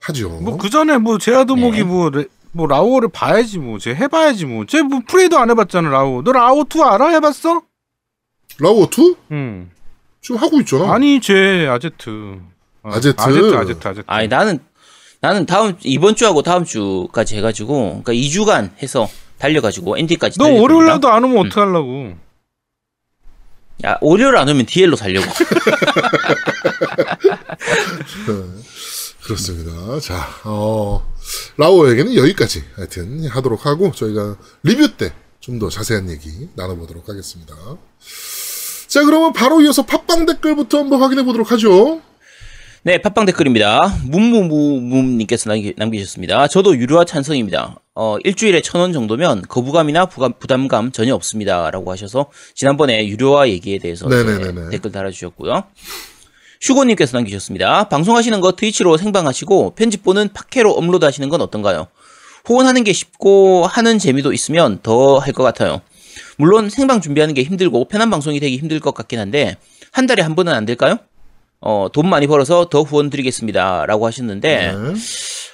하죠. 0.00 0.28
뭐 0.40 0.56
그 0.58 0.70
전에 0.70 0.98
뭐 0.98 1.18
제아도목이 1.18 1.78
네. 1.78 1.82
뭐, 1.84 2.10
레- 2.10 2.26
뭐 2.52 2.66
라오를 2.66 3.08
봐야지 3.08 3.58
뭐, 3.58 3.78
쟤 3.78 3.94
해봐야지 3.94 4.46
뭐, 4.46 4.64
쟤뭐 4.66 5.02
플레이도 5.08 5.38
안 5.38 5.50
해봤잖아 5.50 5.88
라오. 5.90 6.22
너 6.22 6.32
라오 6.32 6.62
2 6.64 6.80
알아? 6.82 7.08
해봤어? 7.10 7.62
라우어 8.60 8.84
2 8.96 9.16
응. 9.32 9.70
지금 10.20 10.36
하고 10.40 10.60
있잖아. 10.60 10.92
아니 10.94 11.20
쟤 11.20 11.66
아제트. 11.68 12.38
어, 12.82 12.90
아제트. 12.90 13.20
아제트 13.20 13.54
아제트 13.56 13.88
아제트. 13.88 14.04
아니 14.06 14.28
나는 14.28 14.58
나는 15.20 15.46
다음 15.46 15.74
이번 15.84 16.14
주하고 16.16 16.42
다음 16.42 16.64
주까지 16.64 17.36
해가지고 17.36 18.02
그러니까 18.04 18.12
2주간 18.12 18.70
해서 18.82 19.08
달려가지고 19.38 19.98
엔딩까지. 19.98 20.38
너 20.38 20.44
달릴 20.44 20.60
월요일 20.60 20.78
겁니다. 20.86 20.92
날도 20.92 21.08
안 21.08 21.24
오면 21.24 21.46
어떡 21.46 21.58
하려고? 21.58 22.12
야 23.84 23.98
월요일 24.00 24.36
안 24.36 24.48
오면 24.48 24.66
DL로 24.66 24.96
살려고. 24.96 25.26
네, 28.26 28.44
그렇습니다. 29.24 30.00
자, 30.00 30.28
어, 30.44 31.06
라오에게는 31.56 32.14
여기까지 32.14 32.64
하여튼 32.76 33.26
하도록 33.28 33.66
하고 33.66 33.90
저희가 33.92 34.36
리뷰 34.62 34.96
때 34.96 35.12
좀 35.44 35.58
더 35.58 35.68
자세한 35.68 36.08
얘기 36.08 36.48
나눠보도록 36.54 37.06
하겠습니다. 37.10 37.54
자, 38.88 39.04
그러면 39.04 39.34
바로 39.34 39.60
이어서 39.60 39.84
팟빵 39.84 40.24
댓글부터 40.24 40.78
한번 40.78 41.02
확인해 41.02 41.22
보도록 41.22 41.52
하죠. 41.52 42.00
네, 42.86 42.98
팟빵 42.98 43.24
댓글입니다. 43.24 43.96
묵무무무님께서 44.04 45.48
남기, 45.48 45.72
남기 45.78 45.98
셨습니다. 46.00 46.46
저도 46.48 46.76
유료화 46.76 47.04
찬성입니다. 47.06 47.76
어, 47.94 48.18
일주일에 48.24 48.60
천 48.60 48.80
원 48.82 48.92
정도면 48.92 49.42
거부감이나 49.48 50.04
부감, 50.06 50.34
부담 50.38 50.68
감 50.68 50.92
전혀 50.92 51.14
없습니다. 51.14 51.70
라고 51.70 51.90
하셔서 51.90 52.26
지난번에 52.54 53.06
유료화 53.08 53.48
얘기에 53.48 53.78
대해서. 53.78 54.06
댓글 54.70 54.92
달아주셨고요. 54.92 55.64
슈고님께서 56.60 57.16
남기셨습니다. 57.16 57.88
방송하시는 57.88 58.38
거 58.42 58.52
트위치로 58.52 58.98
생방하시고 58.98 59.74
편집본은 59.76 60.34
팟캐로 60.34 60.70
업로드 60.72 61.04
하시는 61.06 61.26
건 61.30 61.40
어떤가요? 61.40 61.86
후원하는 62.44 62.84
게 62.84 62.92
쉽고 62.92 63.66
하는 63.66 63.98
재미도 63.98 64.34
있으면 64.34 64.80
더 64.82 65.18
할 65.20 65.32
것 65.32 65.42
같아요. 65.42 65.80
물론 66.36 66.68
생방 66.68 67.00
준비하는 67.00 67.32
게 67.32 67.42
힘들고 67.44 67.86
편한 67.88 68.10
방송이 68.10 68.40
되기 68.40 68.58
힘들 68.58 68.78
것 68.80 68.92
같긴 68.92 69.18
한데 69.20 69.56
한 69.90 70.06
달에 70.06 70.22
한 70.22 70.34
번은 70.34 70.52
안 70.52 70.66
될까요? 70.66 70.98
어, 71.66 71.88
돈 71.90 72.08
많이 72.10 72.26
벌어서 72.26 72.68
더 72.68 72.82
후원 72.82 73.08
드리겠습니다. 73.08 73.86
라고 73.86 74.06
하셨는데, 74.06 74.72
네. 74.72 74.94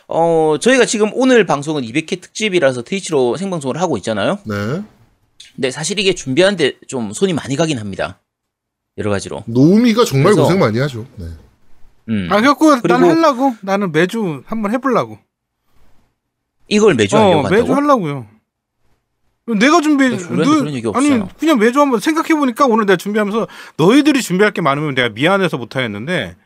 어, 0.09 0.57
저희가 0.61 0.85
지금 0.85 1.11
오늘 1.15 1.47
방송은 1.47 1.83
200회 1.85 2.21
특집이라서 2.21 2.83
트위치로 2.83 3.37
생방송을 3.37 3.81
하고 3.81 3.97
있잖아요. 3.99 4.39
네. 4.45 4.83
근데 5.55 5.71
사실 5.71 6.01
이게 6.01 6.13
준비하는데 6.13 6.79
좀 6.89 7.13
손이 7.13 7.33
많이 7.33 7.55
가긴 7.55 7.79
합니다. 7.79 8.19
여러 8.99 9.11
가지로. 9.11 9.45
노우미가 9.47 10.05
정말 10.05 10.33
그래서- 10.33 10.43
고생 10.43 10.59
많이 10.59 10.81
하죠. 10.81 11.07
네. 11.17 11.27
음. 12.09 12.27
아 12.29 12.37
그래갖고 12.39 12.71
난 12.71 12.81
그리고- 12.83 12.99
하려고. 13.07 13.55
나는 13.61 13.93
매주 13.93 14.43
한번 14.47 14.73
해보려고. 14.73 15.17
이걸 16.67 16.95
매주 16.95 17.17
하려고 17.17 17.33
어, 17.35 17.37
한다고? 17.45 17.55
매주 17.55 17.73
하려고요. 17.75 18.27
내가 19.59 19.81
준비 19.81 20.09
내 20.09 20.17
주변에 20.17 20.45
그런 20.45 20.75
얘기 20.75 20.89
아니 20.95 21.13
없어요. 21.13 21.29
그냥 21.39 21.59
매주 21.59 21.81
한번 21.81 22.01
생각해 22.01 22.29
보니까 22.39 22.67
오늘 22.67 22.87
내가 22.87 22.97
준비하면서 22.97 23.47
너희들이 23.77 24.23
준비할 24.23 24.53
게 24.53 24.61
많으면 24.61 24.95
내가 24.95 25.09
미안해서 25.09 25.57
못 25.59 25.77
하겠는데 25.77 26.37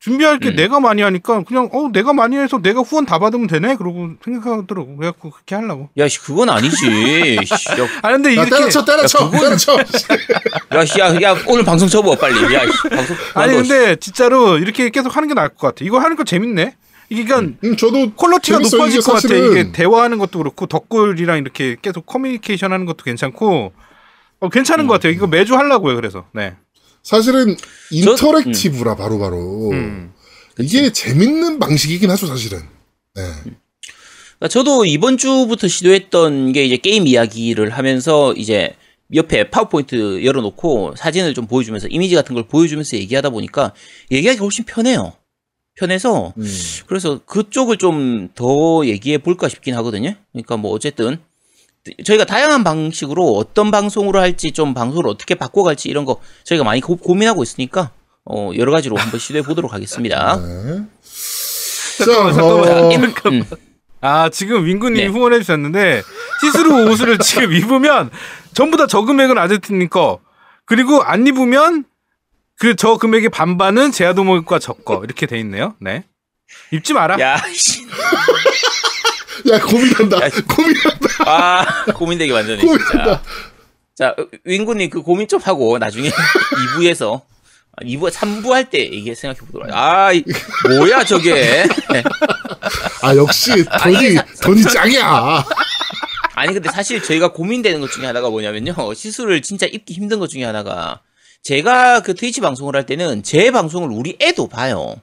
준비할 0.00 0.40
게 0.40 0.48
음. 0.48 0.56
내가 0.56 0.80
많이 0.80 1.00
하니까 1.00 1.44
그냥 1.44 1.68
어 1.72 1.88
내가 1.92 2.12
많이 2.12 2.36
해서 2.36 2.58
내가 2.60 2.80
후원 2.80 3.06
다 3.06 3.20
받으면 3.20 3.46
되네 3.46 3.76
그러고 3.76 4.10
생각하더라고 4.24 4.96
그래갖고 4.96 5.30
그렇게 5.30 5.54
하려고 5.54 5.90
야, 5.96 6.08
씨, 6.08 6.18
그건 6.20 6.50
아니지. 6.50 6.74
씨, 6.76 6.86
야, 7.80 7.86
아 8.02 8.10
근데 8.10 8.30
야, 8.30 8.42
이렇게 8.42 8.50
때려쳐, 8.50 8.84
때려쳐, 8.84 9.30
때려쳐. 9.30 9.76
야, 10.74 10.84
씨, 10.84 10.98
야, 10.98 11.14
야, 11.22 11.36
오늘 11.46 11.64
방송 11.64 11.86
접어, 11.86 12.16
빨리. 12.16 12.34
야, 12.52 12.62
씨, 12.66 12.88
방송. 12.88 13.16
아니. 13.34 13.54
근데 13.54 13.94
진짜로 13.94 14.58
이렇게 14.58 14.90
계속 14.90 15.16
하는 15.16 15.28
게 15.28 15.34
나을 15.34 15.50
것 15.50 15.68
같아 15.68 15.84
이거 15.84 16.00
하는 16.00 16.16
거 16.16 16.24
재밌네 16.24 16.74
이게 17.12 17.24
그러니까 17.24 17.58
음, 17.64 17.76
저도 17.76 18.14
quality가 18.14 18.58
재밌어요. 18.58 18.80
높아질 18.80 19.02
것 19.02 19.12
같아. 19.12 19.34
이게 19.34 19.70
대화하는 19.70 20.16
것도 20.18 20.38
그렇고 20.38 20.66
댓글이랑 20.66 21.38
이렇게 21.38 21.76
계속 21.80 22.06
커뮤니케이션 22.06 22.72
하는 22.72 22.86
것도 22.86 23.04
괜찮고 23.04 23.72
어, 24.40 24.48
괜찮은 24.48 24.86
것 24.86 24.94
같아요. 24.94 25.12
이거 25.12 25.26
매주 25.26 25.54
하려고요. 25.54 25.94
그래서 25.94 26.24
네. 26.32 26.54
사실은 27.02 27.56
interactive라 27.90 28.96
바로바로 28.96 29.70
음. 29.72 30.12
이게 30.58 30.90
재밌는 30.90 31.58
방식이긴 31.58 32.10
하죠, 32.10 32.26
사실은. 32.26 32.60
네. 33.14 33.22
그러니까 33.22 34.48
저도 34.48 34.86
이번 34.86 35.18
주부터 35.18 35.68
시도했던 35.68 36.52
게 36.52 36.64
이제 36.64 36.78
게임 36.78 37.06
이야기를 37.06 37.70
하면서 37.70 38.32
이제 38.34 38.74
옆에 39.14 39.50
파워포인트 39.50 40.24
열어놓고 40.24 40.94
사진을 40.96 41.34
좀 41.34 41.46
보여주면서 41.46 41.88
이미지 41.88 42.14
같은 42.14 42.34
걸 42.34 42.48
보여주면서 42.48 42.96
얘기하다 42.96 43.30
보니까 43.30 43.74
얘기하기 44.10 44.40
훨씬 44.40 44.64
편해요. 44.64 45.12
편해서 45.76 46.32
음. 46.36 46.44
그래서 46.86 47.20
그쪽을 47.26 47.76
좀 47.78 48.28
더 48.34 48.82
얘기해 48.84 49.18
볼까 49.18 49.48
싶긴 49.48 49.74
하거든요. 49.76 50.14
그러니까 50.32 50.56
뭐 50.56 50.70
어쨌든 50.72 51.18
저희가 52.04 52.24
다양한 52.24 52.62
방식으로 52.64 53.32
어떤 53.34 53.70
방송으로 53.70 54.20
할지 54.20 54.52
좀 54.52 54.72
방송을 54.74 55.08
어떻게 55.08 55.34
바꿔갈지 55.34 55.88
이런 55.88 56.04
거 56.04 56.18
저희가 56.44 56.64
많이 56.64 56.80
고, 56.80 56.96
고민하고 56.96 57.42
있으니까 57.42 57.90
어, 58.24 58.50
여러 58.56 58.70
가지로 58.72 58.96
한번 58.96 59.18
시도해 59.18 59.42
보도록 59.42 59.72
하겠습니다. 59.72 60.36
네. 60.40 60.84
잠깐만, 61.98 62.34
자, 62.34 62.44
어, 62.44 62.90
잠깐만. 62.90 63.42
음. 63.42 63.56
아 64.00 64.28
지금 64.30 64.64
윙구님이 64.66 65.00
네. 65.02 65.06
후원해 65.06 65.38
주셨는데 65.38 66.02
시스루 66.40 66.90
옷을 66.90 67.18
지금 67.22 67.52
입으면 67.52 68.10
전부 68.54 68.76
다 68.76 68.86
저 68.86 69.02
금액은 69.02 69.38
아제트님 69.38 69.88
거 69.88 70.20
그리고 70.64 71.02
안 71.02 71.26
입으면 71.26 71.84
그 72.62 72.76
저 72.76 72.96
금액의 72.96 73.30
반반은 73.30 73.90
제아도목과 73.90 74.60
저거 74.60 75.02
이렇게 75.02 75.26
돼 75.26 75.36
있네요. 75.40 75.74
네 75.80 76.04
입지 76.70 76.92
마라. 76.92 77.18
야, 77.18 77.42
씨. 77.52 77.82
야 79.50 79.58
고민한다. 79.60 80.24
야, 80.24 80.30
고민한다. 80.48 81.08
아 81.26 81.84
고민되게 81.92 82.32
완전히. 82.32 82.62
고민한다. 82.62 83.20
자, 83.96 84.14
윙구님 84.44 84.90
그 84.90 85.02
고민 85.02 85.26
좀 85.26 85.40
하고 85.42 85.76
나중에 85.78 86.08
2부에서 86.08 87.22
2부, 87.82 88.12
3부 88.12 88.50
할때 88.50 88.78
이게 88.78 89.14
생각해 89.16 89.44
보도록 89.46 89.66
하죠. 89.66 89.76
아, 89.76 90.12
이- 90.12 90.22
뭐야 90.78 91.02
저게? 91.04 91.32
네. 91.34 92.02
아 93.02 93.16
역시 93.16 93.64
돈이 93.82 94.16
돈이 94.40 94.62
짱이야. 94.62 95.44
아니 96.36 96.52
근데 96.54 96.70
사실 96.70 97.02
저희가 97.02 97.32
고민되는 97.32 97.80
것 97.80 97.90
중에 97.90 98.06
하나가 98.06 98.30
뭐냐면요. 98.30 98.94
시술을 98.94 99.42
진짜 99.42 99.66
입기 99.66 99.94
힘든 99.94 100.20
것 100.20 100.28
중에 100.28 100.44
하나가 100.44 101.00
제가 101.42 102.00
그 102.02 102.14
트위치 102.14 102.40
방송을 102.40 102.76
할 102.76 102.86
때는 102.86 103.22
제 103.22 103.50
방송을 103.50 103.88
우리 103.90 104.16
애도 104.20 104.48
봐요. 104.48 104.96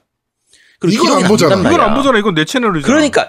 그리고 0.78 0.94
이건 0.94 1.06
기록이 1.06 1.24
안 1.24 1.28
보잖아. 1.28 1.68
이건 1.70 1.80
안. 1.80 1.94
보잖아. 1.94 2.18
이건 2.18 2.34
내 2.34 2.44
채널이잖아. 2.44 2.86
그러니까 2.86 3.28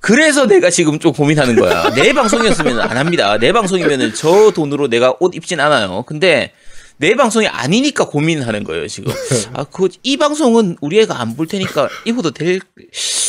그래서 0.00 0.46
내가 0.46 0.68
지금 0.70 0.98
좀 0.98 1.12
고민하는 1.12 1.54
거야. 1.54 1.90
내 1.94 2.12
방송이었으면 2.12 2.80
안 2.80 2.96
합니다. 2.96 3.38
내 3.38 3.52
방송이면은 3.52 4.14
저 4.14 4.50
돈으로 4.50 4.88
내가 4.88 5.14
옷 5.20 5.34
입진 5.36 5.60
않아요. 5.60 6.02
근데 6.08 6.52
내 6.96 7.14
방송이 7.14 7.46
아니니까 7.46 8.06
고민하는 8.06 8.64
거예요, 8.64 8.88
지금. 8.88 9.12
아, 9.54 9.64
그, 9.64 9.88
이 10.02 10.16
방송은 10.16 10.76
우리 10.80 11.00
애가 11.00 11.20
안 11.20 11.36
볼 11.36 11.46
테니까 11.46 11.88
입어도 12.04 12.32
될. 12.32 12.58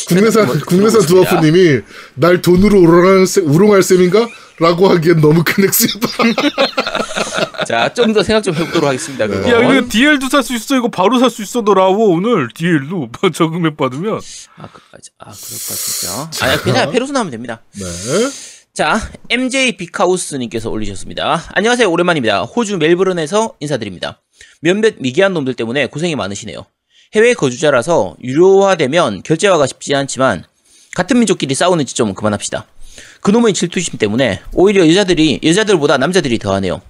국내산 0.07 0.47
뭐, 0.47 0.55
국내산. 0.67 1.05
두아프님이 1.05 1.81
날 2.15 2.41
돈으로 2.41 2.79
우롱할, 2.79 3.25
셈- 3.27 3.47
우롱할 3.49 3.83
셈인가? 3.83 4.27
라고 4.59 4.89
하기엔 4.89 5.21
너무 5.21 5.43
큰 5.45 5.63
액수다. 5.65 6.07
자, 7.65 7.93
좀 7.93 8.13
더 8.13 8.21
생각 8.23 8.41
좀 8.43 8.53
해보도록 8.55 8.87
하겠습니다. 8.87 9.27
그건. 9.27 9.49
야 9.51 9.59
이거 9.77 9.87
DL도 9.89 10.29
살 10.29 10.43
수 10.43 10.53
있어. 10.55 10.75
이거 10.77 10.89
바로 10.89 11.19
살 11.19 11.29
수 11.29 11.41
있어더라고 11.41 12.11
오늘 12.11 12.49
DL도 12.53 13.09
저 13.33 13.49
금액 13.49 13.77
받으면. 13.77 14.19
아, 14.57 14.67
그, 14.71 14.81
아, 15.19 15.31
그럴까, 15.31 15.33
진짜. 15.35 16.29
아니, 16.45 16.61
그냥 16.61 16.91
페르소나 16.91 17.19
하면 17.21 17.31
됩니다. 17.31 17.61
네. 17.75 17.83
자, 18.73 18.99
MJ 19.29 19.77
빅하우스님께서 19.77 20.69
올리셨습니다. 20.69 21.43
안녕하세요. 21.53 21.89
오랜만입니다. 21.91 22.41
호주 22.43 22.77
멜버른에서 22.77 23.53
인사드립니다. 23.59 24.21
몇몇 24.61 24.95
미개한 24.99 25.33
놈들 25.33 25.53
때문에 25.53 25.87
고생이 25.87 26.15
많으시네요. 26.15 26.65
해외 27.13 27.33
거주자라서 27.35 28.15
유료화되면 28.23 29.21
결제하기가 29.23 29.67
쉽지 29.67 29.93
않지만 29.93 30.43
같은 30.95 31.19
민족끼리 31.19 31.53
싸우는지 31.53 31.93
좀 31.93 32.15
그만합시다. 32.15 32.65
그놈의 33.21 33.53
질투심 33.53 33.97
때문에 33.99 34.41
오히려 34.53 34.87
여자들이 34.87 35.39
여자들보다 35.43 35.97
남자들이 35.97 36.39
더하네요. 36.39 36.81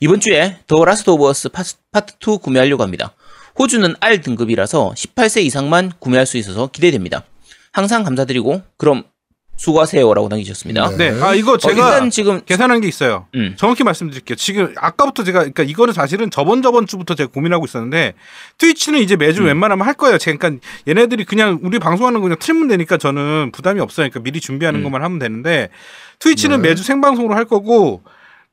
이번 0.00 0.20
주에 0.20 0.58
더 0.66 0.84
라스트 0.84 1.10
오브 1.10 1.26
어스 1.26 1.48
파트 1.48 2.14
2 2.20 2.38
구매하려고 2.42 2.82
합니다. 2.82 3.14
호주는 3.58 3.94
R 4.00 4.20
등급이라서 4.20 4.94
18세 4.96 5.42
이상만 5.44 5.92
구매할 5.98 6.26
수 6.26 6.36
있어서 6.36 6.68
기대됩니다. 6.68 7.24
항상 7.72 8.04
감사드리고 8.04 8.62
그럼 8.76 9.04
수고하세요라고 9.56 10.28
남기셨습니다. 10.28 10.90
네. 10.96 11.12
네. 11.12 11.22
아 11.22 11.34
이거 11.34 11.52
어, 11.52 11.58
제가 11.58 11.94
일단 11.94 12.10
지금 12.10 12.40
계산한 12.44 12.80
게 12.80 12.88
있어요. 12.88 13.26
음. 13.36 13.54
정확히 13.56 13.84
말씀드릴게요. 13.84 14.34
지금 14.36 14.74
아까부터 14.76 15.22
제가 15.22 15.40
그러니까 15.40 15.62
이거는 15.62 15.94
사실은 15.94 16.30
저번 16.30 16.60
저번 16.62 16.86
주부터 16.86 17.14
제가 17.14 17.30
고민하고 17.30 17.64
있었는데 17.64 18.14
트위치는 18.58 18.98
이제 19.00 19.14
매주 19.14 19.42
음. 19.42 19.46
웬만하면 19.46 19.86
할 19.86 19.94
거예요. 19.94 20.18
제가 20.18 20.38
그러니까 20.38 20.66
얘네들이 20.88 21.24
그냥 21.24 21.60
우리 21.62 21.78
방송하는 21.78 22.20
거 22.20 22.24
그냥 22.24 22.38
틀면 22.40 22.68
되니까 22.68 22.96
저는 22.96 23.52
부담이 23.52 23.80
없어요. 23.80 24.08
그러니까 24.08 24.20
미리 24.20 24.40
준비하는 24.40 24.80
음. 24.80 24.84
것만 24.84 25.04
하면 25.04 25.18
되는데 25.20 25.68
트위치는 26.18 26.62
네. 26.62 26.70
매주 26.70 26.82
생방송으로 26.82 27.36
할 27.36 27.44
거고 27.44 28.02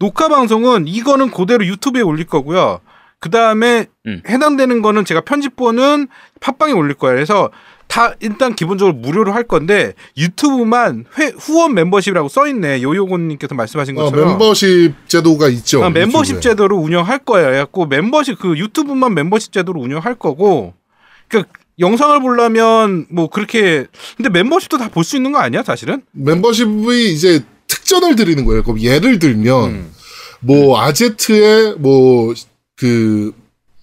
녹화 0.01 0.27
방송은 0.27 0.87
이거는 0.87 1.29
그대로 1.29 1.63
유튜브에 1.63 2.01
올릴 2.01 2.25
거고요. 2.25 2.79
그 3.19 3.29
다음에 3.29 3.85
음. 4.07 4.23
해당되는 4.27 4.81
거는 4.81 5.05
제가 5.05 5.21
편집본은 5.21 6.07
팟빵에 6.39 6.71
올릴 6.71 6.95
거예요. 6.95 7.15
그래서 7.17 7.51
다 7.87 8.15
일단 8.19 8.55
기본적으로 8.55 8.95
무료로 8.95 9.31
할 9.31 9.43
건데 9.43 9.93
유튜브만 10.17 11.05
회, 11.19 11.31
후원 11.37 11.75
멤버십이라고 11.75 12.29
써 12.29 12.47
있네. 12.47 12.81
요요곤님께서 12.81 13.53
말씀하신 13.53 13.95
어, 13.99 14.05
것처럼. 14.05 14.29
멤버십 14.29 14.93
제도가 15.07 15.49
있죠. 15.49 15.83
아, 15.83 15.91
멤버십 15.91 16.37
유튜브에. 16.37 16.51
제도로 16.51 16.77
운영할 16.77 17.19
거예요. 17.19 17.49
그래갖고 17.49 17.85
멤버십 17.85 18.39
그 18.39 18.57
유튜브만 18.57 19.13
멤버십 19.13 19.51
제도로 19.51 19.81
운영할 19.81 20.15
거고. 20.15 20.73
그러니까 21.27 21.53
영상을 21.79 22.19
보려면 22.21 23.05
뭐 23.11 23.29
그렇게 23.29 23.85
근데 24.17 24.29
멤버십도 24.29 24.77
다 24.79 24.89
볼 24.89 25.03
수 25.03 25.15
있는 25.15 25.31
거 25.31 25.39
아니야 25.39 25.61
사실은? 25.61 26.01
멤버십이 26.11 27.11
이제 27.13 27.43
특전을 27.71 28.15
드리는 28.17 28.43
거예요. 28.45 28.63
그럼 28.63 28.81
예를 28.81 29.17
들면 29.19 29.69
음. 29.69 29.91
뭐 30.41 30.79
아제트의 30.81 31.75
뭐 31.79 32.33
그 32.81 33.31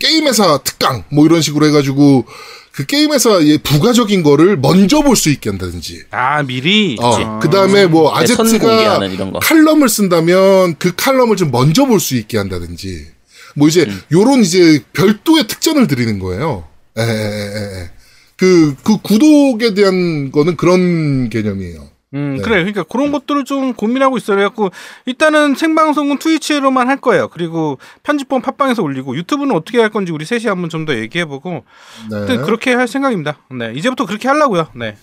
게임 0.00 0.26
회사 0.26 0.58
특강 0.58 1.04
뭐 1.12 1.24
이런 1.24 1.40
식으로 1.40 1.66
해가지고 1.66 2.24
그 2.72 2.84
게임 2.86 3.12
회사의 3.12 3.58
부가적인 3.58 4.24
거를 4.24 4.56
먼저 4.56 5.02
볼 5.02 5.14
수 5.14 5.30
있게 5.30 5.50
한다든지. 5.50 6.02
아 6.10 6.42
미리. 6.42 6.96
어, 7.00 7.38
그 7.38 7.48
다음에 7.48 7.86
뭐 7.86 8.12
네, 8.18 8.26
선 8.26 8.46
아제트가. 8.46 8.98
칼럼을 9.40 9.88
쓴다면 9.88 10.76
그 10.80 10.96
칼럼을 10.96 11.36
좀 11.36 11.52
먼저 11.52 11.86
볼 11.86 12.00
수 12.00 12.16
있게 12.16 12.38
한다든지. 12.38 13.06
뭐 13.54 13.68
이제 13.68 13.84
음. 13.84 14.00
요런 14.12 14.42
이제 14.42 14.82
별도의 14.92 15.46
특전을 15.46 15.86
드리는 15.86 16.18
거예요. 16.18 16.64
에, 16.96 17.02
에, 17.02 17.06
에, 17.06 17.82
에. 17.82 17.90
그, 18.36 18.74
그 18.84 18.98
구독에 19.02 19.74
대한 19.74 20.30
거는 20.32 20.56
그런 20.56 21.28
개념이에요. 21.30 21.87
음 22.14 22.36
네. 22.36 22.42
그래. 22.42 22.56
그러니까 22.56 22.84
그런 22.84 23.12
것들을 23.12 23.44
좀 23.44 23.74
고민하고 23.74 24.16
있어요. 24.16 24.36
그래갖고 24.36 24.70
일단은 25.06 25.54
생방송은 25.54 26.18
트위치로만 26.18 26.88
할 26.88 26.96
거예요. 27.00 27.28
그리고 27.28 27.78
편집본 28.02 28.40
팟빵에서 28.42 28.82
올리고 28.82 29.14
유튜브는 29.16 29.54
어떻게 29.54 29.78
할 29.78 29.90
건지 29.90 30.10
우리 30.12 30.24
셋이 30.24 30.46
한번 30.46 30.70
좀 30.70 30.86
더 30.86 30.96
얘기해보고. 30.96 31.64
네. 32.10 32.36
그렇게 32.38 32.72
할 32.72 32.88
생각입니다. 32.88 33.38
네 33.50 33.72
이제부터 33.74 34.06
그렇게 34.06 34.26
하려고요. 34.28 34.68
네. 34.74 34.96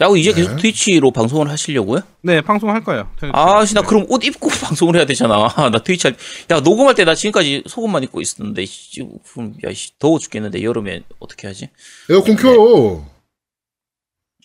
야고 0.00 0.16
이제 0.16 0.32
계속 0.32 0.56
트위치로 0.56 1.10
방송을 1.10 1.50
하시려고요? 1.50 2.00
네 2.22 2.40
방송할 2.40 2.82
거예요. 2.84 3.08
아, 3.32 3.64
씨, 3.64 3.74
나 3.74 3.82
그럼 3.82 4.06
옷 4.08 4.24
입고 4.24 4.48
방송을 4.62 4.96
해야 4.96 5.04
되잖아. 5.06 5.48
나 5.70 5.78
트위치 5.78 6.06
할, 6.08 6.16
야, 6.50 6.60
녹음할 6.60 6.94
때 6.94 7.04
나 7.04 7.14
지금까지 7.16 7.64
속옷만 7.66 8.04
입고 8.04 8.20
있었는데, 8.20 8.64
씨, 8.64 9.04
그럼, 9.32 9.54
야, 9.66 9.72
씨, 9.72 9.90
더워 9.98 10.20
죽겠는데, 10.20 10.62
여름에 10.62 11.02
어떻게 11.18 11.48
하지? 11.48 11.68
에어컨 12.08 12.36
켜. 12.36 13.04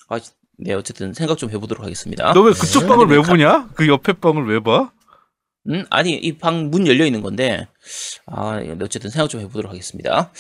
아, 0.09 0.19
네, 0.57 0.73
어쨌든 0.73 1.13
생각 1.13 1.37
좀 1.37 1.49
해보도록 1.51 1.83
하겠습니다. 1.83 2.33
너 2.33 2.41
왜 2.41 2.53
그쪽 2.53 2.81
네. 2.83 2.87
방을 2.87 3.07
왜 3.07 3.21
보냐? 3.21 3.69
그 3.75 3.87
옆에 3.87 4.13
방을 4.13 4.47
왜 4.47 4.59
봐? 4.61 4.91
음, 5.69 5.85
아니, 5.89 6.13
이 6.15 6.37
방 6.37 6.69
문 6.71 6.87
열려 6.87 7.05
있는 7.05 7.21
건데, 7.21 7.67
아, 8.25 8.59
네, 8.59 8.75
어쨌든 8.81 9.09
생각 9.09 9.29
좀 9.29 9.41
해보도록 9.41 9.71
하겠습니다. 9.71 10.31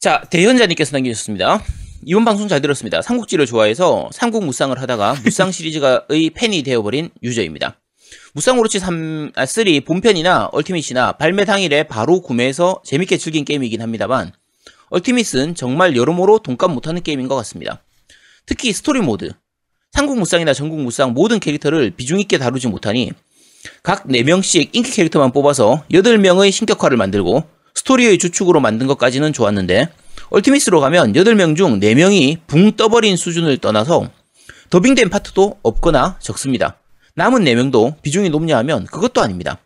자, 0.00 0.22
대현자님께서 0.30 0.96
남겨주셨습니다. 0.96 1.62
이번 2.06 2.24
방송 2.24 2.48
잘 2.48 2.60
들었습니다. 2.60 3.02
삼국지를 3.02 3.46
좋아해서 3.46 4.08
삼국 4.12 4.44
무쌍을 4.44 4.80
하다가 4.80 5.16
무쌍 5.24 5.50
시리즈가의 5.52 6.30
팬이 6.34 6.62
되어버린 6.62 7.10
유저입니다. 7.22 7.78
무쌍 8.34 8.58
오로치 8.58 8.78
3, 8.80 9.32
아, 9.36 9.46
3 9.46 9.64
본편이나 9.86 10.48
얼티밋이나 10.52 11.12
발매 11.12 11.44
당일에 11.44 11.84
바로 11.84 12.20
구매해서 12.20 12.82
재밌게 12.84 13.16
즐긴 13.16 13.44
게임이긴 13.44 13.80
합니다만, 13.82 14.32
얼티밋은 14.90 15.54
정말 15.54 15.94
여러모로 15.96 16.40
동감 16.40 16.72
못하는 16.74 17.02
게임인 17.02 17.28
것 17.28 17.36
같습니다. 17.36 17.82
특히 18.50 18.72
스토리 18.72 19.00
모드. 19.00 19.30
삼국 19.92 20.18
무쌍이나 20.18 20.52
전국 20.54 20.80
무쌍 20.80 21.12
모든 21.12 21.38
캐릭터를 21.38 21.92
비중 21.92 22.18
있게 22.18 22.36
다루지 22.36 22.66
못하니, 22.66 23.12
각 23.84 24.08
4명씩 24.08 24.70
인기 24.72 24.90
캐릭터만 24.90 25.30
뽑아서 25.30 25.84
8명의 25.92 26.50
신격화를 26.50 26.96
만들고 26.96 27.44
스토리의 27.76 28.18
주축으로 28.18 28.58
만든 28.58 28.88
것까지는 28.88 29.32
좋았는데 29.32 29.88
얼티밋으로 30.30 30.80
가면 30.80 31.12
8명 31.12 31.56
중 31.56 31.78
4명이 31.78 32.40
붕 32.48 32.72
떠버린 32.72 33.16
수준을 33.16 33.58
떠나서 33.58 34.10
더빙된 34.70 35.10
파트도 35.10 35.60
없거나 35.62 36.16
적습니다. 36.18 36.76
남은 37.14 37.44
4명도 37.44 38.02
비중이 38.02 38.30
높냐 38.30 38.58
하면 38.58 38.84
그것도 38.86 39.22
아닙니다. 39.22 39.58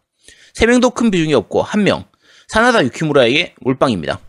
3명도 0.56 0.92
큰 0.92 1.10
비중이 1.10 1.32
없고 1.32 1.64
1명 1.64 2.04
사나다 2.48 2.84
유키무라에게 2.84 3.54
몰빵입니다. 3.62 4.20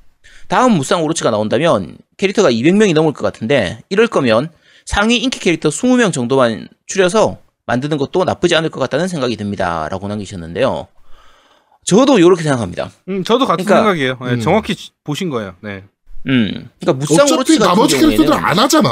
다음 0.47 0.73
무쌍 0.73 1.03
오로치가 1.03 1.31
나온다면 1.31 1.97
캐릭터가 2.17 2.51
200명이 2.51 2.93
넘을 2.93 3.13
것 3.13 3.23
같은데 3.23 3.79
이럴 3.89 4.07
거면 4.07 4.49
상위 4.85 5.17
인기 5.17 5.39
캐릭터 5.39 5.69
20명 5.69 6.13
정도만 6.13 6.67
추려서 6.85 7.37
만드는 7.65 7.97
것도 7.97 8.23
나쁘지 8.23 8.55
않을 8.55 8.69
것 8.69 8.79
같다는 8.79 9.07
생각이 9.07 9.35
듭니다. 9.37 9.87
라고 9.89 10.07
남기셨는데요. 10.07 10.87
저도 11.83 12.19
이렇게 12.19 12.43
생각합니다. 12.43 12.91
음, 13.09 13.23
저도 13.23 13.45
같은 13.45 13.65
그러니까, 13.65 13.83
생각이에요. 13.89 14.17
네, 14.21 14.33
음. 14.35 14.41
정확히 14.41 14.75
지- 14.75 14.91
보신 15.03 15.29
거예요. 15.29 15.55
네. 15.61 15.83
음. 16.27 16.69
그러니까 16.79 16.93
무쌍 16.93 17.27
오로치 17.31 17.57
같은 17.59 17.67
나머지 17.75 17.95
경우에는 17.99 18.17
캐릭터들 18.25 18.45
안 18.45 18.59
하잖아. 18.59 18.89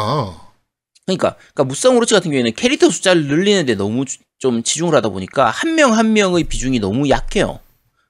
그러니까, 1.06 1.36
그러니까 1.54 1.64
무쌍 1.66 1.96
오로치 1.98 2.14
같은 2.14 2.32
경우에는 2.32 2.54
캐릭터 2.56 2.90
숫자를 2.90 3.28
늘리는데 3.28 3.76
너무 3.76 4.06
주- 4.06 4.20
좀 4.40 4.62
치중을 4.64 4.94
하다 4.96 5.10
보니까 5.10 5.50
한 5.50 5.76
명한 5.76 6.14
명의 6.14 6.44
비중이 6.44 6.80
너무 6.80 7.10
약해요. 7.10 7.60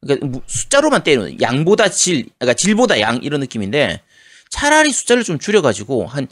그러니까 0.05 0.27
무- 0.27 0.41
숫자로만 0.47 1.03
때리는 1.03 1.41
양보다 1.41 1.89
질, 1.89 2.25
그러니까 2.39 2.53
질보다 2.53 2.99
양 2.99 3.19
이런 3.23 3.39
느낌인데 3.39 4.01
차라리 4.49 4.91
숫자를 4.91 5.23
좀 5.23 5.39
줄여가지고 5.39 6.05
한 6.07 6.27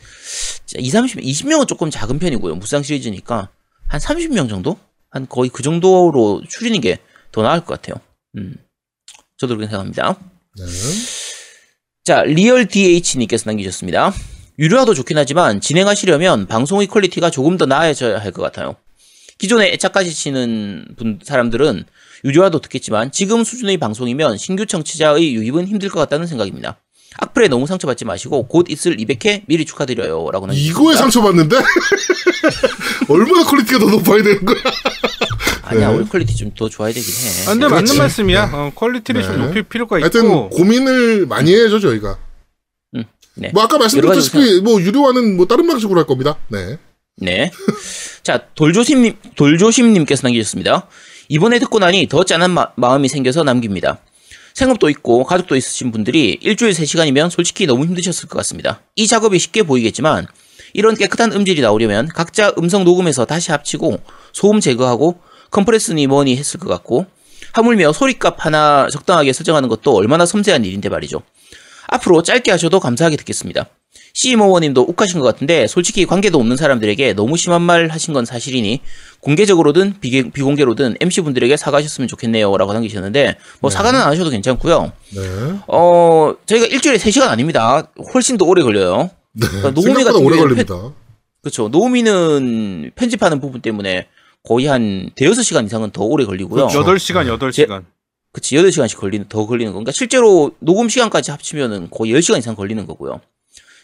2, 0.77 0.89
30, 0.89 1.19
20명은 1.21 1.67
조금 1.67 1.89
작은 1.89 2.19
편이고요. 2.19 2.55
무쌍 2.55 2.83
시리즈니까 2.83 3.49
한 3.87 3.99
30명 3.99 4.47
정도? 4.49 4.77
한 5.09 5.27
거의 5.27 5.49
그 5.49 5.63
정도로 5.63 6.43
줄이는 6.47 6.81
게 6.81 6.99
더 7.31 7.41
나을 7.43 7.61
것 7.61 7.81
같아요. 7.81 7.95
음. 8.37 8.55
저도 9.37 9.55
그렇게 9.55 9.69
생각합니다. 9.71 10.19
네. 10.57 10.65
자, 12.03 12.23
리얼 12.23 12.65
DH님께서 12.67 13.49
남기셨습니다. 13.49 14.13
유료화도 14.59 14.93
좋긴 14.93 15.17
하지만 15.17 15.61
진행하시려면 15.61 16.47
방송의 16.47 16.87
quality가 16.87 17.29
조금 17.31 17.55
더 17.57 17.65
나아져야 17.65 18.19
할 18.19 18.31
것 18.33 18.41
같아요. 18.41 18.75
기존에 19.37 19.71
애착 19.73 20.13
가지시는 20.13 20.87
분, 20.97 21.19
사람들은 21.23 21.85
유료화돼도 22.23 22.59
듣겠지만 22.61 23.11
지금 23.11 23.43
수준의 23.43 23.77
방송이면 23.77 24.37
신규 24.37 24.65
청취자의 24.65 25.35
유입은 25.35 25.67
힘들 25.67 25.89
것 25.89 25.99
같다는 25.99 26.27
생각입니다. 26.27 26.77
악플에 27.17 27.47
너무 27.49 27.67
상처받지 27.67 28.05
마시고 28.05 28.47
곧 28.47 28.67
있을 28.69 28.95
200회 28.95 29.43
미리 29.47 29.65
축하드려요. 29.65 30.29
라고 30.31 30.47
이거에 30.51 30.95
상처받는데? 30.95 31.57
얼마나 33.09 33.43
quality가 33.43 33.79
더 33.79 33.85
높아야 33.87 34.23
되는 34.23 34.45
거야? 34.45 34.57
아니야, 35.63 35.89
네. 35.91 35.95
우리 35.97 36.05
quality 36.05 36.35
좀 36.35 36.51
더 36.55 36.67
좋아야 36.69 36.91
되긴 36.93 37.09
해. 37.13 37.41
아, 37.47 37.51
근데 37.53 37.67
그렇지. 37.67 37.83
맞는 37.93 37.97
말씀이야. 37.97 38.49
어, 38.53 38.71
quality를 38.75 39.23
좀 39.23 39.31
네. 39.39 39.45
높일 39.45 39.63
필요가 39.63 39.95
하여튼 39.97 40.25
있고. 40.25 40.49
고민을 40.49 41.25
많이 41.27 41.53
해야죠 41.53 41.79
저희가. 41.79 42.17
음, 42.95 43.03
네. 43.35 43.51
뭐 43.53 43.63
아까 43.63 43.77
말씀드렸다시피 43.77 44.61
뭐 44.61 44.81
유료화는 44.81 45.37
뭐 45.37 45.47
다른 45.47 45.67
방식으로 45.67 45.99
할 45.99 46.05
겁니다. 46.07 46.37
네. 46.49 46.77
네. 47.17 47.51
자, 48.23 48.45
돌조심님, 48.55 49.15
돌조심님께서 49.35 50.27
남기셨습니다. 50.27 50.87
이번에 51.31 51.59
듣고 51.59 51.79
나니 51.79 52.07
더 52.07 52.25
짠한 52.25 52.51
마, 52.51 52.67
마음이 52.75 53.07
생겨서 53.07 53.45
남깁니다. 53.45 53.99
생업도 54.53 54.89
있고 54.89 55.23
가족도 55.23 55.55
있으신 55.55 55.89
분들이 55.93 56.37
일주일 56.41 56.73
3시간이면 56.73 57.29
솔직히 57.29 57.65
너무 57.65 57.85
힘드셨을 57.85 58.27
것 58.27 58.37
같습니다. 58.39 58.81
이 58.97 59.07
작업이 59.07 59.39
쉽게 59.39 59.63
보이겠지만 59.63 60.27
이런 60.73 60.97
깨끗한 60.97 61.31
음질이 61.31 61.61
나오려면 61.61 62.09
각자 62.09 62.51
음성 62.57 62.83
녹음해서 62.83 63.23
다시 63.23 63.51
합치고 63.51 64.01
소음 64.33 64.59
제거하고 64.59 65.21
컴프레스니 65.51 66.05
뭐니 66.07 66.35
했을 66.35 66.59
것 66.59 66.67
같고 66.67 67.05
하물며 67.53 67.93
소리값 67.93 68.45
하나 68.45 68.89
적당하게 68.91 69.31
설정하는 69.31 69.69
것도 69.69 69.95
얼마나 69.95 70.25
섬세한 70.25 70.65
일인데 70.65 70.89
말이죠. 70.89 71.21
앞으로 71.87 72.23
짧게 72.23 72.51
하셔도 72.51 72.81
감사하게 72.81 73.15
듣겠습니다. 73.15 73.69
CMO원님도 74.13 74.85
욱하신 74.87 75.19
것 75.19 75.25
같은데 75.25 75.67
솔직히 75.67 76.05
관계도 76.05 76.37
없는 76.39 76.57
사람들에게 76.57 77.13
너무 77.13 77.37
심한 77.37 77.61
말 77.61 77.87
하신 77.89 78.13
건 78.13 78.25
사실이니 78.25 78.81
공개적으로든 79.21 79.95
비계- 80.01 80.31
비공개로든 80.31 80.95
MC분들에게 80.99 81.55
사과하셨으면 81.57 82.07
좋겠네요 82.07 82.55
라고 82.57 82.73
남기셨는데 82.73 83.35
뭐 83.59 83.69
사과는 83.69 83.99
안 83.99 84.07
하셔도 84.07 84.29
괜찮고요. 84.29 84.91
네. 85.15 85.21
어 85.67 86.33
저희가 86.45 86.65
일주일에 86.67 86.97
3시간 86.97 87.27
아닙니다. 87.29 87.91
훨씬 88.13 88.37
더 88.37 88.45
오래 88.45 88.63
걸려요. 88.63 89.09
네. 89.33 89.47
그러니까 89.47 89.81
생각보다 89.81 90.11
같은 90.11 90.25
오래 90.25 90.37
걸립니다. 90.37 90.91
그렇죠. 91.41 91.69
노미는 91.69 92.91
편집하는 92.95 93.39
부분 93.39 93.61
때문에 93.61 94.07
거의 94.43 94.67
한 94.67 95.09
대여섯 95.15 95.43
시간 95.43 95.65
이상은 95.65 95.91
더 95.91 96.03
오래 96.03 96.25
걸리고요. 96.25 96.67
그렇죠. 96.67 96.83
8시간, 96.83 97.25
네. 97.25 97.31
8시간. 97.37 97.83
그치, 98.33 98.55
8시간씩 98.55 98.97
걸리는, 98.97 99.25
더 99.27 99.45
걸리는 99.45 99.73
건가? 99.73 99.91
실제로 99.91 100.51
녹음 100.59 100.87
시간까지 100.87 101.31
합치면은 101.31 101.89
거의 101.91 102.13
10시간 102.13 102.37
이상 102.39 102.55
걸리는 102.55 102.85
거고요. 102.87 103.19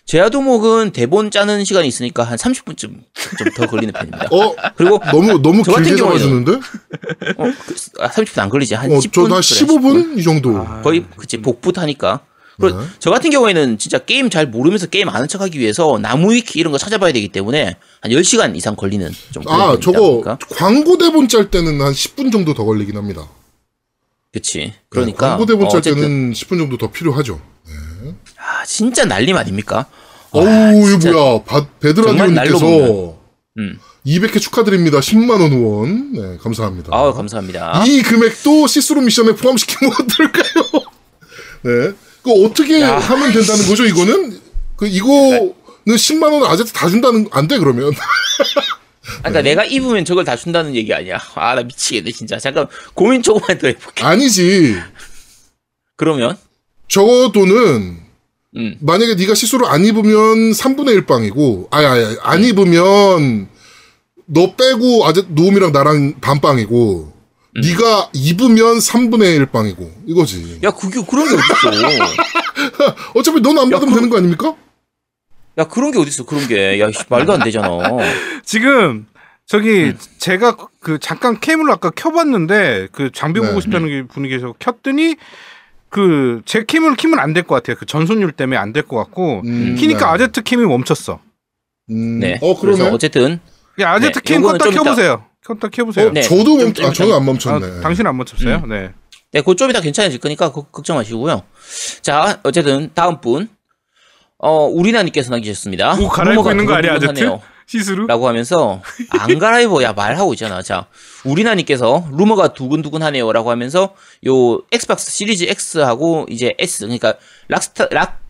제아도목은 0.08 0.92
대본 0.92 1.32
짜는 1.32 1.66
시간이 1.66 1.88
있으니까 1.88 2.24
한 2.24 2.38
30분쯤 2.38 2.78
좀 2.80 3.04
더 3.56 3.66
걸리는 3.68 3.94
편입니다. 3.94 4.28
어 4.32 4.56
그리고, 4.76 5.00
너무 5.12 5.42
너무 5.42 5.64
저 5.64 5.72
같은 5.74 5.86
길게 5.86 6.02
경우에는- 6.02 6.08
잡아주는데? 6.20 6.52
어, 6.54 7.44
그, 7.66 7.76
아, 8.00 8.10
30분 8.10 8.40
안 8.40 8.50
걸리지. 8.50 8.76
한 8.76 8.90
어 8.92 9.00
10분? 9.00 9.14
저도 9.14 9.36
한 9.36 9.42
15분 9.42 10.18
이 10.18 10.24
정도. 10.24 10.58
아, 10.58 10.82
거의, 10.82 11.04
그치, 11.18 11.38
복붙 11.38 11.78
하니까. 11.78 12.22
그리고 12.60 12.80
네. 12.82 12.88
저 13.00 13.10
같은 13.12 13.30
경우에는 13.30 13.78
진짜 13.78 14.00
게임 14.00 14.30
잘 14.30 14.48
모르면서 14.48 14.88
게임 14.88 15.10
아는 15.10 15.28
척 15.28 15.42
하기 15.42 15.60
위해서 15.60 16.00
나무 16.02 16.34
위키 16.34 16.60
이런 16.60 16.72
거 16.72 16.78
찾아봐야 16.80 17.12
되기 17.12 17.28
때문에 17.28 17.76
한 18.02 18.12
10시간 18.12 18.56
이상 18.56 18.76
걸리는 18.76 19.12
좀 19.32 19.44
아. 19.48 19.78
저거 19.82 20.22
그러니까. 20.22 20.38
광고 20.52 20.98
대본 20.98 21.28
짤 21.28 21.52
때는 21.52 21.82
한 21.82 21.92
10분 21.94 22.32
정도 22.32 22.54
더 22.54 22.64
걸리긴 22.64 22.96
합니다. 22.98 23.28
그치. 24.34 24.74
그러니까. 24.90 25.26
네, 25.26 25.30
광고 25.30 25.46
대본 25.46 25.66
어, 25.68 25.70
짤 25.70 25.82
때는 25.82 26.32
10분 26.34 26.58
정도 26.58 26.78
더 26.78 26.90
필요하죠. 26.92 27.40
아, 28.48 28.66
진짜 28.66 29.04
난리 29.06 29.36
아닙니까? 29.36 29.86
어우 30.32 30.90
이거 30.90 31.12
뭐야 31.12 31.44
바- 31.44 31.68
배드라디오님께서 31.80 33.18
음. 33.58 33.80
200회 34.06 34.40
축하드립니다. 34.40 35.00
10만 35.00 35.32
원 35.42 35.52
후원. 35.52 36.14
네 36.14 36.38
감사합니다. 36.42 36.90
아우, 36.94 37.14
감사합니다. 37.14 37.84
이 37.86 38.02
금액도 38.02 38.68
시스루 38.68 39.02
미션에 39.02 39.34
포함시키면 39.36 39.92
어떨까요? 40.00 40.86
네. 41.64 41.92
그 42.24 42.32
어떻게 42.46 42.82
야. 42.82 42.98
하면 43.00 43.32
된다는 43.34 43.66
거죠, 43.68 43.86
이거는? 43.86 44.40
그, 44.76 44.86
이거는 44.88 45.54
10만원 45.88 46.42
을 46.44 46.48
아재한테 46.48 46.72
다 46.74 46.88
준다는, 46.90 47.28
안 47.32 47.48
돼, 47.48 47.58
그러면. 47.58 47.92
아, 47.94 49.30
그러니까 49.30 49.42
내가 49.42 49.64
입으면 49.64 50.04
저걸 50.06 50.24
다 50.26 50.36
준다는 50.36 50.76
얘기 50.76 50.94
아니야. 50.94 51.20
아, 51.36 51.56
나 51.56 51.64
미치겠네, 51.64 52.12
진짜. 52.12 52.38
잠깐 52.38 52.68
고민 52.94 53.24
조금만 53.24 53.58
더 53.58 53.68
해볼게. 53.68 54.04
아니지. 54.04 54.76
그러면, 55.96 56.38
저 56.90 57.32
돈은, 57.34 57.98
음, 58.56 58.78
만약에 58.80 59.16
네가 59.16 59.36
시스루 59.36 59.66
안 59.68 59.84
입으면 59.86 60.52
3분의 60.52 60.90
1 60.94 61.06
빵이고, 61.06 61.68
아니, 61.72 61.86
아니, 61.86 62.06
아니, 62.06 62.18
안 62.22 62.44
입으면, 62.44 63.50
너 64.26 64.56
빼고 64.56 65.06
아재, 65.06 65.26
노움이랑 65.30 65.72
나랑 65.74 66.16
반 66.22 66.40
빵이고, 66.40 67.14
음. 67.58 67.62
네가 67.62 68.10
입으면 68.14 68.78
3분의 68.80 69.36
1 69.36 69.46
빵이고, 69.48 69.92
이거지. 70.08 70.60
야, 70.64 70.72
그게 70.72 71.02
그런 71.08 71.28
게 71.28 71.36
어딨어? 71.36 71.72
어차피 73.16 73.42
넌 73.42 73.58
안 73.60 73.70
받으면 73.70 73.94
그- 73.94 73.96
되는 73.96 74.10
거 74.10 74.18
아닙니까? 74.18 74.56
야, 75.58 75.64
그런 75.66 75.92
게 75.92 76.00
어딨어? 76.00 76.26
그런 76.26 76.48
게, 76.48 76.80
야, 76.80 76.90
씨, 76.92 77.00
말도 77.10 77.34
안 77.34 77.44
되잖아. 77.44 77.68
지금 78.46 79.08
저기 79.46 79.70
음. 79.86 79.98
제가 80.20 80.56
그 80.80 81.00
잠깐 81.00 81.40
캠을 81.40 81.70
아까 81.72 81.90
켜봤는데 81.90 82.90
그 82.92 83.12
장비 83.14 83.40
네. 83.42 83.48
보고 83.48 83.60
싶다는 83.60 83.88
게 83.88 84.04
분이 84.08 84.30
계셔서 84.30 84.54
켰더니 84.60 85.16
그제 85.90 86.66
cam을 86.66 86.96
키면 86.96 87.20
안 87.20 87.34
될 87.34 87.44
것 87.44 87.56
같아요. 87.56 87.76
그 87.78 87.86
전선율 87.86 88.32
때문에 88.34 88.58
안 88.58 88.74
될 88.74 88.84
것 88.88 88.98
같고 88.98 89.42
음, 89.46 89.76
키니까 89.80 90.00
네. 90.00 90.06
아제트 90.06 90.44
cam이 90.44 90.66
멈췄어. 90.66 91.20
음, 91.92 92.20
네. 92.20 92.38
어, 92.42 92.60
그러네. 92.60 92.78
그래서 92.80 92.94
어쨌든, 92.96 93.40
야, 93.80 93.92
아제트 93.94 94.20
네, 94.20 94.34
cam 94.34 94.42
요거는 94.44 94.60
껐다 94.60 94.74
켜보세요. 94.74 95.24
껐다 95.46 95.72
켜보세요. 95.72 96.08
어, 96.08 96.12
네. 96.12 96.22
저도 96.22 96.44
좀- 96.44 96.58
멈, 96.58 96.74
좀 96.74 96.86
아, 96.86 96.92
저는 96.94 97.14
안 97.14 97.22
아, 97.22 97.24
멈췄네. 97.26 97.82
당신 97.82 98.06
안 98.06 98.18
멈췄어요? 98.18 98.62
음. 98.66 98.70
네. 98.70 98.92
네, 99.32 99.42
그좀 99.42 99.70
이따 99.70 99.80
괜찮아질 99.82 100.20
거니까 100.20 100.52
걱- 100.52 100.72
걱정 100.72 100.98
마시고요. 100.98 101.44
자, 102.02 102.40
어쨌든, 102.44 102.90
다음 102.94 103.22
분. 103.22 103.48
어, 104.40 104.66
우리나님께서 104.66 105.32
남기셨습니다. 105.32 105.96
옷 106.00 106.10
갈아입고 106.10 106.52
있는 106.52 106.66
거 106.66 106.74
아니야, 106.74 106.94
아제트? 106.94 107.08
두근두근하네요. 107.14 107.42
시스루? 107.68 108.08
라고 108.08 108.28
하면서 108.28 108.82
안 109.10 109.38
갈아입어 109.40 109.84
야 109.84 109.94
말하고 109.94 110.34
있잖아 110.34 110.62
자 110.62 110.88
우리나님께서 111.26 112.08
루머가 112.12 112.54
두근두근하네요 112.54 113.32
라고 113.34 113.52
하면서 113.52 113.94
요 114.26 114.62
Xbox 114.72 115.12
Series 115.12 115.46
X하고 115.46 116.26
이제 116.30 116.56
S 116.58 116.86
그러니까 116.86 117.16
락스타 117.50 117.90
락 117.92 118.22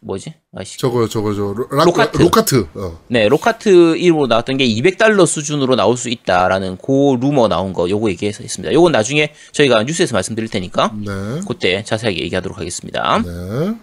뭐지 0.00 0.34
아씨 0.56 0.78
저거, 0.78 1.08
저거, 1.08 1.34
저, 1.34 1.54
락, 1.70 1.86
Lockhart. 1.86 2.18
Lockhart. 2.18 2.66
어. 2.74 3.00
네 3.08 3.26
Lockhart 3.28 3.96
이름으로 3.96 4.26
나왔던 4.28 4.58
게 4.58 4.66
200달러 4.66 5.26
수준으로 5.26 5.76
나올 5.76 5.96
수 5.96 6.08
있다라는 6.08 6.76
고 6.76 7.16
루머 7.20 7.48
나온 7.48 7.72
거 7.72 7.88
요거 7.88 8.10
얘기해서 8.10 8.42
있습니다 8.42 8.72
요건 8.74 8.92
나중에 8.92 9.32
저희가 9.52 9.82
뉴스에서 9.82 10.14
말씀드릴 10.14 10.48
테니까 10.50 10.92
네. 10.94 11.10
그때 11.48 11.82
자세하게 11.84 12.20
얘기하도록 12.22 12.58
하겠습니다 12.58 13.22
네. 13.24 13.74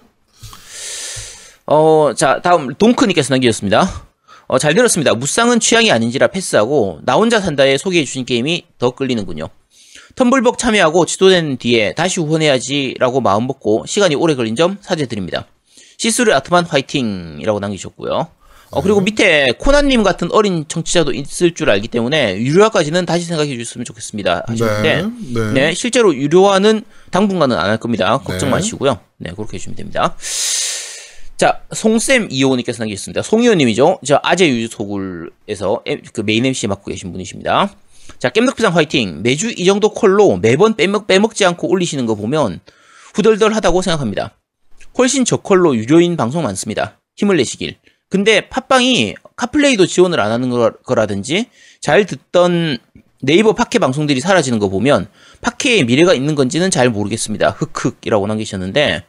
어, 1.68 2.14
자, 2.16 2.42
다음, 2.42 2.74
동크님께서 2.74 3.34
남기셨습니다. 3.34 4.11
어, 4.52 4.58
잘 4.60 4.76
들었습니다. 4.76 5.14
무쌍은 5.14 5.62
취향이 5.62 5.94
아닌지라 5.94 6.28
패스하고, 6.28 7.00
나 7.04 7.14
혼자 7.14 7.40
산다에 7.40 7.78
소개해 7.78 8.04
주신 8.04 8.26
게임이 8.26 8.66
더 8.80 8.92
끌리는군요. 8.92 9.48
텀블벅 10.16 10.58
참여하고 10.58 11.06
지도된 11.06 11.56
뒤에 11.56 11.94
다시 11.94 12.20
후원해야지라고 12.20 13.22
마음 13.22 13.48
먹고 13.48 13.86
시간이 13.88 14.16
오래 14.16 14.36
걸린 14.36 14.58
점 14.58 14.78
사죄드립니다. 14.82 15.46
시스루 15.98 16.34
아트만 16.34 16.66
화이팅이라고 16.66 17.62
남기셨고요. 17.62 18.28
어, 18.72 18.82
그리고 18.82 19.00
밑에 19.00 19.54
코난님 19.58 20.04
같은 20.04 20.30
어린 20.34 20.66
청취자도 20.68 21.14
있을 21.14 21.54
줄 21.54 21.70
알기 21.70 21.88
때문에 21.88 22.36
유료화까지는 22.36 23.06
다시 23.06 23.24
생각해 23.24 23.56
주셨으면 23.56 23.86
좋겠습니다. 23.86 24.44
하셨는데, 24.48 25.06
네. 25.34 25.54
네, 25.54 25.74
실제로 25.74 26.14
유료화는 26.14 26.84
당분간은 27.12 27.58
안 27.58 27.70
할 27.70 27.78
겁니다. 27.78 28.18
걱정 28.18 28.50
네. 28.50 28.56
마시고요. 28.56 29.00
네, 29.18 29.32
그렇게 29.32 29.54
해주시면 29.56 29.78
됩니다. 29.78 30.18
자, 31.42 31.60
송쌤 31.74 32.28
이호님께서 32.30 32.84
남기셨습니다. 32.84 33.24
송이호님이죠. 33.24 34.02
저 34.06 34.20
아재 34.22 34.48
유소굴에서 34.48 35.82
엠- 35.88 36.04
그 36.14 36.22
메인 36.22 36.46
MC 36.46 36.68
맡고 36.68 36.92
계신 36.92 37.12
분이십니다. 37.12 37.74
자, 38.20 38.30
겜덕비상 38.30 38.76
화이팅. 38.76 39.24
매주 39.24 39.52
이 39.58 39.66
정도 39.66 39.90
퀄로 39.92 40.38
매번 40.38 40.76
빼먹, 40.76 41.08
빼먹지 41.08 41.44
않고 41.46 41.68
올리시는 41.68 42.06
거 42.06 42.14
보면 42.14 42.60
후덜덜하다고 43.16 43.82
생각합니다. 43.82 44.38
훨씬 45.00 45.26
저 45.26 45.41
퀄로 45.41 45.76
유료인 45.76 46.16
방송 46.16 46.44
많습니다. 46.44 47.00
힘을 47.18 47.38
내시길. 47.38 47.78
근데 48.08 48.48
팟빵이 48.48 49.16
CarPlay도 49.36 49.88
지원을 49.88 50.20
안 50.20 50.32
하는 50.32 50.52
거- 50.52 50.74
거라든지 50.86 51.48
잘 51.82 52.06
듣던 52.06 52.78
네이버 53.24 53.54
팟캐 53.54 53.80
방송들이 53.80 54.22
사라지는 54.22 54.60
거 54.60 54.70
보면 54.70 55.08
팟캐의 55.42 55.86
미래가 55.86 56.14
있는 56.14 56.36
건지는 56.36 56.70
잘 56.70 56.92
모르겠습니다. 56.92 57.50
흑흑이라고 57.50 58.28
남기셨는데 58.28 59.06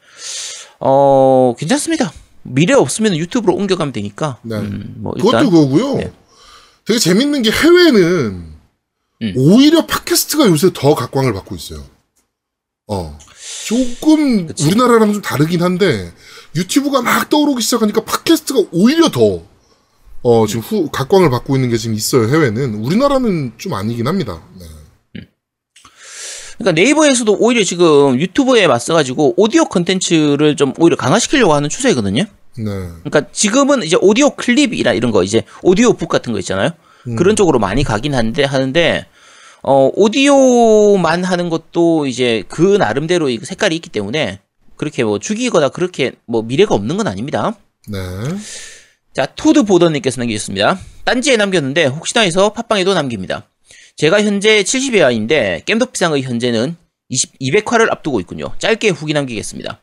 어 0.81 1.55
괜찮습니다. 1.59 2.11
미래 2.43 2.75
없으면 2.75 3.17
유튜브로 3.17 3.55
옮겨가면 3.55 3.93
되니까. 3.93 4.39
네. 4.43 4.57
음, 4.57 4.95
뭐 4.99 5.13
그것도 5.15 5.51
그거고요. 5.51 5.95
네. 5.97 6.13
되게 6.85 6.99
재밌는 6.99 7.43
게 7.43 7.51
해외는 7.51 8.53
음. 9.23 9.35
오히려 9.37 9.87
팟캐스트가 9.87 10.47
요새 10.47 10.71
더 10.75 10.95
각광을 10.95 11.33
받고 11.33 11.55
있어요. 11.55 11.85
어. 12.89 13.19
조금 13.67 14.49
그치. 14.49 14.67
우리나라랑 14.67 15.13
좀 15.13 15.23
다르긴 15.23 15.63
한데 15.63 16.13
유튜브가 16.57 17.03
막 17.03 17.31
떠오르기 17.31 17.63
시작하니까 17.63 18.05
팟캐스트가 18.05 18.69
오히려 18.73 19.09
더 19.11 19.43
어, 20.25 20.47
지금 20.47 20.61
후, 20.61 20.89
각광을 20.91 21.31
받고 21.31 21.57
있는 21.57 21.69
게 21.69 21.77
지금 21.77 21.97
있어요, 21.97 22.29
해외는. 22.29 22.75
우리나라는 22.75 23.53
좀 23.59 23.75
아니긴 23.75 24.07
합니다. 24.07 24.41
네. 24.59 24.67
그러니까 26.63 26.73
네이버에서도 26.73 27.37
오히려 27.41 27.65
지금 27.65 28.19
유튜브에 28.19 28.67
맞서가지고 28.67 29.35
오디오 29.37 29.65
컨텐츠를 29.65 30.57
좀 30.57 30.73
오히려 30.79 30.97
강화시키려고 30.97 31.55
하는 31.55 31.69
추세거든요. 31.69 32.23
네. 32.23 32.65
그러니까 32.65 33.23
지금은 33.33 33.83
이제 33.83 33.97
오디오 34.01 34.31
클립이나 34.31 34.93
이런 34.93 35.11
거 35.11 35.23
이제 35.23 35.43
오디오 35.63 35.93
북 35.95 36.09
같은 36.09 36.33
거 36.33 36.39
있잖아요. 36.39 36.71
음. 37.09 37.17
그런 37.17 37.35
쪽으로 37.37 37.59
많이 37.59 37.83
가긴 37.83 38.15
한데 38.15 38.45
하는데 38.45 39.07
어 39.63 39.91
오디오만 39.95 41.25
하는 41.25 41.49
것도 41.49 42.07
이제 42.07 42.45
그 42.49 42.77
나름대로 42.77 43.29
이 43.29 43.39
색깔이 43.43 43.75
있기 43.77 43.91
때문에 43.91 44.41
그렇게 44.77 45.05
뭐 45.05 45.19
죽이거나 45.19 45.69
그렇게 45.71 46.13
뭐 46.27 46.43
미래가 46.43 46.75
없는 46.75 46.97
건 46.97 47.07
아닙니다. 47.07 47.55
네. 47.89 47.99
자, 49.15 49.27
토드 49.27 49.65
보더님께서 49.65 50.21
남기셨습니다. 50.21 50.79
딴지에 51.05 51.37
남겼는데 51.37 51.87
혹시나 51.87 52.23
해서 52.23 52.53
팟빵에도 52.53 52.95
남깁니다. 52.95 53.47
제가 53.97 54.23
현재 54.23 54.63
70회화인데 54.63 55.65
겜덕비상의 55.65 56.23
현재는 56.23 56.77
20, 57.09 57.39
200화를 57.39 57.91
앞두고 57.91 58.21
있군요. 58.21 58.53
짧게 58.59 58.89
후기 58.91 59.13
남기겠습니다. 59.13 59.81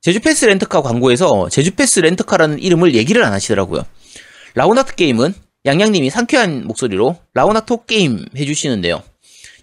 제주패스 0.00 0.44
렌터카 0.44 0.82
광고에서 0.82 1.48
제주패스 1.48 2.00
렌터카라는 2.00 2.60
이름을 2.60 2.94
얘기를 2.94 3.24
안 3.24 3.32
하시더라고요. 3.32 3.84
라우나트 4.54 4.94
게임은 4.94 5.34
양양님이 5.64 6.10
상쾌한 6.10 6.64
목소리로 6.66 7.16
라우나토 7.34 7.84
게임 7.86 8.24
해주시는데요. 8.36 9.02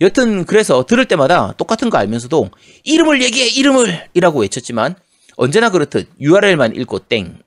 여튼 0.02 0.44
그래서 0.44 0.86
들을 0.86 1.06
때마다 1.06 1.54
똑같은 1.54 1.90
거 1.90 1.98
알면서도 1.98 2.50
이름을 2.84 3.24
얘기해 3.24 3.48
이름을 3.48 4.10
이라고 4.14 4.42
외쳤지만 4.42 4.96
언제나 5.38 5.70
그렇듯 5.70 6.10
URL만 6.20 6.76
읽고 6.76 7.00
땡 7.00 7.40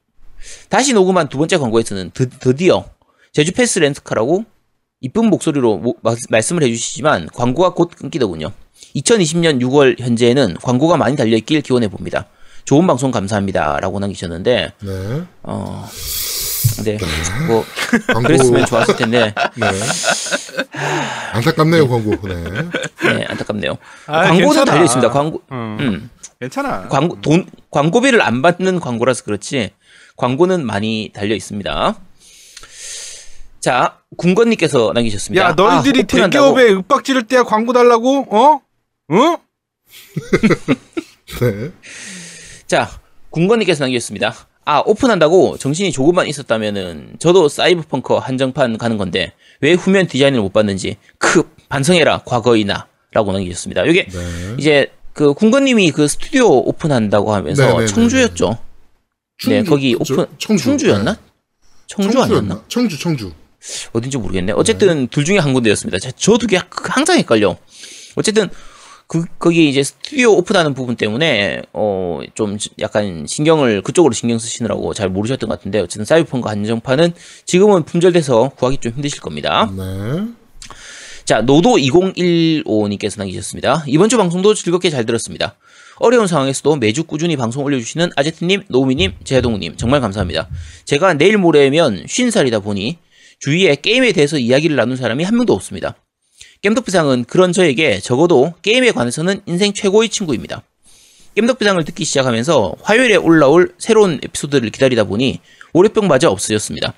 다시 0.71 0.95
녹음한 0.95 1.29
두 1.29 1.37
번째 1.37 1.59
광고에서는 1.59 2.13
드, 2.15 2.31
드디어 2.31 2.89
제주 3.33 3.53
패스 3.53 3.79
렌트카라고 3.79 4.47
이쁜 5.07 5.27
목소리로 5.31 5.79
모- 5.79 5.95
마- 6.03 6.17
말씀을 6.31 6.65
해주시지만 6.65 7.29
광고가 7.33 7.75
곧 7.75 7.91
끊기더군요. 7.97 8.51
2020년 8.97 9.61
6월 9.63 10.01
현재에는 10.01 10.57
광고가 10.61 10.97
많이 10.97 11.15
달려있길 11.17 11.61
기원해 11.63 11.87
봅니다. 11.87 12.27
좋은 12.65 12.87
방송 12.89 13.13
감사합니다. 13.13 13.79
라고 13.81 14.01
남기셨는데, 14.01 14.73
네. 14.83 15.23
어, 15.45 15.89
네, 16.85 16.99
뭐, 17.47 17.65
광고. 18.09 18.23
그랬으면 18.27 18.67
좋았을 18.67 18.97
텐데, 18.97 19.33
네. 19.55 19.67
안타깝네요, 21.35 21.89
광고. 21.89 22.11
네. 22.27 22.35
네, 23.15 23.25
안타깝네요. 23.29 23.77
아, 24.09 24.23
광고는. 24.25 24.65
달려있습니다. 24.65 25.11
광고, 25.13 25.43
음, 25.53 25.77
음, 25.79 26.11
괜찮아. 26.41 26.89
광고, 26.89 27.21
돈, 27.21 27.47
광고비를 27.71 28.21
안 28.23 28.43
받는 28.43 28.81
광고라서 28.81 29.23
그렇지, 29.23 29.71
광고는 30.17 30.67
많이 30.67 31.11
달려있습니다. 31.15 31.95
자, 33.67 33.99
군건님께서 34.17 34.93
남기셨습니다. 34.95 35.45
야, 35.45 35.53
너희들이 35.55 36.03
아? 36.03 36.07
대기업에 36.07 36.71
윽박 36.71 37.03
지를 37.03 37.25
때야 37.25 37.43
광고 37.43 37.73
달라고? 37.73 38.25
어? 38.31 38.61
어? 39.09 39.37
네. 41.41 41.73
자, 42.69 42.89
군건님께서 43.31 43.83
남기셨습니다. 43.83 44.37
아, 44.67 44.85
오픈한다고 44.87 45.59
정신이 45.59 45.91
조금만 45.91 46.29
있었다면은 46.29 47.17
저도 47.19 47.49
사이버펑커 47.49 48.21
한정판 48.21 48.79
가는 48.79 48.99
건데 48.99 49.33
왜 49.61 49.73
후면 49.73 50.07
디자인을 50.07 50.41
못 50.41 50.53
봤는지 50.53 50.97
크 51.19 51.43
반성해라 51.69 52.23
과거이나 52.25 52.87
라고 53.11 53.33
남기셨습니다. 53.33 53.83
이게 53.87 54.07
네. 54.07 54.55
이제 54.59 54.93
그 55.13 55.35
군건님이 55.35 55.91
그 55.91 56.07
스튜디오 56.07 56.47
오픈한다고 56.69 57.35
하면서 57.35 57.67
네, 57.67 57.73
네, 57.73 57.79
네, 57.81 57.87
청주였죠. 57.87 58.49
네, 58.51 58.59
충주, 59.39 59.71
거기 59.71 59.95
그죠? 59.97 60.15
오픈 60.15 60.27
청주. 60.39 60.63
청주 60.63 60.89
였나? 60.89 61.15
네. 61.15 61.19
청주 61.89 62.23
아니었나? 62.23 62.27
청주였나? 62.29 62.65
청주, 62.69 62.99
청주. 63.01 63.33
어딘지 63.93 64.19
모르겠네. 64.19 64.53
어쨌든 64.57 65.09
둘 65.09 65.25
중에 65.25 65.39
한 65.39 65.53
군데였습니다. 65.53 65.99
저- 65.99 66.11
저도 66.13 66.47
그게 66.47 66.61
항상 66.71 67.19
헷갈려. 67.19 67.57
어쨌든 68.17 68.49
그 69.09 69.25
거기 69.39 69.69
이제 69.69 69.83
스튜디오 69.85 70.33
오픈하는 70.33 70.75
부분 70.75 70.97
때문에 70.97 71.63
어 71.73 72.21
좀 72.35 72.59
약간 72.81 73.25
신경을 73.29 73.83
그쪽으로 73.83 74.13
신경 74.13 74.39
쓰시느라고 74.39 74.95
잘 74.95 75.09
모르셨던 75.09 75.49
것 75.49 75.59
같은데 75.59 75.79
어쨌든 75.81 76.05
사이버펑크 76.05 76.49
한정판은 76.49 77.13
지금은 77.45 77.85
품절돼서 77.85 78.51
구하기 78.57 78.79
좀 78.79 78.93
힘드실 78.93 79.21
겁니다. 79.21 79.71
네. 79.77 80.25
자, 81.25 81.41
노도 81.43 81.77
2015님께서 81.77 83.19
남기셨습니다. 83.19 83.85
이번 83.87 84.09
주 84.09 84.17
방송도 84.17 84.55
즐겁게 84.55 84.91
잘 84.91 85.05
들었습니다. 85.07 85.57
어려운 85.97 86.27
상황에서도 86.27 86.77
매주 86.77 87.05
꾸준히 87.05 87.37
방송 87.37 87.65
올려주시는 87.65 88.11
아제트님, 88.17 88.65
노우미님, 88.69 89.13
제동우님 89.25 89.77
정말 89.77 90.01
감사합니다. 90.01 90.49
제가 90.85 91.15
내일 91.15 91.39
모레면 91.39 92.05
50살이다 92.07 92.63
보니 92.63 92.99
주위에 93.41 93.77
게임에 93.77 94.13
대해서 94.13 94.39
이야기를 94.39 94.77
나눈 94.77 94.97
사람이 94.97 95.25
한 95.25 95.37
명도 95.37 95.53
없습니다. 95.53 95.95
겜덕비상은 96.63 97.25
그런 97.25 97.53
저에게 97.53 98.01
적어도 98.01 98.55
게임에 98.63 98.93
관해서는 98.93 99.41
인생 99.47 99.73
최고의 99.73 100.09
친구입니다. 100.09 100.63
겜덕비상을 101.35 101.85
듣기 101.85 102.05
시작하면서 102.05 102.77
화요일에 102.83 103.17
올라올 103.17 103.75
새로운 103.79 104.19
에피소드를 104.23 104.71
기다리다 104.71 105.05
보니 105.05 105.41
월요병마저 105.75 106.31
없어졌습니다. 106.31 106.95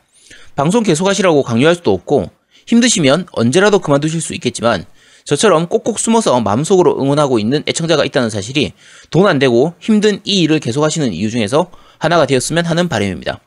방송 0.54 0.84
계속하시라고 0.84 1.42
강요할 1.42 1.74
수도 1.74 1.92
없고 1.92 2.30
힘드시면 2.66 3.26
언제라도 3.32 3.80
그만두실 3.80 4.20
수 4.20 4.34
있겠지만 4.34 4.84
저처럼 5.24 5.68
꼭꼭 5.68 5.98
숨어서 5.98 6.40
마음속으로 6.40 7.00
응원하고 7.00 7.38
있는 7.38 7.62
애청자가 7.66 8.04
있다는 8.04 8.30
사실이 8.30 8.72
돈 9.10 9.26
안 9.26 9.38
되고 9.38 9.74
힘든 9.80 10.20
이 10.24 10.40
일을 10.42 10.60
계속하시는 10.60 11.12
이유 11.12 11.30
중에서 11.30 11.70
하나가 11.98 12.24
되었으면 12.24 12.64
하는 12.64 12.88
바람입니다. 12.88 13.40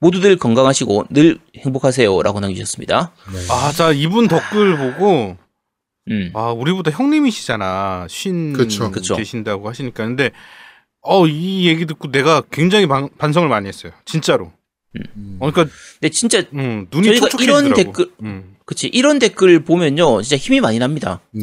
모두들 0.00 0.36
건강하시고 0.36 1.06
늘 1.10 1.38
행복하세요라고 1.56 2.40
남기셨습니다. 2.40 3.12
아, 3.50 3.72
자, 3.72 3.92
이분 3.92 4.28
댓글 4.28 4.76
보고 4.76 5.36
음. 6.10 6.30
아, 6.34 6.50
우리보다 6.52 6.90
형님이시잖아. 6.90 8.06
쉰 8.08 8.52
그쵸. 8.52 8.90
그쵸. 8.90 9.16
계신다고 9.16 9.68
하시니까. 9.68 10.04
근데 10.06 10.30
어, 11.02 11.26
이 11.26 11.66
얘기 11.66 11.86
듣고 11.86 12.10
내가 12.10 12.42
굉장히 12.50 12.86
반, 12.86 13.08
반성을 13.18 13.48
많이 13.48 13.68
했어요. 13.68 13.92
진짜로. 14.04 14.52
어, 15.38 15.50
그러니까 15.50 15.66
근데 16.00 16.08
진짜 16.10 16.42
음, 16.54 16.86
눈이 16.90 17.06
저희가 17.08 17.28
촉촉해지더라고. 17.28 17.66
이런 17.66 17.74
댓글- 17.74 18.10
음. 18.22 18.56
그치 18.64 18.86
이런 18.88 19.18
댓글 19.18 19.62
보면요 19.64 20.22
진짜 20.22 20.36
힘이 20.36 20.60
많이 20.60 20.78
납니다. 20.78 21.20
네. 21.30 21.42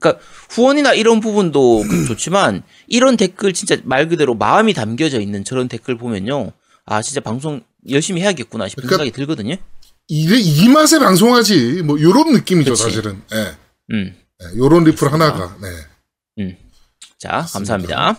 그러니까 0.00 0.22
후원이나 0.50 0.92
이런 0.94 1.20
부분도 1.20 1.82
좋지만 2.08 2.62
이런 2.88 3.16
댓글 3.16 3.52
진짜 3.52 3.76
말 3.84 4.08
그대로 4.08 4.34
마음이 4.34 4.72
담겨져 4.74 5.20
있는 5.20 5.44
저런 5.44 5.68
댓글 5.68 5.96
보면요 5.96 6.52
아 6.84 7.00
진짜 7.02 7.20
방송 7.20 7.62
열심히 7.88 8.20
해야겠구나 8.22 8.68
싶은 8.68 8.82
그러니까 8.82 9.04
생각이 9.04 9.10
들거든요. 9.16 9.56
이래, 10.08 10.36
이 10.38 10.68
맛에 10.68 10.98
방송하지. 10.98 11.82
뭐, 11.84 12.00
요런 12.00 12.32
느낌이죠, 12.32 12.72
그치. 12.72 12.82
사실은. 12.82 13.22
예. 13.32 13.54
음. 13.92 14.14
네, 14.40 14.46
요런 14.58 14.84
리플 14.84 15.12
하나가. 15.12 15.56
네. 15.62 15.68
자, 17.18 17.46
감사합니다. 17.52 18.18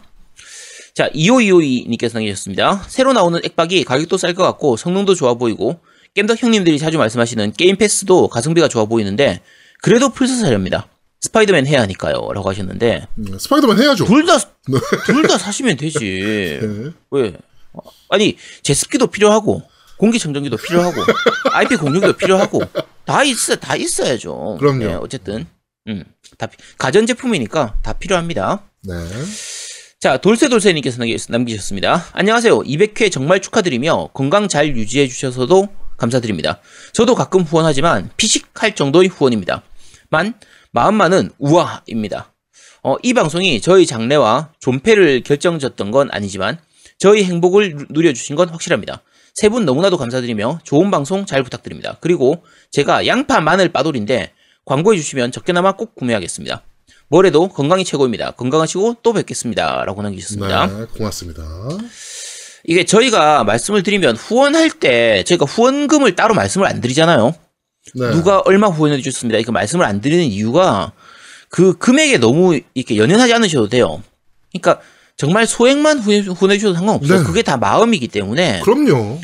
자, 0.94 1.10
2525님께서 1.10 2.14
남기셨습니다. 2.16 2.86
새로 2.88 3.14
나오는 3.14 3.40
액박이 3.44 3.84
가격도 3.84 4.18
쌀 4.18 4.34
것 4.36 4.44
같고 4.44 4.78
성능도 4.78 5.16
좋아 5.16 5.34
보이고 5.34 5.80
겜덕 6.14 6.42
형님들이 6.42 6.78
자주 6.78 6.98
말씀하시는 6.98 7.54
게임 7.54 7.78
패스도 7.78 8.28
가성비가 8.28 8.68
좋아 8.68 8.86
보이는데 8.86 9.42
그래도 9.82 10.10
플스 10.10 10.40
사렵니다. 10.40 10.88
스파이더맨 11.22 11.66
해야 11.68 11.82
하니까요. 11.82 12.30
라고 12.34 12.50
하셨는데 12.50 13.08
음, 13.18 13.40
스파이더맨 13.40 13.80
해야죠. 13.82 14.06
둘 14.06 14.26
다 14.26 14.38
둘 15.06 15.28
다 15.28 15.38
사시면 15.38 15.78
되지. 15.78 16.00
네. 16.62 16.92
왜? 17.12 17.34
어, 17.74 17.80
아니 18.10 18.38
제습기도 18.64 19.08
필요하고 19.08 19.62
공기청정기도 19.98 20.58
필요하고 20.58 20.96
IP 21.54 21.76
공유기도 21.78 22.14
필요하고 22.14 22.62
다 23.06 23.24
있어 23.24 23.56
다 23.56 23.76
있어야죠. 23.76 24.58
그럼요. 24.60 24.80
네, 24.86 24.94
어쨌든 24.96 25.46
음, 25.88 26.04
다 26.38 26.48
피- 26.48 26.58
가전 26.78 27.06
제품이니까 27.08 27.76
다 27.84 27.94
필요합니다. 27.94 28.64
네. 28.84 28.94
자, 30.00 30.18
돌쇠돌쇠님께서 30.18 30.98
남기- 30.98 31.18
남기셨습니다. 31.30 32.06
안녕하세요. 32.14 32.60
200회 32.62 33.12
정말 33.12 33.40
축하드리며 33.42 34.10
건강 34.14 34.48
잘 34.48 34.76
유지해 34.76 35.08
주셔서도 35.08 35.68
감사드립니다. 35.98 36.60
저도 36.94 37.14
가끔 37.14 37.42
후원하지만 37.44 38.10
피식할 38.18 38.74
정도의 38.74 39.10
후원입니다. 39.10 39.62
만, 40.10 40.34
마음만은 40.72 41.30
우아입니다. 41.38 42.34
어, 42.84 42.96
이 43.04 43.14
방송이 43.14 43.62
저희 43.62 43.86
장래와 43.86 44.54
존폐를 44.60 45.22
결정졌던 45.22 45.92
건 45.92 46.10
아니지만 46.12 46.58
저희 47.02 47.24
행복을 47.24 47.76
누- 47.76 47.86
누려주신 47.90 48.36
건 48.36 48.50
확실합니다. 48.50 49.02
세 49.34 49.50
분 49.50 49.66
너무나도 49.66 49.98
감사드리며 49.98 50.60
좋은 50.64 50.92
방송 50.92 51.26
잘 51.26 51.42
부탁드립니다. 51.42 51.98
그리고 52.00 52.44
제가 52.70 53.08
양파 53.08 53.42
마늘 53.42 53.70
빠돌인데 53.70 54.34
광고해 54.66 54.98
주시면 55.00 55.32
적게나마 55.32 55.72
꼭 55.76 55.96
구매하겠습니다. 55.96 56.62
뭐래도 57.08 57.48
건강이 57.48 57.84
최고입니다. 57.86 58.32
건강하시고 58.32 58.98
또 59.02 59.14
뵙겠습니다. 59.14 59.84
라고 59.86 60.02
남기셨습니다. 60.04 60.68
네, 60.68 60.86
고맙습니다. 60.96 61.44
이게 62.66 62.86
저희가 62.86 63.44
말씀을 63.46 63.82
드리면 63.82 64.16
후원할 64.16 64.70
때 64.70 65.24
저희가 65.26 65.46
후원금을 65.46 66.16
따로 66.16 66.36
말씀을 66.36 66.68
안 66.68 66.80
드리잖아요. 66.82 67.34
네. 67.96 68.12
누가 68.12 68.42
얼마 68.46 68.68
후원해 68.68 68.98
주셨습니다. 69.02 69.40
이렇게 69.40 69.52
말씀을 69.52 69.86
안 69.86 70.02
드리는 70.02 70.24
이유가 70.24 70.92
그 71.50 71.78
금액에 71.80 72.20
너무 72.20 72.60
이렇게 72.76 72.98
연연하지 72.98 73.34
않으셔도 73.34 73.68
돼요. 73.70 74.04
그러니까 74.52 74.80
정말 75.18 75.46
소액만 75.46 76.00
후원해, 76.00 76.22
후원해 76.28 76.58
주셔도 76.58 76.76
상관없어요. 76.76 77.20
네. 77.20 77.24
그게 77.24 77.42
다 77.42 77.58
마음이기 77.58 78.08
때문에 78.08 78.62
그럼요. 78.62 79.20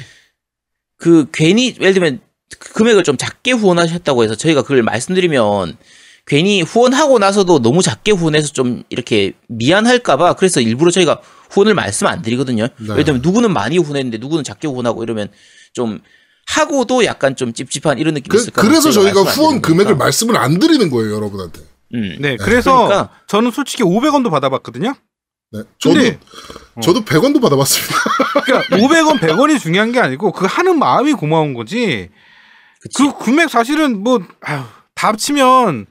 그 0.98 1.28
괜히 1.32 1.76
예를 1.80 1.94
들면 1.94 2.20
그 2.60 2.74
금액을 2.74 3.04
좀 3.04 3.18
작게 3.18 3.52
후원하셨다고 3.52 4.24
해서 4.24 4.36
저희가 4.36 4.62
그걸 4.62 4.84
말씀드리면 4.84 5.78
괜히 6.26 6.62
후원하고 6.62 7.20
나서도 7.20 7.62
너무 7.62 7.82
작게 7.82 8.12
후원해서 8.12 8.50
좀 8.50 8.84
이렇게 8.90 9.34
미안할까봐 9.48 10.34
그래서 10.34 10.60
일부러 10.60 10.92
저희가 10.92 11.22
후원을 11.52 11.74
말씀 11.74 12.08
안 12.08 12.22
드리거든요. 12.22 12.68
네. 12.78 12.90
예를 12.92 13.04
들면 13.06 13.22
누구는 13.22 13.54
많이 13.54 13.78
후원했는데 13.78 14.18
누구는 14.18 14.44
작게 14.44 14.68
후원하고 14.68 15.04
이러면 15.04 15.30
좀 15.74 16.00
하고도 16.48 17.06
약간 17.06 17.36
좀 17.36 17.54
찝찝한 17.54 18.00
이런 18.00 18.14
느낌이 18.14 18.30
그, 18.30 18.38
있을까. 18.38 18.62
그래서 18.62 18.92
저희가 18.92 19.22
후원 19.24 19.62
금액을. 19.62 19.96
말씀을 19.96 20.38
안 20.38 20.60
드리는 20.60 20.90
거예요, 20.90 21.16
여러분한테. 21.16 21.62
음. 21.94 22.18
네, 22.20 22.38
그래서 22.38 22.88
그러니까. 22.88 23.10
저는 23.28 23.52
솔직히 23.52 23.84
500원도 23.84 24.30
받아봤거든요. 24.30 24.96
네. 25.52 25.62
저도 25.80 25.96
근데- 25.96 26.20
저도 26.82 27.06
100원도 27.06 27.42
받아봤습니다. 27.42 27.96
그러니까 28.46 28.76
500원, 28.78 29.20
100원이 29.20 29.60
중요한 29.60 29.92
게 29.92 30.00
아니고 30.00 30.32
그 30.32 30.46
하는 30.46 30.78
마음이 30.78 31.14
고마운 31.14 31.54
거지. 31.54 32.10
그치. 32.82 33.04
그 33.04 33.18
금액 33.18 33.50
사실은 33.50 34.04
뭐 34.04 34.22
아유, 34.42 34.62
다 34.94 35.08
합치면 35.10 35.86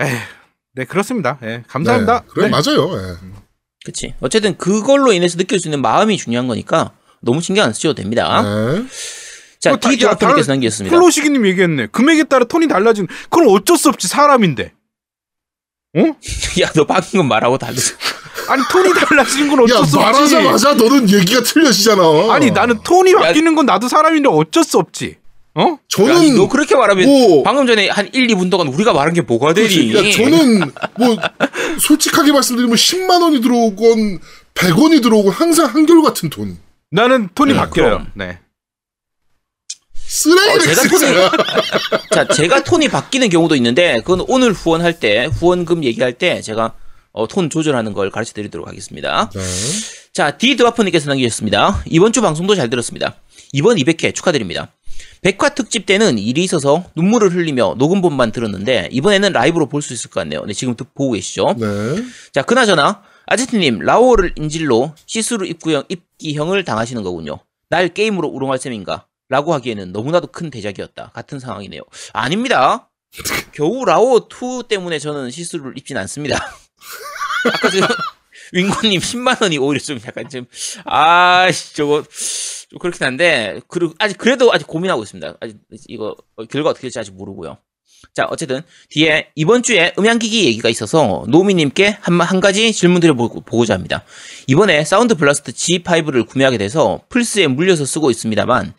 에, 0.00 0.04
네 0.74 0.84
그렇습니다. 0.84 1.38
예, 1.42 1.64
감사합니다. 1.66 2.20
네, 2.20 2.26
그래 2.30 2.44
네. 2.44 2.50
맞아요. 2.50 2.92
예. 2.96 3.16
그치. 3.84 4.14
어쨌든 4.20 4.56
그걸로 4.58 5.12
인해서 5.12 5.36
느낄 5.38 5.58
수 5.60 5.68
있는 5.68 5.80
마음이 5.82 6.16
중요한 6.18 6.46
거니까 6.46 6.92
너무 7.20 7.40
신경 7.40 7.64
안 7.64 7.72
쓰셔도 7.72 7.94
됩니다. 7.94 8.42
네. 8.42 8.84
자, 9.60 9.70
뭐 9.70 9.78
드와프님께서 9.80 10.14
다- 10.16 10.52
남기셨습니다. 10.52 10.94
플로시기님 10.96 11.46
얘기했네. 11.46 11.86
금액에 11.86 12.24
따라 12.24 12.44
톤이 12.44 12.68
달라진. 12.68 13.08
그건 13.28 13.48
어쩔 13.48 13.76
수 13.76 13.88
없지 13.88 14.06
사람인데. 14.06 14.72
어? 15.96 16.00
야, 16.62 16.70
너 16.74 16.84
방금 16.86 17.26
말하고 17.26 17.58
다르지. 17.58 17.94
아니 18.48 18.62
톤이 18.70 18.92
달라지는 18.94 19.48
건야 19.48 19.62
어쩔 19.62 19.86
수 19.86 19.98
없지. 19.98 20.34
말하자마자 20.34 20.74
너는 20.74 21.10
얘기가 21.10 21.42
틀려지잖아. 21.42 22.02
아니 22.32 22.50
나는 22.50 22.78
톤이 22.82 23.14
바뀌는 23.14 23.54
건 23.54 23.66
나도 23.66 23.88
사람인데 23.88 24.28
어쩔 24.28 24.64
수 24.64 24.78
없지. 24.78 25.16
어? 25.54 25.76
저는 25.88 26.28
야, 26.28 26.34
너 26.36 26.48
그렇게 26.48 26.76
말하면 26.76 27.04
뭐- 27.04 27.42
방금 27.42 27.66
전에 27.66 27.88
한 27.88 28.08
1, 28.12 28.28
2분 28.28 28.48
동안 28.50 28.68
우리가 28.68 28.92
말한 28.92 29.12
게 29.12 29.22
뭐가 29.22 29.54
되니? 29.54 29.92
야, 29.94 30.12
저는 30.12 30.60
뭐 30.98 31.16
솔직하게 31.80 32.30
말씀드리면 32.32 32.76
10만 32.76 33.22
원이 33.22 33.40
들어오건 33.40 34.20
100원이 34.54 35.02
들어오건 35.02 35.32
항상 35.32 35.66
한결같은 35.66 36.30
돈. 36.30 36.58
나는 36.90 37.28
톤이 37.34 37.52
네, 37.54 37.58
바뀌어요. 37.58 37.88
그럼. 37.88 38.06
네. 38.14 38.38
쓰레기 39.94 40.48
어, 40.50 40.58
제가 40.60 40.82
넥스야. 40.84 41.30
자, 42.14 42.28
제가 42.28 42.62
톤이 42.64 42.88
바뀌는 42.88 43.28
경우도 43.28 43.54
있는데 43.56 43.96
그건 44.00 44.24
오늘 44.28 44.52
후원할 44.52 44.98
때 44.98 45.26
후원금 45.26 45.84
얘기할 45.84 46.12
때 46.14 46.40
제가 46.40 46.72
어, 47.12 47.26
톤 47.26 47.50
조절하는 47.50 47.92
걸 47.94 48.10
가르쳐 48.10 48.32
드리도록 48.32 48.68
하겠습니다. 48.68 49.30
네. 49.34 49.40
자, 50.12 50.36
D 50.36 50.56
드와프님께서 50.56 51.08
남기셨습니다. 51.08 51.82
이번 51.86 52.12
주 52.12 52.20
방송도 52.22 52.54
잘 52.54 52.70
들었습니다. 52.70 53.16
이번 53.52 53.76
200회 53.76 54.14
축하드립니다. 54.14 54.72
백화 55.22 55.48
특집 55.50 55.86
때는 55.86 56.18
일이 56.18 56.44
있어서 56.44 56.84
눈물을 56.96 57.32
흘리며 57.34 57.74
녹음본만 57.78 58.32
들었는데 58.32 58.88
이번에는 58.92 59.32
라이브로 59.32 59.66
볼 59.68 59.80
수 59.82 59.92
있을 59.92 60.10
것 60.10 60.20
같네요. 60.20 60.44
네, 60.44 60.52
지금 60.52 60.76
듣- 60.76 60.92
보고 60.94 61.12
계시죠? 61.12 61.54
네. 61.58 61.66
자, 62.32 62.42
그나저나 62.42 63.02
아제트님 63.26 63.80
라오를 63.80 64.32
인질로 64.36 64.94
시스루 65.06 65.46
입구형 65.46 65.84
입기형을 65.88 66.64
당하시는 66.64 67.02
거군요. 67.02 67.38
날 67.68 67.88
게임으로 67.88 68.28
우롱할 68.28 68.58
셈인가? 68.58 69.06
라고 69.28 69.52
하기에는 69.54 69.92
너무나도 69.92 70.28
큰 70.28 70.50
대작이었다. 70.50 71.10
같은 71.14 71.38
상황이네요. 71.38 71.82
아닙니다. 72.12 72.88
겨우 73.52 73.84
라오 73.84 74.18
2 74.28 74.68
때문에 74.68 74.98
저는 74.98 75.30
시스루를 75.30 75.74
입진 75.76 75.96
않습니다. 75.98 76.38
아까 77.52 77.70
그 77.70 77.80
윙고님 78.52 79.00
10만 79.00 79.42
원이 79.42 79.58
오히려 79.58 79.82
좀 79.82 79.98
약간 80.06 80.28
좀 80.28 80.46
아, 80.84 81.50
씨, 81.52 81.74
저거 81.74 82.02
좀 82.68 82.78
그렇긴 82.78 83.06
한데 83.06 83.60
그리고 83.68 83.94
아직 83.98 84.18
그래도 84.18 84.52
아직 84.52 84.66
고민하고 84.66 85.02
있습니다. 85.02 85.36
아직 85.40 85.58
이거 85.88 86.16
결과 86.50 86.70
어떻게 86.70 86.82
될지 86.82 86.98
아직 86.98 87.14
모르고요. 87.14 87.58
자, 88.14 88.26
어쨌든 88.30 88.62
뒤에 88.90 89.28
이번 89.34 89.62
주에 89.62 89.92
음향기기 89.98 90.44
얘기가 90.46 90.68
있어서 90.68 91.24
노미님께 91.28 91.98
한, 92.00 92.20
한 92.20 92.40
가지 92.40 92.72
질문 92.72 93.00
드려보고자 93.00 93.74
합니다. 93.74 94.04
이번에 94.46 94.84
Sound 94.84 95.14
Blaster 95.14 95.52
G5를 95.52 96.26
구매하게 96.26 96.58
돼서 96.58 97.00
플스에 97.08 97.48
물려서 97.48 97.84
쓰고 97.84 98.10
있습니다만 98.10 98.74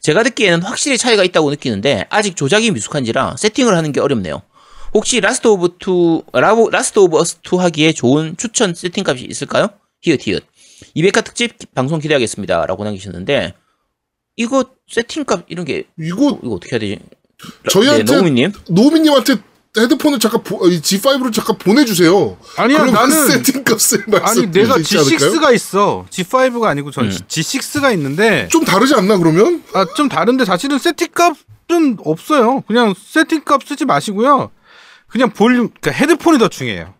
제가 0.00 0.22
듣기에는 0.22 0.62
확실히 0.62 0.96
차이가 0.96 1.24
있다고 1.24 1.50
느끼는데 1.50 2.06
아직 2.08 2.36
조작이 2.36 2.70
미숙한지라 2.70 3.36
세팅을 3.36 3.76
하는 3.76 3.92
게 3.92 4.00
어렵네요. 4.00 4.42
혹시 4.94 5.20
Last 5.20 5.46
of 5.48 5.76
Two 5.78 6.22
라오 6.32 6.70
Last 6.70 6.98
of 6.98 7.16
Us 7.18 7.38
2 7.50 7.56
하기에 7.56 7.92
좋은 7.92 8.36
추천 8.36 8.74
세팅 8.74 9.04
값이 9.06 9.24
있을까요? 9.28 9.68
히읗 10.02 10.20
히읗 10.26 10.44
200화 10.96 11.24
특집 11.24 11.52
방송 11.74 11.98
기대하겠습니다라고 12.00 12.84
남기셨는데 12.84 13.54
이거 14.36 14.64
세팅 14.90 15.24
값 15.24 15.44
이런 15.48 15.64
게 15.64 15.84
이거 15.98 16.38
이거 16.42 16.54
어떻게 16.54 16.72
해야 16.76 16.80
되지? 16.80 16.98
저희한테 17.70 18.04
네, 18.04 18.16
노미님 18.16 18.52
노미님한테 18.68 19.36
헤드폰을 19.76 20.18
잠깐 20.18 20.42
보, 20.42 20.66
이 20.66 20.80
G5로 20.80 21.32
잠깐 21.32 21.56
보내주세요. 21.58 22.36
아니야 22.56 22.78
그러면 22.78 22.94
나는 22.94 23.28
세팅값을 23.28 24.06
아니 24.22 24.46
내가 24.50 24.74
드리지 24.74 24.98
않을까요? 24.98 25.32
G6가 25.32 25.54
있어. 25.54 26.06
G5가 26.10 26.64
아니고 26.64 26.90
전 26.90 27.04
음. 27.04 27.10
G6가 27.10 27.92
있는데 27.92 28.48
좀 28.48 28.64
다르지 28.64 28.94
않나 28.94 29.18
그러면? 29.18 29.62
아 29.74 29.84
좀 29.94 30.08
다른데 30.08 30.46
사실은 30.46 30.78
세팅값은 30.78 31.98
없어요. 32.04 32.62
그냥 32.62 32.94
세팅값 32.98 33.62
쓰지 33.68 33.84
마시고요. 33.84 34.50
그냥 35.08 35.30
볼륨 35.30 35.68
그러니까 35.80 35.90
헤드폰이 35.92 36.38
더 36.38 36.48
중요해요. 36.48 36.94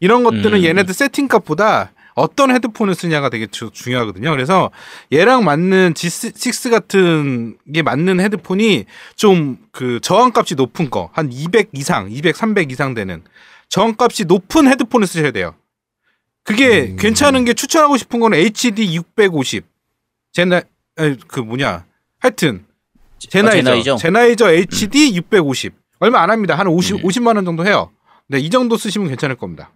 이런 0.00 0.24
것들은 0.24 0.58
음. 0.60 0.64
얘네들 0.64 0.92
세팅값보다 0.94 1.92
어떤 2.14 2.50
헤드폰을 2.50 2.94
쓰냐가 2.94 3.28
되게 3.28 3.46
주- 3.46 3.70
중요하거든요. 3.72 4.30
그래서 4.30 4.70
얘랑 5.12 5.44
맞는 5.44 5.92
G6 5.94 6.70
같은 6.70 7.58
게 7.72 7.82
맞는 7.82 8.20
헤드폰이 8.20 8.86
좀 9.16 9.58
그 9.72 10.00
저항값이 10.00 10.54
높은 10.54 10.88
거 10.88 11.10
한 11.12 11.30
200 11.30 11.70
이상, 11.74 12.10
200, 12.10 12.34
300 12.34 12.70
이상 12.72 12.94
되는 12.94 13.22
저항값이 13.68 14.24
높은 14.24 14.66
헤드폰을 14.68 15.06
쓰셔야 15.06 15.30
돼요. 15.32 15.54
그게 16.44 16.92
음. 16.92 16.96
괜찮은 16.96 17.44
게 17.44 17.52
추천하고 17.52 17.96
싶은 17.98 18.20
거는 18.20 18.38
HD 18.38 18.94
650. 18.94 19.64
제나 20.32 20.62
그 21.28 21.40
뭐냐? 21.40 21.84
하여튼 22.20 22.64
제나이저. 23.18 23.62
제나이저. 23.62 23.96
제나이저 23.96 24.50
HD 24.52 25.14
650. 25.16 25.74
얼마 25.98 26.22
안 26.22 26.30
합니다. 26.30 26.54
한 26.56 26.66
50, 26.66 26.96
음. 26.96 27.02
50만 27.02 27.36
원 27.36 27.44
정도 27.44 27.66
해요. 27.66 27.90
네, 28.28 28.38
이 28.38 28.50
정도 28.50 28.76
쓰시면 28.76 29.08
괜찮을 29.08 29.36
겁니다. 29.36 29.70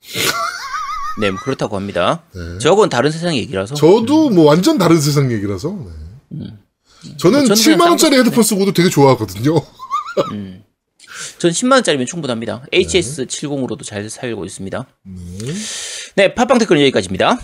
네, 1.20 1.30
뭐 1.30 1.40
그렇다고 1.40 1.76
합니다. 1.76 2.22
네. 2.34 2.58
저건 2.58 2.88
다른 2.88 3.10
세상 3.10 3.34
얘기라서. 3.34 3.74
저도 3.74 4.30
뭐 4.30 4.44
완전 4.44 4.78
다른 4.78 5.00
세상 5.00 5.32
얘기라서. 5.32 5.76
네. 6.28 6.44
저는 7.18 7.40
어, 7.40 7.42
저는 7.44 7.54
7만 7.56 7.76
그냥 7.78 7.88
원짜리 7.90 8.16
쌍- 8.16 8.24
헤드폰 8.26 8.44
쓰고도 8.44 8.72
되게 8.72 8.88
좋아하거든요. 8.88 9.56
음. 10.32 10.62
전 11.38 11.50
10만 11.50 11.72
원짜리면 11.72 12.06
충분합니다. 12.06 12.62
HS70으로도 12.72 13.82
잘 13.84 14.08
살고 14.08 14.44
있습니다. 14.44 14.86
네, 16.14 16.34
팟빵 16.34 16.58
댓글 16.58 16.80
여기까지입니다. 16.80 17.38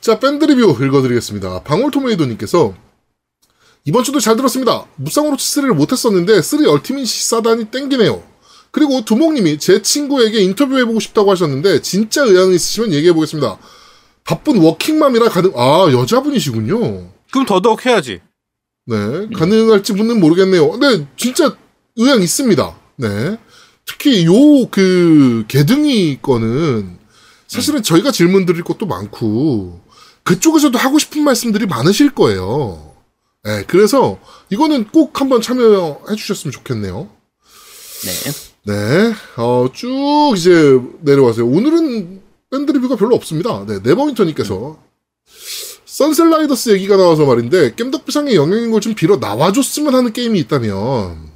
자, 0.00 0.18
밴드 0.18 0.44
리뷰 0.44 0.76
읽어드리겠습니다. 0.84 1.62
방울토메이도님께서 1.62 2.74
이번 3.84 4.04
주도 4.04 4.20
잘 4.20 4.36
들었습니다. 4.36 4.84
무쌍으로치 4.96 5.60
3를 5.60 5.74
못했었는데 5.74 6.42
3 6.42 6.66
얼티밋이 6.66 7.06
싸다니 7.06 7.66
땡기네요. 7.66 8.22
그리고 8.72 9.04
두목님이 9.04 9.58
제 9.58 9.82
친구에게 9.82 10.40
인터뷰해보고 10.42 11.00
싶다고 11.00 11.30
하셨는데 11.30 11.82
진짜 11.82 12.22
의향 12.22 12.52
있으시면 12.52 12.92
얘기해보겠습니다. 12.92 13.58
바쁜 14.24 14.58
워킹맘이라 14.58 15.28
가능, 15.28 15.52
아, 15.56 15.88
여자분이시군요. 15.90 17.10
그럼 17.32 17.46
더더욱 17.46 17.84
해야지. 17.86 18.20
네, 18.86 18.96
가능할지는 19.34 20.20
모르겠네요. 20.20 20.76
네, 20.78 21.06
진짜 21.16 21.56
의향 21.96 22.22
있습니다. 22.22 22.76
네. 22.96 23.36
특히 23.86 24.24
요 24.26 24.66
그 24.70 25.44
개등이 25.48 26.18
거는 26.22 26.98
사실은 27.48 27.82
저희가 27.82 28.12
질문 28.12 28.46
드릴 28.46 28.62
것도 28.62 28.86
많고 28.86 29.80
그쪽에서도 30.22 30.78
하고 30.78 30.98
싶은 31.00 31.24
말씀들이 31.24 31.66
많으실 31.66 32.10
거예요. 32.10 32.89
네, 33.42 33.64
그래서 33.66 34.18
이거는 34.50 34.88
꼭 34.88 35.20
한번 35.20 35.40
참여해 35.40 36.14
주셨으면 36.16 36.52
좋겠네요. 36.52 37.08
네. 38.04 38.32
네, 38.66 39.14
어, 39.36 39.68
쭉 39.72 40.34
이제 40.36 40.78
내려와서요. 41.00 41.46
오늘은 41.46 42.20
밴드 42.50 42.72
리뷰가 42.72 42.96
별로 42.96 43.14
없습니다. 43.16 43.64
네, 43.66 43.78
네버윈터님께서 43.82 44.78
선셀라이더스 45.86 46.70
얘기가 46.70 46.96
나와서 46.96 47.24
말인데 47.26 47.74
겜덕비상의 47.76 48.34
영향인 48.36 48.70
걸 48.70 48.80
좀 48.80 48.94
빌어 48.94 49.16
나와줬으면 49.16 49.94
하는 49.94 50.12
게임이 50.12 50.38
있다면 50.40 51.30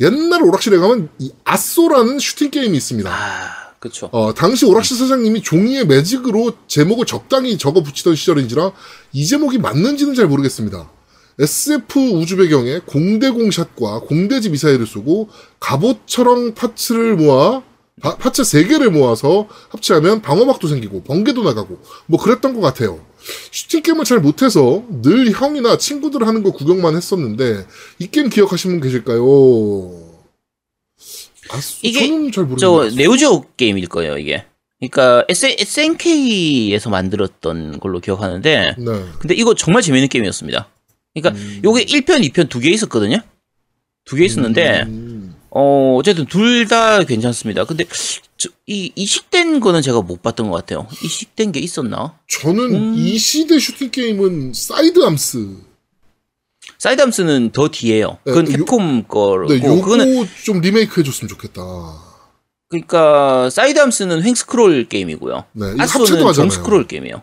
옛날 0.00 0.42
오락실에 0.42 0.76
가면 0.78 1.08
이 1.18 1.32
아쏘라는 1.44 2.18
슈팅 2.18 2.50
게임이 2.50 2.76
있습니다. 2.76 3.10
아, 3.10 3.72
그쵸. 3.80 4.08
어, 4.12 4.32
당시 4.34 4.64
오락실 4.66 4.96
사장님이 4.96 5.42
종이에 5.42 5.84
매직으로 5.84 6.52
제목을 6.68 7.06
적당히 7.06 7.58
적어 7.58 7.82
붙이던 7.82 8.14
시절인지라 8.14 8.72
이 9.12 9.26
제목이 9.26 9.58
맞는지는 9.58 10.14
잘 10.14 10.26
모르겠습니다. 10.26 10.90
SF 11.38 11.98
우주 12.14 12.36
배경에 12.36 12.80
공대공 12.80 13.50
샷과 13.50 14.00
공대지 14.00 14.50
미사일을 14.50 14.86
쏘고 14.86 15.28
갑옷처럼 15.60 16.54
parts를 16.54 17.16
모아 17.16 17.62
파, 18.00 18.16
parts 18.16 18.42
3개를 18.42 18.90
모아서 18.90 19.48
합체하면 19.70 20.22
방어막도 20.22 20.68
생기고 20.68 21.02
번개도 21.02 21.42
나가고 21.42 21.78
뭐 22.06 22.20
그랬던 22.20 22.54
것 22.54 22.60
같아요. 22.60 23.04
슈팅 23.50 23.82
게임을 23.82 24.04
잘 24.04 24.20
못해서 24.20 24.84
늘 25.02 25.30
형이나 25.32 25.76
친구들 25.76 26.26
하는 26.26 26.42
거 26.42 26.52
구경만 26.52 26.96
했었는데 26.96 27.66
이 27.98 28.06
게임 28.08 28.28
기억하시는 28.28 28.78
분 28.78 28.88
계실까요? 28.88 29.22
아, 31.50 31.60
이게 31.82 32.06
저는 32.06 32.26
잘 32.26 32.34
저 32.34 32.42
모르겠어요. 32.42 32.90
네오지오 32.94 33.44
게임일 33.56 33.88
거예요, 33.88 34.18
이게. 34.18 34.44
그러니까 34.78 35.24
SNK에서 35.28 36.88
만들었던 36.88 37.80
걸로 37.80 37.98
기억하는데 38.00 38.76
네. 38.78 39.04
근데 39.18 39.34
이거 39.34 39.54
정말 39.54 39.82
재밌는 39.82 40.08
게임이었습니다. 40.08 40.68
그러니까 41.20 41.60
요게 41.64 41.84
1편, 41.84 42.28
2편 42.32 42.48
두 42.48 42.60
개 42.60 42.70
있었거든요. 42.70 43.18
두 44.04 44.16
개 44.16 44.24
있었는데 44.24 44.82
음, 44.86 45.34
어 45.50 45.96
어쨌든 45.98 46.24
둘 46.26 46.66
다 46.68 47.04
괜찮습니다. 47.04 47.64
근데 47.64 47.84
저, 48.36 48.48
이 48.66 48.92
이식된 48.94 49.60
거는 49.60 49.82
제가 49.82 50.00
못 50.02 50.22
봤던 50.22 50.50
것 50.50 50.56
같아요. 50.56 50.86
이식된 51.04 51.52
게 51.52 51.60
있었나? 51.60 52.18
저는 52.28 52.74
음. 52.74 52.94
이 52.96 53.18
시대 53.18 53.58
슈팅 53.58 53.90
게임은 53.90 54.52
Side 54.54 55.04
Arms. 55.04 55.56
Side 56.78 57.02
Arms는 57.02 57.50
더 57.52 57.68
뒤에요. 57.68 58.18
그건 58.24 58.44
네, 58.44 58.52
요- 58.52 58.58
캡콤 58.64 59.04
거고 59.08 59.46
네, 59.48 59.56
요거 59.56 59.82
그거는 59.82 60.28
좀 60.44 60.60
리메이크 60.60 61.00
해줬으면 61.00 61.28
좋겠다. 61.28 61.62
그러니까 62.68 63.48
사이드암스는 63.50 64.22
횡스크롤 64.22 64.84
게임이고요. 64.88 65.44
네, 65.52 65.66
하잖아요. 65.78 66.32
종스크롤 66.34 66.86
게임이에요. 66.86 67.22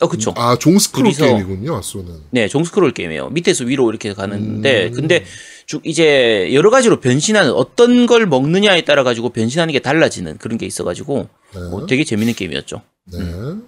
어 0.00 0.08
그쵸. 0.08 0.32
아, 0.36 0.56
종스크롤 0.56 1.12
게임이군요, 1.12 1.76
아소는. 1.76 2.20
네, 2.30 2.46
종스크롤 2.46 2.92
게임이에요. 2.92 3.30
밑에서 3.30 3.64
위로 3.64 3.90
이렇게 3.90 4.14
가는데, 4.14 4.86
음. 4.86 4.92
근데 4.92 5.24
쭉 5.66 5.82
이제 5.84 6.50
여러 6.52 6.70
가지로 6.70 7.00
변신하는 7.00 7.52
어떤 7.52 8.06
걸 8.06 8.26
먹느냐에 8.26 8.82
따라 8.84 9.02
가지고 9.02 9.30
변신하는 9.30 9.72
게 9.72 9.80
달라지는 9.80 10.38
그런 10.38 10.56
게 10.56 10.66
있어가지고 10.66 11.28
네, 11.54 11.60
뭐 11.70 11.86
되게 11.86 12.04
재밌는 12.04 12.34
게임이었죠. 12.34 12.80
네, 13.12 13.18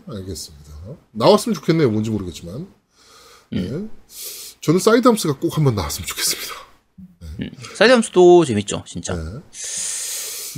알겠습니다. 0.08 0.70
나왔으면 1.12 1.54
좋겠네요, 1.54 1.90
뭔지 1.90 2.10
모르겠지만. 2.10 2.68
네. 3.50 3.60
음. 3.60 3.90
저는 4.60 4.78
Side 4.78 5.08
Arms가 5.08 5.38
꼭 5.38 5.56
한번 5.56 5.74
나왔으면 5.74 6.06
좋겠습니다. 6.06 6.54
Side 7.74 8.02
Arms도 8.02 8.44
재밌죠, 8.44 8.84
진짜. 8.86 9.14
네. 9.16 9.40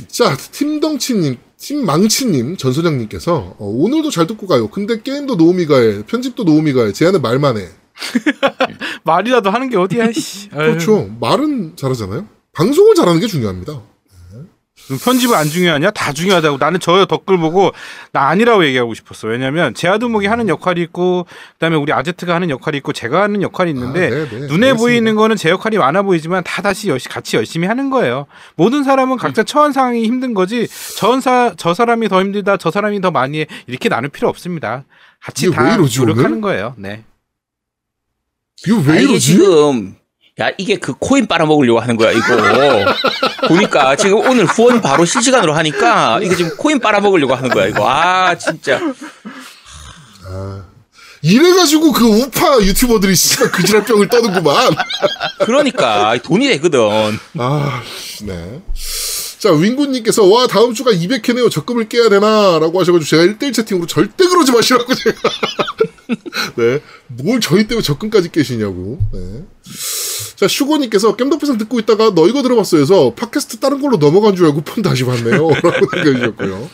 자, 0.09 0.37
팀덩치님, 0.37 1.39
팀망치님, 1.63 2.57
전소장님께서 2.57 3.55
어, 3.59 3.65
오늘도 3.65 4.11
잘 4.11 4.27
듣고 4.27 4.47
가요. 4.49 4.69
근데 4.69 5.01
게임도 5.01 5.37
노우미가 5.37 5.79
해, 5.79 6.03
편집도 6.05 6.43
노우미가 6.43 6.87
해, 6.87 6.93
제안은 6.93 7.23
말만 7.23 7.57
해. 7.57 7.69
말이라도 9.05 9.51
하는 9.51 9.71
게 9.71 9.77
어디야, 9.77 10.11
씨. 10.13 10.49
그렇죠. 10.49 11.09
말은 11.21 11.77
잘하잖아요. 11.77 12.27
방송을 12.53 12.95
잘하는 12.97 13.21
게 13.21 13.29
중요합니다. 13.29 13.81
편집은 14.99 15.37
안 15.37 15.47
중요하냐? 15.47 15.91
다 15.93 16.13
중요하다고. 16.13 16.59
나는 16.59 16.81
저 16.81 17.05
댓글 17.07 17.39
보고 17.39 17.73
나 18.13 18.29
아니라고 18.29 18.65
얘기하고 18.67 18.95
싶었어. 18.95 19.29
왜냐면 19.29 19.75
제아두목이 19.75 20.27
하는 20.27 20.49
역할이 20.49 20.81
있고 20.83 21.27
그다음에 21.55 21.77
우리 21.77 21.93
아제트가 21.93 22.35
하는 22.35 22.51
역할이 22.51 22.79
있고 22.79 22.93
제가 22.93 23.23
하는 23.23 23.43
역할이 23.43 23.71
있는데 23.71 24.07
아, 24.07 24.11
네, 24.11 24.17
네. 24.17 24.25
눈에 24.25 24.43
알겠습니다. 24.69 24.75
보이는 24.75 25.15
거는 25.17 25.37
제 25.37 25.51
역할이 25.51 25.79
많아 25.79 26.03
보이지만 26.03 26.43
다 26.45 26.63
다시 26.63 26.89
열시, 26.89 27.09
같이 27.09 27.37
열심히 27.37 27.67
하는 27.69 27.91
거예요. 27.91 28.27
모든 28.57 28.83
사람은 28.85 29.17
각자 29.17 29.43
처한 29.43 29.73
상황이 29.73 30.05
힘든 30.05 30.35
거지. 30.35 30.69
저, 30.97 31.19
저 31.57 31.75
사람이 31.75 32.09
더 32.09 32.21
힘들다, 32.21 32.57
저 32.57 32.71
사람이 32.71 33.01
더 33.01 33.11
많이 33.11 33.41
해 33.41 33.47
이렇게 33.67 33.89
나눌 33.89 34.09
필요 34.11 34.29
없습니다. 34.29 34.85
같이 35.21 35.51
다왜 35.51 35.75
이러지, 35.75 36.01
노력하는 36.01 36.31
오늘? 36.33 36.41
거예요. 36.41 36.75
네. 36.77 37.05
이거 38.67 38.77
아, 38.79 38.83
왜 38.87 39.03
이러지? 39.03 39.21
지금 39.21 39.95
야 40.41 40.51
이게 40.57 40.77
그 40.77 40.95
코인 40.95 41.27
빨아먹으려고 41.27 41.81
하는 41.81 41.97
거야 41.97 42.11
이거 42.11 42.87
보니까 43.49 43.97
지금 43.97 44.19
오늘 44.19 44.47
후원 44.47 44.81
바로 44.81 45.05
실시간으로 45.05 45.53
하니까 45.53 46.21
이게 46.23 46.35
지금 46.35 46.57
코인 46.57 46.81
빨아먹으려고 46.81 47.35
하는 47.35 47.51
거야 47.51 47.67
이거 47.67 47.87
아 47.89 48.35
진짜 48.39 48.81
이래가지고 51.23 51.93
그 51.93 52.05
우파 52.05 52.59
유튜버들이 52.61 53.15
씨발 53.15 53.53
그지랄병을 53.53 54.09
떠는구만. 54.09 54.75
그러니까 55.41 56.19
돈이 56.23 56.49
되거든 56.49 56.81
아, 57.39 57.83
네. 58.23 58.61
자, 59.39 59.51
윙구님께서, 59.53 60.25
와, 60.25 60.47
다음 60.47 60.73
주가 60.75 60.93
200회네요. 60.93 61.51
적금을 61.51 61.89
깨야 61.89 62.09
되나? 62.09 62.59
라고 62.61 62.81
하셔가지고, 62.81 63.05
제가 63.05 63.23
1대1 63.25 63.53
채팅으로 63.55 63.87
절대 63.87 64.27
그러지 64.29 64.53
마시라고, 64.53 64.95
제가. 64.95 65.19
네. 66.57 66.81
뭘 67.09 67.41
저희 67.41 67.67
때문에 67.67 67.83
적금까지 67.83 68.31
깨시냐고. 68.33 68.99
네. 69.13 69.45
자, 70.37 70.49
슈고님께서, 70.49 71.17
겜덕비상 71.17 71.59
듣고 71.59 71.79
있다가, 71.79 72.15
너 72.15 72.27
이거 72.27 72.43
들어봤어 72.43 72.79
해서, 72.79 73.15
팟캐스트 73.15 73.61
다른 73.61 73.81
걸로 73.81 73.97
넘어간 73.97 74.35
줄 74.35 74.47
알고 74.47 74.63
폰 74.63 74.83
다시 74.83 75.05
봤네요. 75.05 75.49
라고 75.63 75.71
생각해주셨고요. 75.93 76.71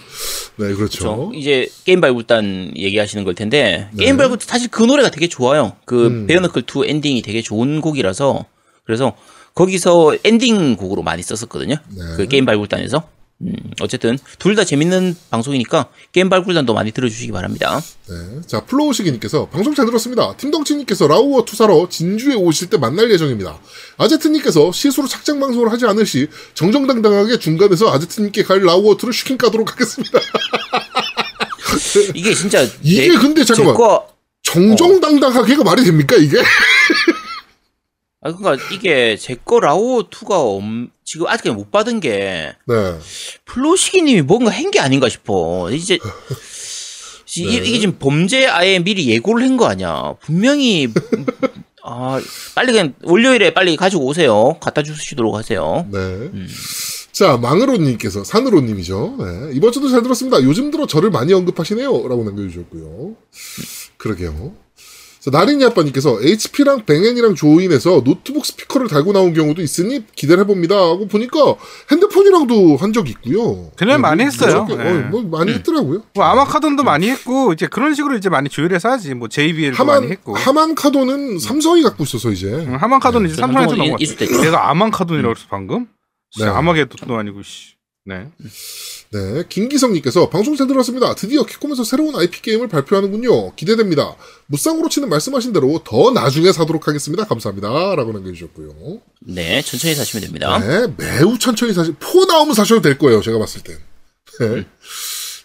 네, 0.56 0.74
그렇죠. 0.74 0.98
그렇죠. 0.98 1.32
이제 1.34 1.68
게임 1.84 2.00
발굴단 2.00 2.72
얘기하시는 2.76 3.24
걸 3.24 3.34
텐데 3.34 3.88
네. 3.92 4.04
게임 4.04 4.16
발굴 4.16 4.38
사실 4.40 4.68
그 4.70 4.82
노래가 4.82 5.10
되게 5.10 5.28
좋아요. 5.28 5.76
그 5.84 6.06
음. 6.06 6.26
베어너클 6.26 6.62
2 6.62 6.88
엔딩이 6.88 7.22
되게 7.22 7.42
좋은 7.42 7.80
곡이라서 7.80 8.44
그래서 8.84 9.14
거기서 9.54 10.16
엔딩 10.24 10.76
곡으로 10.76 11.02
많이 11.02 11.22
썼었거든요. 11.22 11.76
네. 11.90 12.02
그 12.16 12.26
게임 12.26 12.44
발굴단에서. 12.44 13.17
음, 13.40 13.52
어쨌든 13.80 14.18
둘 14.40 14.56
다 14.56 14.64
재밌는 14.64 15.14
방송이니까 15.30 15.88
게임 16.10 16.28
발굴단도 16.28 16.74
많이 16.74 16.90
들어주시기 16.90 17.30
바랍니다. 17.30 17.80
네. 18.08 18.40
자, 18.46 18.64
플로우시기님께서 18.64 19.48
방송 19.48 19.74
잘 19.76 19.86
들었습니다. 19.86 20.34
팀덩치님께서 20.36 21.06
라오어 21.06 21.44
two 21.44 21.61
사러 21.61 21.88
진주에 21.88 22.34
오실 22.34 22.68
때 22.68 22.78
만날 22.78 23.10
예정입니다. 23.12 23.60
아제트님께서 23.98 24.72
실수로 24.72 25.06
착장 25.06 25.38
방송을 25.38 25.70
하지 25.70 25.86
않을 25.86 26.04
시 26.04 26.26
정정당당하게 26.54 27.38
중간에서 27.38 27.92
아제트님께 27.92 28.42
갈 28.42 28.64
라우어 28.64 28.96
투를 28.96 29.14
슈킹 29.14 29.38
가도록 29.38 29.70
하겠습니다. 29.70 30.18
이게 32.14 32.34
진짜 32.34 32.66
이게 32.82 33.08
근데 33.16 33.44
잠깐만. 33.44 33.74
거, 33.76 34.08
정정당당하게가 34.42 35.62
말이 35.62 35.84
됩니까 35.84 36.16
이게? 36.16 36.38
아 38.20 38.32
그러니까 38.32 38.64
이게 38.74 39.16
제거 39.16 39.60
라오 39.60 40.02
2가 40.10 40.88
지금 41.04 41.26
아직 41.28 41.48
못 41.52 41.70
받은 41.70 42.00
게 42.00 42.52
네. 42.66 42.98
플로시기님이 43.44 44.22
뭔가 44.22 44.50
한 44.50 44.70
게 44.70 44.80
아닌가 44.80 45.08
싶어. 45.08 45.70
이제 45.70 45.98
이- 47.36 47.46
네. 47.46 47.52
이게 47.68 47.78
지금 47.78 47.98
범죄 47.98 48.46
아예 48.46 48.78
미리 48.80 49.08
예고를 49.08 49.44
한 49.44 49.56
거 49.56 49.66
아니야. 49.66 50.14
분명히 50.20 50.88
아 51.84 52.20
빨리 52.56 52.72
그냥 52.72 52.94
월요일에 53.04 53.54
빨리 53.54 53.76
가지고 53.76 54.04
오세요. 54.06 54.56
갖다 54.60 54.82
주시도록 54.82 55.34
하세요. 55.36 55.86
네. 55.92 55.98
음. 55.98 56.48
자, 57.12 57.36
망으로님께서, 57.36 58.22
산으로님이죠. 58.22 59.16
네. 59.18 59.50
이번 59.54 59.72
주도 59.72 59.88
잘 59.88 60.02
들었습니다. 60.04 60.40
요즘 60.44 60.70
들어 60.70 60.86
저를 60.86 61.10
많이 61.10 61.32
언급하시네요. 61.32 62.06
라고 62.06 62.22
남겨주셨고요. 62.22 63.16
그러게요. 63.96 64.54
자, 65.30 65.38
나린이 65.38 65.64
아빠님께서 65.64 66.18
HP랑 66.22 66.84
뱅앤이랑 66.86 67.34
조인해서 67.34 68.02
노트북 68.04 68.46
스피커를 68.46 68.88
달고 68.88 69.12
나온 69.12 69.34
경우도 69.34 69.62
있으니 69.62 70.04
기대를 70.14 70.44
해봅니다. 70.44 70.76
하고 70.76 71.06
보니까 71.06 71.38
핸드폰이랑도 71.90 72.76
한 72.76 72.92
적이 72.92 73.10
있고요. 73.12 73.70
그래, 73.76 73.96
많이 73.96 74.24
했어요. 74.24 74.64
뭐, 74.64 74.76
네. 74.76 74.92
뭐 75.02 75.22
많이 75.22 75.52
했더라고요. 75.52 76.02
뭐 76.14 76.24
아마카돈도 76.24 76.82
많이 76.82 77.08
했고 77.10 77.52
이제 77.52 77.66
그런 77.66 77.94
식으로 77.94 78.16
이제 78.16 78.28
많이 78.28 78.48
조율해서 78.48 78.88
하지. 78.90 79.14
뭐 79.14 79.28
JBL도 79.28 79.84
많이 79.84 79.96
하만, 79.96 80.10
했고. 80.10 80.34
하만 80.34 80.74
카도는 80.74 81.38
삼성이 81.38 81.82
갖고 81.82 82.04
있어서 82.04 82.30
이제. 82.30 82.48
응, 82.48 82.76
하만카돈은 82.80 83.26
이제 83.26 83.36
저 83.36 83.42
삼성에서 83.42 83.76
넘어갔어. 83.76 83.96
인수됐죠. 83.98 84.40
내가 84.42 84.70
아만카돈이라고 84.70 85.34
했어 85.34 85.46
방금. 85.50 85.86
네. 86.38 86.46
아마게돈도 86.46 87.16
아니고 87.16 87.42
씨. 87.42 87.74
네. 88.04 88.28
네, 89.10 89.42
김기성님께서 89.48 90.28
방송 90.28 90.54
잘 90.54 90.66
들었습니다. 90.66 91.14
드디어 91.14 91.44
캡콤에서 91.44 91.82
새로운 91.82 92.14
IP 92.14 92.42
게임을 92.42 92.68
발표하는군요. 92.68 93.54
기대됩니다. 93.54 94.14
무쌍 94.46 94.90
오로치는 94.90 95.08
말씀하신 95.08 95.54
대로 95.54 95.80
더 95.82 96.10
나중에 96.10 96.52
사도록 96.52 96.88
하겠습니다. 96.88 97.24
감사합니다. 97.24 97.94
라고 97.96 98.12
남겨주셨고요. 98.12 99.00
네, 99.20 99.62
천천히 99.62 99.94
사시면 99.94 100.24
됩니다. 100.24 100.58
네, 100.58 100.92
매우 100.98 101.38
천천히 101.38 101.72
사시, 101.72 101.92
four 101.98 102.26
나오면 102.26 102.54
사셔도 102.54 102.82
될 102.82 102.98
거예요. 102.98 103.22
제가 103.22 103.38
봤을 103.38 103.62
땐. 103.62 103.78
네. 104.40 104.66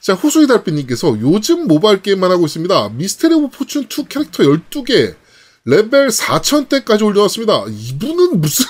자, 0.02 0.14
호수의 0.14 0.47
달빛님께서 0.48 1.18
요즘 1.22 1.65
모바일 1.65 2.02
게임만 2.02 2.30
하고 2.30 2.45
있습니다. 2.45 2.90
Mystery 2.89 3.34
of 3.35 3.57
Fortune 3.57 3.84
2 3.84 4.06
캐릭터 4.10 4.44
12개, 4.44 5.15
레벨 5.64 6.10
4000대까지 6.10 7.06
올려왔습니다. 7.06 7.64
이분은 7.69 8.41
무슨, 8.41 8.65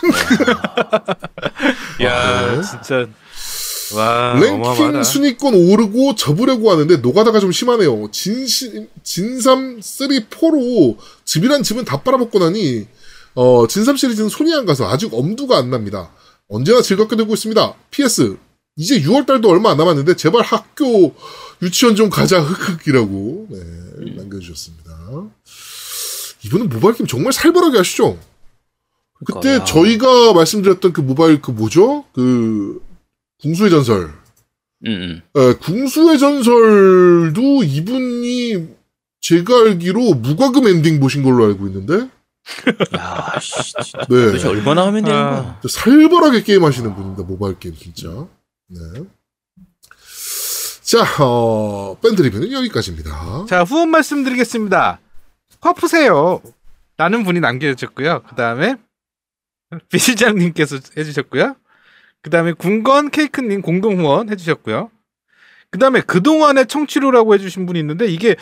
야 2.03 2.61
진짜 2.61 3.07
와 3.95 4.33
랭킹 4.33 4.55
어마어마하다. 4.55 5.03
순위권 5.03 5.53
오르고 5.53 6.15
접으려고 6.15 6.71
하는데 6.71 6.97
노가다가 6.97 7.39
좀 7.39 7.51
심하네요. 7.51 8.09
진시, 8.11 8.87
진삼 9.03 9.79
3, 9.81 10.07
4로 10.09 10.97
집이란 11.25 11.63
집은 11.63 11.85
다 11.85 12.01
빨아먹고 12.01 12.39
나니 12.39 12.87
어, 13.35 13.67
진삼 13.67 13.97
시리즈는 13.97 14.29
손이 14.29 14.53
안 14.53 14.65
가서 14.65 14.89
아직 14.89 15.13
엄두가 15.13 15.57
안 15.57 15.69
납니다. 15.69 16.11
언제나 16.47 16.81
즐겁게 16.81 17.15
듣고 17.15 17.33
있습니다. 17.33 17.73
PS 17.91 18.37
이제 18.75 19.01
6월 19.01 19.25
달도 19.25 19.49
얼마 19.49 19.71
안 19.71 19.77
남았는데 19.77 20.15
제발 20.15 20.41
학교 20.43 21.13
유치원 21.61 21.95
좀 21.95 22.09
가자 22.09 22.41
흑흑이라고 22.41 23.47
네, 23.49 23.59
남겨주셨습니다. 24.15 24.91
이분은 26.45 26.69
모바일 26.69 26.95
게임 26.95 27.07
정말 27.07 27.31
살벌하게 27.33 27.77
하시죠. 27.77 28.17
그때 29.25 29.39
그러니까, 29.41 29.61
야. 29.61 29.65
저희가 29.65 30.33
말씀드렸던 30.33 30.91
그 30.91 31.01
모바일 31.01 31.41
그 31.41 31.51
뭐죠? 31.51 32.03
그 32.13 32.81
궁수의 33.43 33.69
전설. 33.69 34.05
음, 34.85 34.87
음. 34.87 35.21
에, 35.35 35.53
궁수의 35.55 36.17
전설도 36.17 37.63
이분이 37.63 38.67
제가 39.21 39.53
알기로 39.65 40.15
무과금 40.15 40.67
엔딩 40.67 40.99
보신 40.99 41.23
걸로 41.23 41.45
알고 41.45 41.67
있는데 41.67 42.09
야, 42.97 43.39
씨, 43.39 43.53
진짜 43.63 43.99
네. 44.09 44.25
도대체 44.25 44.47
얼마나 44.47 44.85
하면 44.87 45.03
되는 45.03 45.17
아. 45.17 45.31
거야? 45.31 45.61
살벌하게 45.69 46.43
게임 46.43 46.63
하시는 46.63 46.93
분입니다. 46.93 47.23
모바일 47.23 47.59
게임 47.59 47.75
진짜. 47.75 48.09
네. 48.67 48.79
자, 50.81 51.23
어, 51.23 51.97
밴드 52.01 52.21
리뷰는 52.21 52.51
여기까지입니다. 52.51 53.45
자 53.47 53.63
후원 53.63 53.89
말씀드리겠습니다. 53.89 54.99
화푸세요. 55.61 56.41
라는 56.97 57.23
분이 57.23 57.39
남겨주셨고요. 57.39 58.23
그 58.27 58.35
다음에 58.35 58.75
비실장님께서 59.89 60.79
해주셨고요. 60.97 61.55
그 62.23 62.29
다음에 62.29 62.53
군건 62.53 63.11
케이크님 63.11 63.61
공동 63.61 63.99
후원 63.99 64.29
해주셨고요. 64.29 64.89
그 65.69 65.77
다음에 65.77 66.01
그동안의 66.01 66.67
청취료라고 66.67 67.33
해주신 67.33 67.65
분이 67.65 67.79
있는데 67.79 68.07
이게 68.07 68.35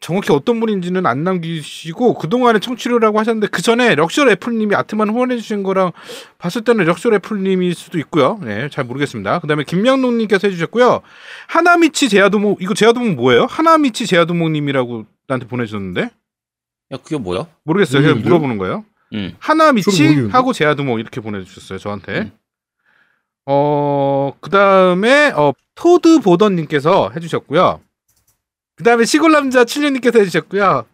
정확히 0.00 0.32
어떤 0.32 0.60
분인지는 0.60 1.04
안 1.04 1.22
남기시고 1.24 2.14
그동안의 2.14 2.60
청취료라고 2.60 3.18
하셨는데 3.18 3.48
그 3.48 3.60
전에 3.60 3.94
럭셔 3.94 4.28
애플님이 4.30 4.74
아트만 4.74 5.10
후원해 5.10 5.36
주신 5.36 5.62
거랑 5.62 5.92
봤을 6.38 6.62
때는 6.62 6.84
럭셔 6.84 7.12
애플님일 7.12 7.74
수도 7.74 7.98
있고요. 7.98 8.38
네, 8.42 8.68
잘 8.70 8.84
모르겠습니다. 8.84 9.40
그 9.40 9.46
다음에 9.46 9.64
김명록님께서 9.64 10.48
해주셨고요. 10.48 11.02
하나미치 11.48 12.08
제야도모 12.08 12.56
이거 12.60 12.72
제야도모 12.72 13.14
뭐예요? 13.14 13.46
하나미치 13.46 14.06
제야도모님이라고 14.06 15.04
나한테 15.26 15.46
보내주셨는데 15.48 16.10
야, 16.92 16.96
그게 17.02 17.18
뭐야? 17.18 17.46
모르겠어요. 17.64 18.00
그냥 18.00 18.18
모르겠는데요? 18.18 18.24
물어보는 18.24 18.58
거예요. 18.58 18.84
음. 19.14 19.34
하나미치? 19.38 20.28
하고 20.30 20.52
제야도모 20.52 20.98
이렇게 20.98 21.20
보내주셨어요. 21.20 21.78
저한테. 21.78 22.20
음. 22.20 22.32
어, 23.46 24.32
그 24.40 24.50
다음에, 24.50 25.32
어, 25.34 25.52
토드 25.74 26.20
보던님께서 26.20 27.12
해주셨고요. 27.14 27.80
그 28.76 28.84
다음에 28.84 29.04
시골남자 29.04 29.64
7년님께서 29.64 30.18
해주셨고요. 30.20 30.86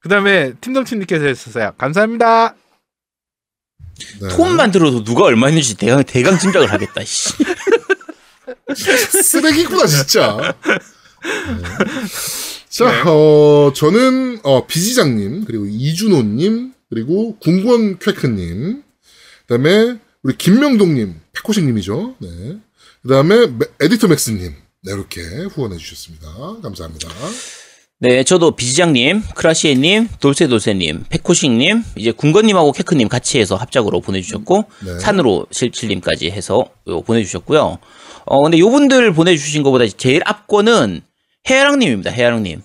그 0.00 0.08
다음에 0.08 0.54
팀덩치님께서 0.60 1.24
해주셨어요. 1.26 1.74
감사합니다. 1.78 2.54
네. 4.20 4.28
톤만 4.28 4.70
들어도 4.70 5.04
누가 5.04 5.24
얼마 5.24 5.48
있는지 5.48 5.76
대강, 5.76 6.04
대강 6.04 6.38
짐작을 6.38 6.72
하겠다, 6.72 7.04
씨. 7.04 7.34
쓰레기구나, 9.22 9.86
진짜. 9.86 10.54
네. 10.64 10.78
자, 12.68 13.10
어, 13.10 13.72
저는, 13.74 14.40
어, 14.42 14.66
비지장님, 14.66 15.44
그리고 15.44 15.66
이준호님, 15.66 16.72
그리고 16.90 17.36
궁권 17.38 17.98
쾌크님, 17.98 18.82
그 18.82 19.46
다음에 19.48 19.98
우리 20.22 20.36
김명동님, 20.36 21.20
페코식님이죠. 21.36 22.14
네. 22.18 22.28
그 23.02 23.08
다음에 23.08 23.48
에디터 23.80 24.08
맥스님, 24.08 24.54
네, 24.82 24.92
이렇게 24.92 25.20
후원해 25.50 25.76
주셨습니다. 25.76 26.28
감사합니다. 26.62 27.08
네, 27.98 28.24
저도 28.24 28.56
비지장님, 28.56 29.22
크라시에님, 29.34 30.08
돌세돌세님, 30.20 31.04
페코식님, 31.08 31.82
이제 31.96 32.10
군건님하고 32.12 32.72
케크님 32.72 33.08
같이 33.08 33.38
해서 33.38 33.56
합작으로 33.56 34.00
보내주셨고, 34.00 34.64
네. 34.84 34.98
산으로 34.98 35.46
실칠님까지 35.50 36.30
해서 36.30 36.66
요 36.88 37.00
보내주셨고요. 37.02 37.78
어, 38.26 38.42
근데 38.42 38.58
요분들 38.58 39.14
보내주신 39.14 39.62
것보다 39.62 39.86
제일 39.86 40.20
앞권은 40.24 41.00
해아랑님입니다, 41.48 42.10
해아랑님. 42.10 42.60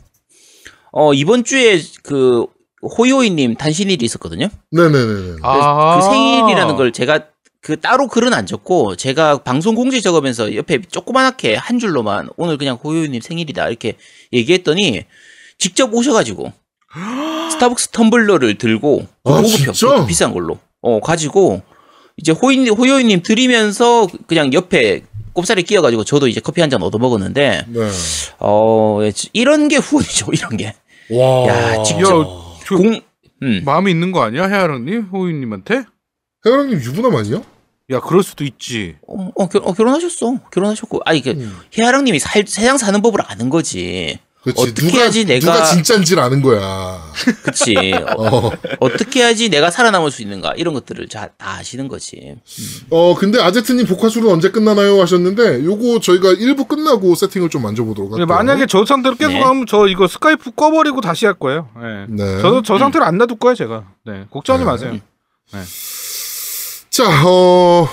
어, 0.92 1.14
이번 1.14 1.44
주에 1.44 1.82
그, 2.04 2.46
호요이님 2.98 3.56
단신일이 3.56 4.04
있었거든요. 4.04 4.50
네네네네. 4.72 5.38
아. 5.44 6.00
그 6.00 6.12
생일이라는 6.12 6.76
걸 6.76 6.92
제가 6.92 7.28
그 7.62 7.80
따로 7.80 8.08
글은 8.08 8.34
안 8.34 8.46
적고 8.48 8.96
제가 8.96 9.44
방송 9.44 9.76
공지 9.76 10.02
적으면서 10.02 10.56
옆에 10.56 10.82
조그만하게 10.82 11.56
한 11.56 11.78
줄로만 11.80 12.30
오늘 12.38 12.58
그냥 12.58 12.78
호요이님 12.84 13.22
생일이다 13.22 13.70
이렇게 13.70 13.98
얘기했더니 14.34 15.06
직접 15.60 15.94
오셔가지고 15.94 16.52
스타벅스 17.52 17.92
텀블러를 17.92 18.58
들고 18.58 19.06
아, 19.26 19.42
고급형 19.42 20.08
비싼 20.08 20.34
걸로 20.34 20.58
어 20.82 21.00
가지고 21.00 21.62
이제 22.18 22.32
호이 22.32 22.68
호요이님 22.68 23.22
드리면서 23.22 24.08
그냥 24.28 24.52
옆에 24.54 25.04
꼽살에 25.34 25.62
끼어가지고 25.62 26.04
저도 26.04 26.28
이제 26.28 26.40
커피 26.42 26.62
한 26.62 26.70
잔 26.72 26.82
얻어 26.82 26.98
먹었는데 26.98 27.66
네. 27.68 27.90
어 28.40 29.00
이런 29.34 29.68
게 29.68 29.78
후원이죠 29.78 30.28
이런 30.34 30.58
게 30.58 30.74
와. 31.12 31.48
야, 31.48 31.84
직접. 31.84 32.08
저- 32.66 32.76
공, 32.76 33.00
음. 33.44 33.62
마음이 33.66 33.92
있는 33.92 34.12
거 34.12 34.22
아니야? 34.24 34.46
해아랑님? 34.48 35.10
호이님한테? 35.12 35.84
해랑님 36.46 36.80
유부남 36.80 37.16
아니야? 37.16 37.42
야, 37.92 38.00
그럴 38.00 38.24
수도 38.24 38.44
있지. 38.44 38.96
어, 39.08 39.30
어, 39.36 39.48
결, 39.50 39.62
어, 39.66 39.74
결혼하셨어. 39.74 40.40
결혼하셨고. 40.52 41.02
아니, 41.06 41.22
그, 41.22 41.32
음. 41.32 41.58
혜아랑 41.78 42.04
님이 42.06 42.20
살, 42.20 42.44
세상 42.48 42.78
사는 42.78 43.02
법을 43.02 43.20
아는 43.28 43.50
거지. 43.50 44.20
그렇지. 44.44 44.60
어떻게 44.60 44.88
누가, 44.88 44.98
해야지 45.02 45.24
내가- 45.26 45.40
누가 45.54 45.66
진짠지를 45.66 46.24
아는 46.24 46.42
거야. 46.42 47.00
그치. 47.44 47.76
어, 48.18 48.48
어. 48.48 48.52
어떻게 48.80 49.20
해야지 49.22 49.50
내가 49.50 49.70
살아남을 49.70 50.10
수 50.10 50.24
있는가. 50.24 50.54
이런 50.58 50.74
것들을 50.74 51.08
자, 51.10 51.30
다 51.38 51.58
아시는 51.60 51.88
거지. 51.88 52.36
어, 52.90 53.14
근데 53.16 53.40
아제트님 53.40 53.86
복화술은 53.86 54.28
언제 54.32 54.50
끝나나요? 54.50 55.00
하셨는데, 55.00 55.64
요거 55.64 56.00
저희가 56.00 56.34
1부 56.34 56.68
끝나고 56.68 57.14
세팅을 57.14 57.50
좀 57.50 57.62
만져보도록 57.62 58.14
할게요. 58.14 58.26
근데 58.26 58.34
만약에 58.34 58.66
저 58.66 58.84
상태로 58.84 59.16
계속 59.16 59.34
네. 59.34 59.42
하면 59.42 59.66
저 59.68 59.86
이거 59.88 60.08
스카이프 60.08 60.52
꺼버리고 60.56 61.02
다시 61.02 61.28
할 61.28 61.36
거예요. 61.36 61.70
네. 61.80 62.06
네. 62.10 62.42
저도 62.42 62.64
저 62.64 62.80
상태로 62.80 63.06
안 63.06 63.20
놔둘 63.20 63.38
거예요, 63.38 63.54
제가. 63.54 63.84
네. 64.08 64.26
걱정하지 64.32 64.66
네. 64.66 64.72
마세요. 64.72 65.00
자, 66.92 67.06
어, 67.26 67.88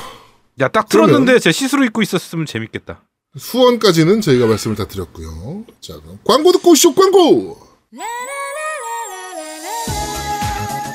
야, 0.61 0.67
딱 0.67 0.89
틀었는데 0.89 1.39
제 1.39 1.53
시스루 1.53 1.85
입고 1.87 2.03
있었으면 2.03 2.47
재밌겠다. 2.47 3.01
후원까지는 3.39 4.21
저희가 4.21 4.47
말씀을 4.47 4.75
다 4.75 4.89
드렸고요. 4.89 5.65
자, 5.81 5.95
그럼 6.01 6.19
광고 6.25 6.51
듣고 6.51 6.73
오시죠, 6.73 6.95
광고! 6.95 7.57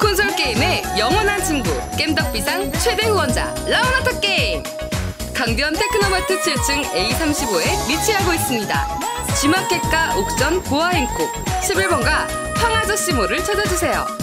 콘솔 0.01 0.35
게임의 0.35 0.83
영원한 0.99 1.41
친구 1.45 1.69
겜덕비상 1.97 2.73
최대 2.73 3.07
후원자 3.07 3.53
라운하터 3.69 4.19
게임 4.19 4.63
강변 5.33 5.73
테크노마트 5.73 6.41
7층 6.41 6.83
A35에 6.83 7.89
위치하고 7.89 8.33
있습니다. 8.33 8.99
G마켓과 9.39 10.17
옥션 10.17 10.61
보아행콕 10.63 11.31
11번가 11.61 12.27
황아저씨몰을 12.57 13.43
찾아주세요. 13.45 14.22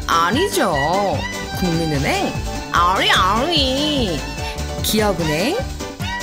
아니죠. 0.11 0.75
국민은행 1.57 2.31
아리 2.73 3.09
아리. 3.09 4.19
기업은행 4.83 5.57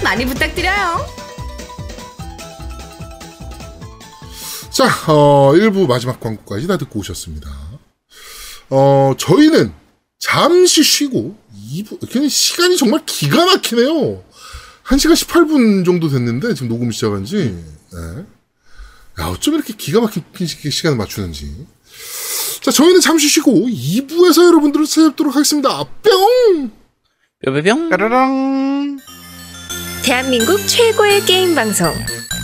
많이 0.04 0.26
부탁드려요. 0.26 1.06
자, 4.68 4.84
어, 5.10 5.52
1부 5.54 5.86
마지막 5.86 6.20
광고까지 6.20 6.66
다 6.66 6.76
듣고 6.76 6.98
오셨습니다. 6.98 7.48
어, 8.68 9.14
저희는 9.16 9.72
잠시 10.18 10.82
쉬고 10.82 11.40
2부, 11.72 12.10
그냥 12.10 12.28
시간이 12.28 12.76
정말 12.76 13.00
기가 13.06 13.44
막히네요. 13.46 14.22
1시간 14.84 15.12
18분 15.14 15.84
정도 15.84 16.08
됐는데, 16.08 16.54
지금 16.54 16.68
녹음 16.68 16.90
시작한 16.90 17.24
지. 17.24 17.36
네. 17.92 18.24
야, 19.20 19.26
어쩜 19.26 19.54
이렇게 19.54 19.74
기가 19.76 20.00
막힌 20.00 20.22
시- 20.46 20.70
시간을 20.70 20.96
맞추는지. 20.96 21.66
자, 22.62 22.70
저희는 22.70 23.00
잠시 23.00 23.28
쉬고 23.28 23.52
2부에서 23.68 24.44
여러분들을 24.46 24.86
찾아뵙도록 24.86 25.34
하겠습니다. 25.34 25.84
뿅! 26.02 26.70
뼈뼈병. 27.44 27.90
까라랑. 27.90 28.98
대한민국 30.04 30.58
최고의 30.66 31.24
게임 31.26 31.54
방송 31.54 31.92